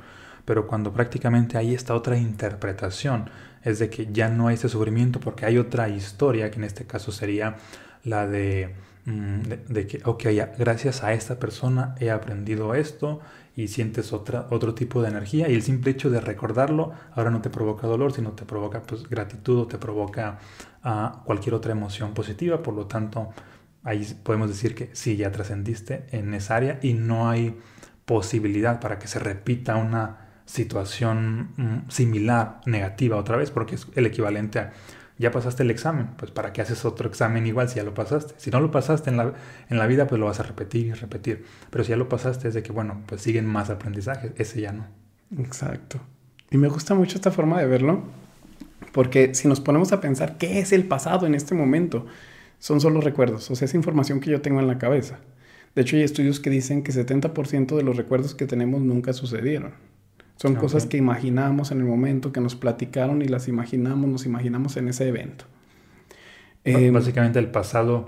Pero 0.46 0.68
cuando 0.68 0.94
prácticamente 0.94 1.58
hay 1.58 1.74
esta 1.74 1.96
otra 1.96 2.18
interpretación, 2.18 3.30
es 3.64 3.80
de 3.80 3.90
que 3.90 4.12
ya 4.12 4.30
no 4.30 4.48
hay 4.48 4.56
ese 4.56 4.70
sufrimiento 4.70 5.20
porque 5.20 5.46
hay 5.46 5.58
otra 5.58 5.88
historia, 5.90 6.52
que 6.52 6.58
en 6.58 6.66
este 6.66 6.86
caso 6.86 7.12
sería 7.12 7.56
la 8.04 8.28
de 8.28 8.76
Mm, 9.06 9.42
de, 9.68 9.88
que, 9.88 10.02
ok, 10.06 10.24
gracias 10.58 11.04
a 11.04 11.12
esta 11.14 11.38
persona 11.38 11.94
he 12.00 12.10
aprendido 12.10 12.74
esto 12.74 13.20
y 13.56 13.68
sientes 13.68 14.14
otra, 14.14 14.48
otro 14.50 14.74
tipo 14.76 15.02
de 15.02 15.10
energía 15.10 15.50
y 15.50 15.56
el 15.56 15.62
simple 15.62 15.92
hecho 15.92 16.10
de 16.10 16.22
recordarlo 16.22 16.94
ahora 17.14 17.30
no 17.30 17.42
te 17.42 17.50
provoca 17.50 17.86
dolor, 17.86 18.14
sino 18.14 18.32
te 18.32 18.46
provoca 18.46 18.82
pues, 18.84 19.10
gratitud 19.10 19.60
o 19.60 19.68
te 19.68 19.78
provoca 19.78 20.40
uh, 20.86 21.24
cualquier 21.26 21.54
otra 21.54 21.74
emoción 21.74 22.14
positiva, 22.14 22.64
por 22.64 22.74
lo 22.76 22.88
tanto 22.88 23.34
ahí 23.84 24.06
podemos 24.24 24.48
decir 24.48 24.74
que 24.74 24.90
sí, 24.94 25.18
ya 25.18 25.32
trascendiste 25.32 26.06
en 26.12 26.34
esa 26.34 26.56
área 26.56 26.80
y 26.82 26.94
no 26.94 27.30
hay 27.30 27.58
posibilidad 28.06 28.80
para 28.80 29.00
que 29.00 29.08
se 29.08 29.20
repita 29.20 29.76
una 29.76 30.24
situación 30.46 31.52
mm, 31.58 31.90
similar, 31.90 32.62
negativa 32.66 33.18
otra 33.18 33.36
vez, 33.38 33.52
porque 33.52 33.76
es 33.76 33.88
el 33.96 34.06
equivalente 34.06 34.60
a 34.60 34.74
ya 35.24 35.32
pasaste 35.32 35.64
el 35.64 35.72
examen, 35.72 36.10
pues 36.18 36.32
¿para 36.32 36.54
qué 36.54 36.62
haces 36.62 36.86
otro 36.86 37.10
examen 37.10 37.48
igual 37.48 37.70
si 37.70 37.76
ya 37.78 37.84
lo 37.84 37.94
pasaste? 37.94 38.36
Si 38.38 38.52
no 38.52 38.60
lo 38.60 38.72
pasaste 38.72 39.10
en 39.10 39.18
la, 39.18 39.34
en 39.70 39.78
la 39.80 39.88
vida, 39.88 40.08
pues 40.08 40.20
lo 40.20 40.28
vas 40.28 40.40
a 40.40 40.44
repetir 40.44 40.88
y 40.88 40.94
repetir. 40.94 41.46
Pero 41.70 41.84
si 41.84 41.90
ya 41.92 41.98
lo 41.98 42.08
pasaste 42.08 42.48
es 42.48 42.54
de 42.54 42.62
que, 42.62 42.72
bueno, 42.72 43.02
pues 43.08 43.22
siguen 43.22 43.46
más 43.46 43.70
aprendizajes, 43.70 44.32
ese 44.38 44.62
ya 44.62 44.72
no. 44.72 44.86
Exacto. 45.40 46.00
Y 46.52 46.58
me 46.58 46.68
gusta 46.68 46.94
mucho 46.94 47.16
esta 47.16 47.32
forma 47.32 47.60
de 47.60 47.66
verlo, 47.66 48.04
porque 48.92 49.34
si 49.34 49.48
nos 49.48 49.60
ponemos 49.60 49.92
a 49.92 50.02
pensar 50.02 50.38
qué 50.38 50.60
es 50.60 50.72
el 50.72 50.86
pasado 50.86 51.26
en 51.26 51.34
este 51.34 51.56
momento, 51.56 52.06
son 52.60 52.80
solo 52.80 53.02
recuerdos, 53.02 53.50
o 53.50 53.56
sea, 53.56 53.66
es 53.66 53.74
información 53.74 54.20
que 54.20 54.30
yo 54.30 54.42
tengo 54.42 54.60
en 54.60 54.68
la 54.68 54.78
cabeza. 54.78 55.20
De 55.76 55.82
hecho, 55.82 55.96
hay 55.96 56.04
estudios 56.04 56.40
que 56.40 56.50
dicen 56.50 56.84
que 56.84 56.92
70% 56.92 57.76
de 57.76 57.84
los 57.84 57.98
recuerdos 57.98 58.36
que 58.36 58.46
tenemos 58.46 58.82
nunca 58.82 59.14
sucedieron. 59.14 59.74
Son 60.36 60.56
cosas 60.56 60.86
que 60.86 60.98
imaginamos 60.98 61.72
en 61.72 61.80
el 61.80 61.86
momento, 61.86 62.34
que 62.34 62.42
nos 62.42 62.56
platicaron 62.56 63.22
y 63.22 63.28
las 63.28 63.48
imaginamos, 63.48 64.10
nos 64.10 64.26
imaginamos 64.26 64.76
en 64.78 64.90
ese 64.90 65.08
evento. 65.08 65.46
Eh, 66.66 66.92
Básicamente 66.92 67.40
el 67.40 67.50
pasado 67.50 68.08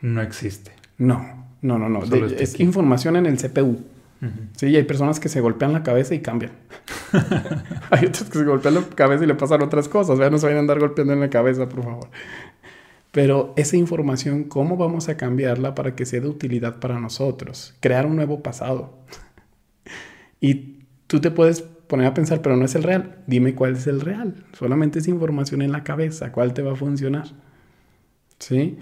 no 0.00 0.22
existe. 0.22 0.72
No, 0.98 1.46
no, 1.62 1.78
no, 1.78 1.88
no. 1.88 2.02
es 2.02 2.60
información 2.60 3.16
en 3.16 3.26
el 3.26 3.36
CPU. 3.36 3.84
Sí, 4.56 4.68
y 4.68 4.76
hay 4.76 4.84
personas 4.84 5.20
que 5.20 5.28
se 5.28 5.40
golpean 5.42 5.72
la 5.72 5.82
cabeza 5.82 6.14
y 6.14 6.20
cambian. 6.20 6.52
hay 7.90 8.06
otros 8.06 8.30
que 8.30 8.38
se 8.38 8.44
golpean 8.44 8.74
la 8.74 8.82
cabeza 8.82 9.24
y 9.24 9.26
le 9.26 9.34
pasan 9.34 9.62
otras 9.62 9.88
cosas. 9.88 10.18
Ya 10.18 10.30
no 10.30 10.38
se 10.38 10.46
vayan 10.46 10.58
a 10.58 10.60
andar 10.60 10.78
golpeando 10.78 11.12
en 11.12 11.20
la 11.20 11.28
cabeza, 11.28 11.68
por 11.68 11.84
favor. 11.84 12.08
Pero 13.10 13.52
esa 13.56 13.76
información, 13.76 14.44
¿cómo 14.44 14.76
vamos 14.76 15.08
a 15.08 15.16
cambiarla 15.16 15.74
para 15.74 15.94
que 15.94 16.06
sea 16.06 16.20
de 16.20 16.28
utilidad 16.28 16.80
para 16.80 16.98
nosotros? 16.98 17.74
Crear 17.80 18.06
un 18.06 18.16
nuevo 18.16 18.42
pasado. 18.42 18.98
y 20.40 20.83
tú 21.06 21.20
te 21.20 21.30
puedes 21.30 21.62
poner 21.62 22.06
a 22.06 22.14
pensar, 22.14 22.42
pero 22.42 22.56
no 22.56 22.64
es 22.64 22.74
el 22.74 22.82
real. 22.82 23.16
Dime 23.26 23.54
cuál 23.54 23.74
es 23.74 23.86
el 23.86 24.00
real. 24.00 24.44
Solamente 24.58 24.98
es 24.98 25.08
información 25.08 25.62
en 25.62 25.72
la 25.72 25.84
cabeza. 25.84 26.32
¿Cuál 26.32 26.54
te 26.54 26.62
va 26.62 26.72
a 26.72 26.76
funcionar? 26.76 27.26
¿Sí? 28.38 28.78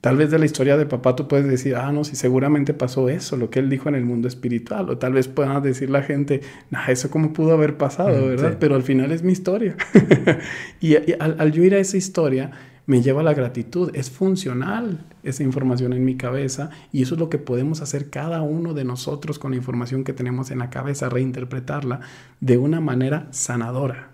Tal 0.00 0.18
vez 0.18 0.30
de 0.30 0.38
la 0.38 0.44
historia 0.44 0.76
de 0.76 0.84
papá 0.84 1.16
tú 1.16 1.28
puedes 1.28 1.46
decir, 1.46 1.76
ah, 1.76 1.90
no, 1.90 2.04
si 2.04 2.14
seguramente 2.14 2.74
pasó 2.74 3.08
eso, 3.08 3.38
lo 3.38 3.48
que 3.48 3.58
él 3.58 3.70
dijo 3.70 3.88
en 3.88 3.94
el 3.94 4.04
mundo 4.04 4.28
espiritual. 4.28 4.90
O 4.90 4.98
tal 4.98 5.14
vez 5.14 5.28
pueda 5.28 5.60
decir 5.60 5.88
la 5.88 6.02
gente, 6.02 6.42
nah, 6.70 6.86
eso 6.88 7.10
cómo 7.10 7.32
pudo 7.32 7.54
haber 7.54 7.78
pasado, 7.78 8.26
mm, 8.26 8.28
¿verdad? 8.28 8.56
Pero 8.60 8.74
al 8.74 8.82
final 8.82 9.12
es 9.12 9.22
mi 9.22 9.32
historia. 9.32 9.76
y, 10.80 10.96
al, 11.18 11.36
al 11.38 11.52
yo 11.52 11.64
ir 11.64 11.74
a 11.74 11.78
esa 11.78 11.96
historia, 11.96 12.50
me 12.86 13.02
lleva 13.02 13.20
a 13.20 13.24
la 13.24 13.34
gratitud. 13.34 13.90
Es 13.94 14.10
funcional 14.10 15.04
esa 15.22 15.42
información 15.42 15.92
en 15.92 16.04
mi 16.04 16.16
cabeza 16.16 16.70
y 16.92 17.02
eso 17.02 17.14
es 17.14 17.20
lo 17.20 17.28
que 17.28 17.38
podemos 17.38 17.80
hacer 17.80 18.10
cada 18.10 18.42
uno 18.42 18.74
de 18.74 18.84
nosotros 18.84 19.38
con 19.38 19.52
la 19.52 19.56
información 19.56 20.04
que 20.04 20.12
tenemos 20.12 20.50
en 20.50 20.58
la 20.58 20.70
cabeza, 20.70 21.08
reinterpretarla 21.08 22.00
de 22.40 22.58
una 22.58 22.80
manera 22.80 23.28
sanadora. 23.30 24.08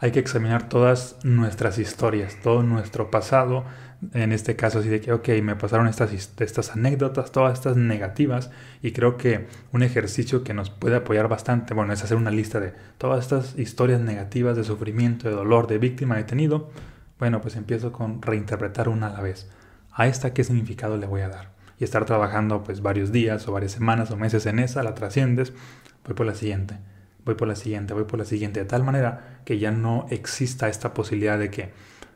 Hay 0.00 0.12
que 0.12 0.20
examinar 0.20 0.68
todas 0.68 1.16
nuestras 1.24 1.78
historias, 1.78 2.36
todo 2.42 2.62
nuestro 2.62 3.10
pasado. 3.10 3.64
En 4.14 4.30
este 4.30 4.54
caso, 4.54 4.78
así 4.78 4.88
de 4.88 5.00
que, 5.00 5.12
ok, 5.12 5.28
me 5.42 5.56
pasaron 5.56 5.88
estas, 5.88 6.12
estas 6.12 6.70
anécdotas, 6.70 7.32
todas 7.32 7.54
estas 7.54 7.76
negativas, 7.76 8.52
y 8.80 8.92
creo 8.92 9.16
que 9.16 9.48
un 9.72 9.82
ejercicio 9.82 10.44
que 10.44 10.54
nos 10.54 10.70
puede 10.70 10.94
apoyar 10.94 11.26
bastante, 11.26 11.74
bueno, 11.74 11.92
es 11.92 12.04
hacer 12.04 12.16
una 12.16 12.30
lista 12.30 12.60
de 12.60 12.74
todas 12.96 13.24
estas 13.24 13.58
historias 13.58 14.00
negativas 14.00 14.56
de 14.56 14.62
sufrimiento, 14.62 15.28
de 15.28 15.34
dolor, 15.34 15.66
de 15.66 15.78
víctima 15.78 16.20
he 16.20 16.22
tenido 16.22 16.70
bueno, 17.18 17.40
pues 17.40 17.56
empiezo 17.56 17.92
con 17.92 18.22
reinterpretar 18.22 18.88
una 18.88 19.08
a 19.08 19.10
la 19.10 19.20
vez. 19.20 19.48
¿A 19.92 20.06
esta 20.06 20.32
qué 20.32 20.44
significado 20.44 20.96
le 20.96 21.06
voy 21.06 21.22
a 21.22 21.28
dar? 21.28 21.50
Y 21.78 21.84
estar 21.84 22.04
trabajando 22.04 22.62
pues 22.64 22.82
varios 22.82 23.12
días 23.12 23.46
o 23.48 23.52
varias 23.52 23.72
semanas 23.72 24.10
o 24.10 24.16
meses 24.16 24.46
en 24.46 24.58
esa, 24.58 24.82
la 24.82 24.94
trasciendes, 24.94 25.52
voy 26.04 26.14
por 26.14 26.26
la 26.26 26.34
siguiente, 26.34 26.78
voy 27.24 27.34
por 27.34 27.48
la 27.48 27.56
siguiente, 27.56 27.94
voy 27.94 28.04
por 28.04 28.18
la 28.18 28.24
siguiente, 28.24 28.60
de 28.60 28.66
tal 28.66 28.84
manera 28.84 29.40
que 29.44 29.58
ya 29.58 29.70
no 29.70 30.06
exista 30.10 30.68
esta 30.68 30.94
posibilidad 30.94 31.38
de 31.38 31.50
que 31.50 31.72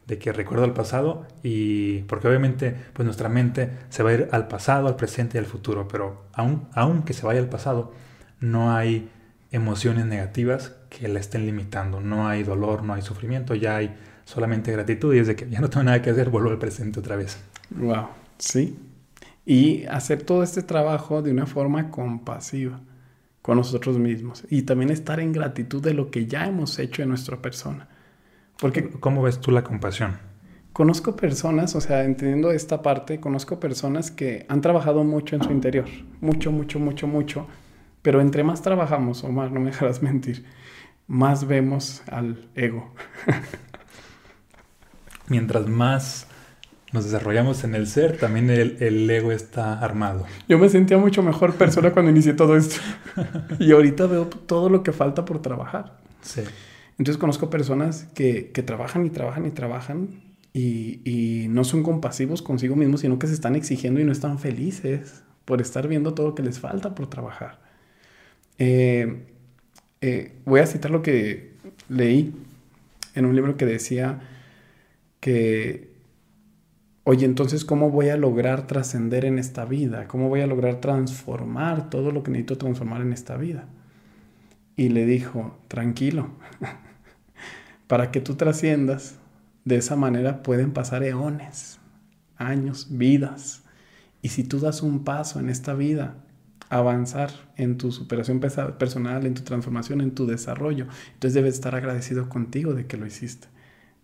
de 0.06 0.18
que 0.18 0.32
recuerdo 0.32 0.64
el 0.64 0.72
pasado 0.72 1.26
y 1.42 2.02
porque 2.02 2.28
obviamente 2.28 2.74
pues 2.92 3.04
nuestra 3.04 3.28
mente 3.28 3.70
se 3.88 4.02
va 4.02 4.10
a 4.10 4.14
ir 4.14 4.28
al 4.32 4.48
pasado, 4.48 4.88
al 4.88 4.96
presente 4.96 5.38
y 5.38 5.40
al 5.40 5.46
futuro, 5.46 5.88
pero 5.88 6.24
aun, 6.32 6.68
aun 6.74 7.02
que 7.02 7.12
se 7.12 7.24
vaya 7.24 7.40
al 7.40 7.48
pasado, 7.48 7.92
no 8.40 8.74
hay 8.74 9.10
emociones 9.52 10.06
negativas 10.06 10.74
que 10.88 11.08
la 11.08 11.20
estén 11.20 11.46
limitando, 11.46 12.00
no 12.00 12.26
hay 12.26 12.42
dolor, 12.42 12.82
no 12.82 12.94
hay 12.94 13.02
sufrimiento, 13.02 13.54
ya 13.54 13.76
hay 13.76 13.94
solamente 14.24 14.72
gratitud 14.72 15.14
y 15.14 15.18
es 15.18 15.26
de 15.26 15.36
que 15.36 15.48
ya 15.48 15.60
no 15.60 15.70
tengo 15.70 15.84
nada 15.84 16.02
que 16.02 16.10
hacer, 16.10 16.30
vuelvo 16.30 16.50
al 16.50 16.58
presente 16.58 17.00
otra 17.00 17.16
vez. 17.16 17.38
Wow, 17.70 18.08
sí. 18.38 18.78
Y 19.44 19.84
hacer 19.86 20.22
todo 20.22 20.42
este 20.42 20.62
trabajo 20.62 21.22
de 21.22 21.32
una 21.32 21.46
forma 21.46 21.90
compasiva 21.90 22.80
con 23.42 23.56
nosotros 23.56 23.98
mismos 23.98 24.44
y 24.48 24.62
también 24.62 24.90
estar 24.90 25.18
en 25.18 25.32
gratitud 25.32 25.82
de 25.82 25.94
lo 25.94 26.10
que 26.10 26.26
ya 26.26 26.46
hemos 26.46 26.78
hecho 26.78 27.02
en 27.02 27.08
nuestra 27.08 27.42
persona. 27.42 27.88
Porque 28.58 28.88
¿cómo 28.88 29.22
ves 29.22 29.40
tú 29.40 29.50
la 29.50 29.64
compasión? 29.64 30.18
Conozco 30.72 31.16
personas, 31.16 31.74
o 31.74 31.80
sea, 31.80 32.04
entendiendo 32.04 32.50
esta 32.52 32.80
parte, 32.80 33.20
conozco 33.20 33.60
personas 33.60 34.10
que 34.10 34.46
han 34.48 34.60
trabajado 34.62 35.04
mucho 35.04 35.36
en 35.36 35.42
su 35.42 35.50
interior, 35.50 35.86
mucho, 36.20 36.50
mucho, 36.50 36.78
mucho, 36.78 37.06
mucho, 37.06 37.46
pero 38.00 38.20
entre 38.20 38.42
más 38.42 38.62
trabajamos, 38.62 39.22
Omar, 39.24 39.50
no 39.50 39.60
me 39.60 39.66
dejarás 39.66 40.02
mentir, 40.02 40.44
más 41.06 41.46
vemos 41.46 42.02
al 42.06 42.48
ego. 42.54 42.94
mientras 45.32 45.66
más 45.66 46.26
nos 46.92 47.04
desarrollamos 47.04 47.64
en 47.64 47.74
el 47.74 47.86
ser, 47.86 48.18
también 48.18 48.50
el, 48.50 49.08
ego 49.08 49.32
está 49.32 49.80
armado. 49.80 50.26
Yo 50.46 50.58
me 50.58 50.68
sentía 50.68 50.98
mucho 50.98 51.22
mejor 51.22 51.54
persona 51.54 51.90
cuando 51.92 52.10
inicié 52.10 52.34
todo 52.34 52.54
esto. 52.54 52.76
y 53.58 53.72
ahorita 53.72 54.06
veo 54.06 54.26
todo 54.26 54.68
lo 54.68 54.82
que 54.82 54.92
falta 54.92 55.24
por 55.24 55.40
trabajar. 55.40 55.98
Sí. 56.20 56.42
Entonces 56.98 57.18
conozco 57.18 57.48
personas 57.48 58.06
que, 58.14 58.52
trabajan 58.66 59.06
y 59.06 59.10
trabajan 59.10 59.46
y 59.46 59.50
trabajan 59.52 60.08
y, 60.52 61.46
no 61.48 61.64
son 61.64 61.82
compasivos 61.82 62.42
consigo 62.42 62.76
mismos, 62.76 63.00
sino 63.00 63.18
que 63.18 63.26
se 63.26 63.32
están 63.32 63.56
exigiendo 63.56 63.98
y 63.98 64.04
no 64.04 64.12
están 64.12 64.38
felices 64.38 65.22
por 65.46 65.62
estar 65.62 65.88
viendo 65.88 66.12
todo 66.12 66.28
lo 66.28 66.34
que 66.34 66.42
les 66.42 66.60
falta 66.60 66.94
por 66.94 67.06
trabajar. 67.06 67.58
Eh, 68.58 69.24
eh, 70.02 70.32
voy 70.44 70.60
a 70.60 70.66
citar 70.66 70.90
lo 70.90 71.00
que 71.00 71.54
leí 71.88 72.34
en 73.14 73.24
un 73.24 73.34
libro 73.34 73.56
que 73.56 73.64
decía 73.64 74.20
que, 75.22 75.94
oye, 77.04 77.24
entonces, 77.24 77.64
¿cómo 77.64 77.90
voy 77.90 78.08
a 78.08 78.16
lograr 78.16 78.66
trascender 78.66 79.24
en 79.24 79.38
esta 79.38 79.64
vida? 79.64 80.08
¿Cómo 80.08 80.28
voy 80.28 80.40
a 80.40 80.48
lograr 80.48 80.80
transformar 80.80 81.90
todo 81.90 82.10
lo 82.10 82.24
que 82.24 82.32
necesito 82.32 82.58
transformar 82.58 83.02
en 83.02 83.12
esta 83.12 83.36
vida? 83.36 83.68
Y 84.74 84.88
le 84.88 85.06
dijo, 85.06 85.56
tranquilo, 85.68 86.30
para 87.86 88.10
que 88.10 88.20
tú 88.20 88.34
trasciendas, 88.34 89.14
de 89.64 89.76
esa 89.76 89.94
manera 89.94 90.42
pueden 90.42 90.72
pasar 90.72 91.04
eones, 91.04 91.78
años, 92.36 92.88
vidas. 92.90 93.62
Y 94.22 94.30
si 94.30 94.42
tú 94.42 94.58
das 94.58 94.82
un 94.82 95.04
paso 95.04 95.38
en 95.38 95.50
esta 95.50 95.74
vida, 95.74 96.16
avanzar 96.68 97.30
en 97.56 97.78
tu 97.78 97.92
superación 97.92 98.40
personal, 98.40 99.24
en 99.24 99.34
tu 99.34 99.42
transformación, 99.42 100.00
en 100.00 100.16
tu 100.16 100.26
desarrollo, 100.26 100.88
entonces 101.14 101.34
debes 101.34 101.54
estar 101.54 101.76
agradecido 101.76 102.28
contigo 102.28 102.74
de 102.74 102.86
que 102.86 102.96
lo 102.96 103.06
hiciste. 103.06 103.51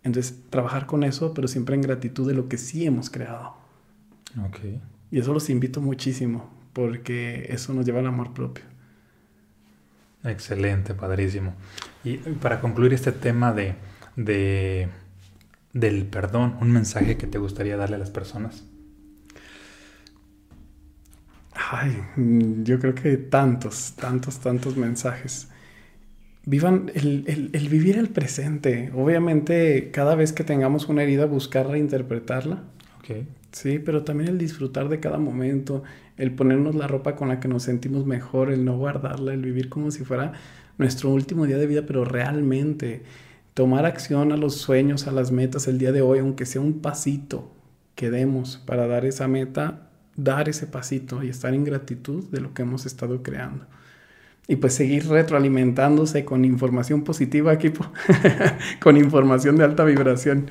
Entonces, 0.03 0.37
trabajar 0.49 0.85
con 0.85 1.03
eso, 1.03 1.33
pero 1.33 1.47
siempre 1.47 1.75
en 1.75 1.81
gratitud 1.81 2.27
de 2.27 2.33
lo 2.33 2.47
que 2.47 2.57
sí 2.57 2.85
hemos 2.85 3.09
creado. 3.09 3.55
Ok. 4.47 4.59
Y 5.11 5.19
eso 5.19 5.33
los 5.33 5.49
invito 5.49 5.81
muchísimo, 5.81 6.49
porque 6.73 7.47
eso 7.49 7.73
nos 7.73 7.85
lleva 7.85 7.99
al 7.99 8.07
amor 8.07 8.33
propio. 8.33 8.63
Excelente, 10.23 10.93
padrísimo. 10.93 11.53
Y 12.03 12.17
para 12.17 12.61
concluir 12.61 12.93
este 12.93 13.11
tema 13.11 13.53
de, 13.53 13.75
de 14.15 14.89
del 15.73 16.05
perdón, 16.05 16.57
un 16.61 16.71
mensaje 16.71 17.17
que 17.17 17.27
te 17.27 17.37
gustaría 17.37 17.77
darle 17.77 17.95
a 17.95 17.99
las 17.99 18.09
personas. 18.09 18.63
Ay, 21.71 22.01
yo 22.63 22.79
creo 22.79 22.95
que 22.95 23.17
tantos, 23.17 23.93
tantos, 23.95 24.39
tantos 24.39 24.77
mensajes 24.77 25.49
vivan 26.45 26.91
el, 26.95 27.51
el, 27.53 27.69
vivir 27.69 27.97
el 27.97 28.09
presente. 28.09 28.91
Obviamente, 28.95 29.91
cada 29.91 30.15
vez 30.15 30.33
que 30.33 30.43
tengamos 30.43 30.87
una 30.87 31.03
herida, 31.03 31.25
buscar 31.25 31.67
reinterpretarla. 31.67 32.63
Okay. 32.99 33.27
Sí, 33.51 33.79
pero 33.79 34.03
también 34.03 34.29
el 34.29 34.37
disfrutar 34.37 34.89
de 34.89 34.99
cada 34.99 35.17
momento, 35.17 35.83
el 36.17 36.31
ponernos 36.31 36.75
la 36.75 36.87
ropa 36.87 37.15
con 37.15 37.29
la 37.29 37.39
que 37.39 37.47
nos 37.47 37.63
sentimos 37.63 38.05
mejor, 38.05 38.51
el 38.51 38.63
no 38.63 38.77
guardarla, 38.77 39.33
el 39.33 39.41
vivir 39.41 39.69
como 39.69 39.91
si 39.91 40.05
fuera 40.05 40.33
nuestro 40.77 41.09
último 41.09 41.45
día 41.45 41.57
de 41.57 41.65
vida, 41.65 41.83
pero 41.87 42.05
realmente 42.05 43.03
tomar 43.53 43.85
acción 43.85 44.31
a 44.31 44.37
los 44.37 44.55
sueños, 44.55 45.07
a 45.07 45.11
las 45.11 45.31
metas 45.31 45.67
el 45.67 45.79
día 45.79 45.91
de 45.91 46.01
hoy, 46.01 46.19
aunque 46.19 46.45
sea 46.45 46.61
un 46.61 46.79
pasito 46.79 47.51
que 47.95 48.11
demos 48.11 48.57
para 48.65 48.87
dar 48.87 49.05
esa 49.05 49.27
meta, 49.27 49.89
dar 50.15 50.47
ese 50.47 50.67
pasito 50.67 51.23
y 51.23 51.29
estar 51.29 51.53
en 51.53 51.63
gratitud 51.63 52.29
de 52.29 52.41
lo 52.41 52.53
que 52.53 52.61
hemos 52.61 52.85
estado 52.85 53.23
creando 53.23 53.65
y 54.49 54.55
pues 54.55 54.73
seguir 54.73 55.07
retroalimentándose 55.07 56.25
con 56.25 56.43
información 56.43 57.03
positiva, 57.03 57.53
equipo, 57.53 57.85
con 58.81 58.97
información 58.97 59.57
de 59.57 59.63
alta 59.63 59.83
vibración. 59.83 60.49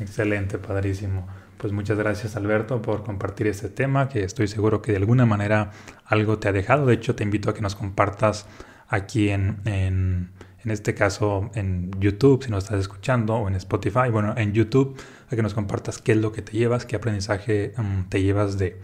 Excelente, 0.00 0.58
padrísimo. 0.58 1.28
Pues 1.56 1.72
muchas 1.72 1.96
gracias 1.96 2.34
Alberto 2.34 2.82
por 2.82 3.04
compartir 3.04 3.46
este 3.46 3.68
tema 3.68 4.08
que 4.08 4.24
estoy 4.24 4.48
seguro 4.48 4.82
que 4.82 4.90
de 4.90 4.98
alguna 4.98 5.26
manera 5.26 5.70
algo 6.04 6.40
te 6.40 6.48
ha 6.48 6.52
dejado. 6.52 6.86
De 6.86 6.94
hecho, 6.94 7.14
te 7.14 7.22
invito 7.22 7.48
a 7.48 7.54
que 7.54 7.62
nos 7.62 7.76
compartas 7.76 8.48
aquí 8.88 9.28
en, 9.28 9.58
en, 9.64 10.32
en 10.64 10.70
este 10.72 10.94
caso 10.94 11.52
en 11.54 11.92
YouTube, 12.00 12.42
si 12.42 12.50
nos 12.50 12.64
estás 12.64 12.80
escuchando, 12.80 13.36
o 13.36 13.46
en 13.46 13.54
Spotify. 13.54 14.10
Bueno, 14.10 14.34
en 14.36 14.54
YouTube, 14.54 15.00
a 15.30 15.36
que 15.36 15.42
nos 15.42 15.54
compartas 15.54 15.98
qué 15.98 16.12
es 16.12 16.18
lo 16.18 16.32
que 16.32 16.42
te 16.42 16.50
llevas, 16.50 16.84
qué 16.84 16.96
aprendizaje 16.96 17.74
mm, 17.76 18.08
te 18.08 18.22
llevas 18.24 18.58
de, 18.58 18.80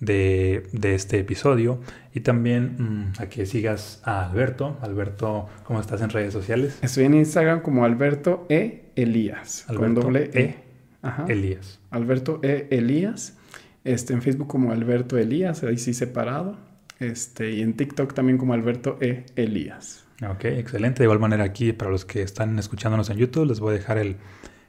de, 0.00 0.68
este 0.82 1.18
episodio 1.18 1.80
y 2.12 2.20
también 2.20 3.12
mm, 3.16 3.22
a 3.22 3.26
que 3.26 3.46
sigas 3.46 4.00
a 4.04 4.28
Alberto. 4.28 4.78
Alberto, 4.80 5.48
¿cómo 5.64 5.80
estás 5.80 6.00
en 6.00 6.10
redes 6.10 6.32
sociales? 6.32 6.78
Estoy 6.82 7.04
en 7.04 7.14
Instagram 7.14 7.60
como 7.60 7.84
Alberto 7.84 8.46
E. 8.48 8.90
Elías. 8.96 9.66
con 9.74 9.94
doble 9.94 10.30
E. 10.34 10.40
e. 10.40 11.32
Elías. 11.32 11.78
Alberto 11.90 12.40
E. 12.42 12.68
Elías. 12.70 13.36
Este, 13.84 14.12
en 14.12 14.20
Facebook 14.20 14.48
como 14.48 14.72
Alberto 14.72 15.16
Elías, 15.16 15.62
ahí 15.62 15.78
sí 15.78 15.94
separado. 15.94 16.58
Este, 16.98 17.50
y 17.50 17.62
en 17.62 17.74
TikTok 17.74 18.12
también 18.12 18.36
como 18.36 18.52
Alberto 18.52 18.98
E. 19.00 19.24
Elías. 19.36 20.04
Ok, 20.28 20.44
excelente. 20.44 20.98
De 20.98 21.04
igual 21.04 21.18
manera 21.18 21.44
aquí, 21.44 21.72
para 21.72 21.90
los 21.90 22.04
que 22.04 22.22
están 22.22 22.58
escuchándonos 22.58 23.08
en 23.08 23.16
YouTube, 23.16 23.46
les 23.46 23.60
voy 23.60 23.70
a 23.70 23.78
dejar 23.78 23.96
el, 23.96 24.16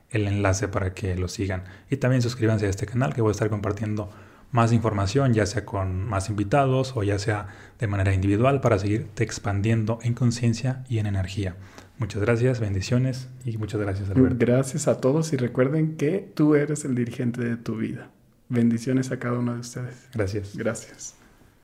el 0.10 0.28
enlace 0.28 0.70
para 0.70 0.94
que 0.94 1.16
lo 1.18 1.28
sigan. 1.28 1.64
Y 1.90 1.98
también 1.98 2.22
suscríbanse 2.22 2.68
a 2.68 2.70
este 2.70 2.86
canal 2.86 3.14
que 3.14 3.22
voy 3.22 3.32
a 3.32 3.34
estar 3.34 3.50
compartiendo 3.50 4.10
más 4.52 4.74
información, 4.74 5.34
ya 5.34 5.45
sea 5.45 5.66
con 5.66 6.06
más 6.08 6.30
invitados 6.30 6.93
o 6.95 7.04
ya 7.04 7.20
sea 7.20 7.47
de 7.80 7.88
manera 7.88 8.14
individual 8.14 8.62
para 8.62 8.78
seguirte 8.80 9.24
expandiendo 9.24 9.99
en 10.04 10.14
conciencia 10.14 10.84
y 10.89 10.99
en 10.99 11.06
energía. 11.06 11.56
Muchas 11.97 12.22
gracias, 12.22 12.60
bendiciones 12.60 13.30
y 13.45 13.58
muchas 13.58 13.80
gracias 13.80 14.10
Alberto. 14.10 14.36
Gracias 14.39 14.88
a 14.88 14.99
todos 14.99 15.34
y 15.34 15.38
recuerden 15.38 15.97
que 15.97 16.32
tú 16.34 16.56
eres 16.56 16.84
el 16.84 16.95
dirigente 16.95 17.41
de 17.41 17.58
tu 17.58 17.78
vida. 17.78 18.10
Bendiciones 18.49 19.12
a 19.12 19.20
cada 19.20 19.39
uno 19.39 19.54
de 19.54 19.60
ustedes. 19.60 20.10
Gracias. 20.14 20.58
Gracias. 20.58 21.20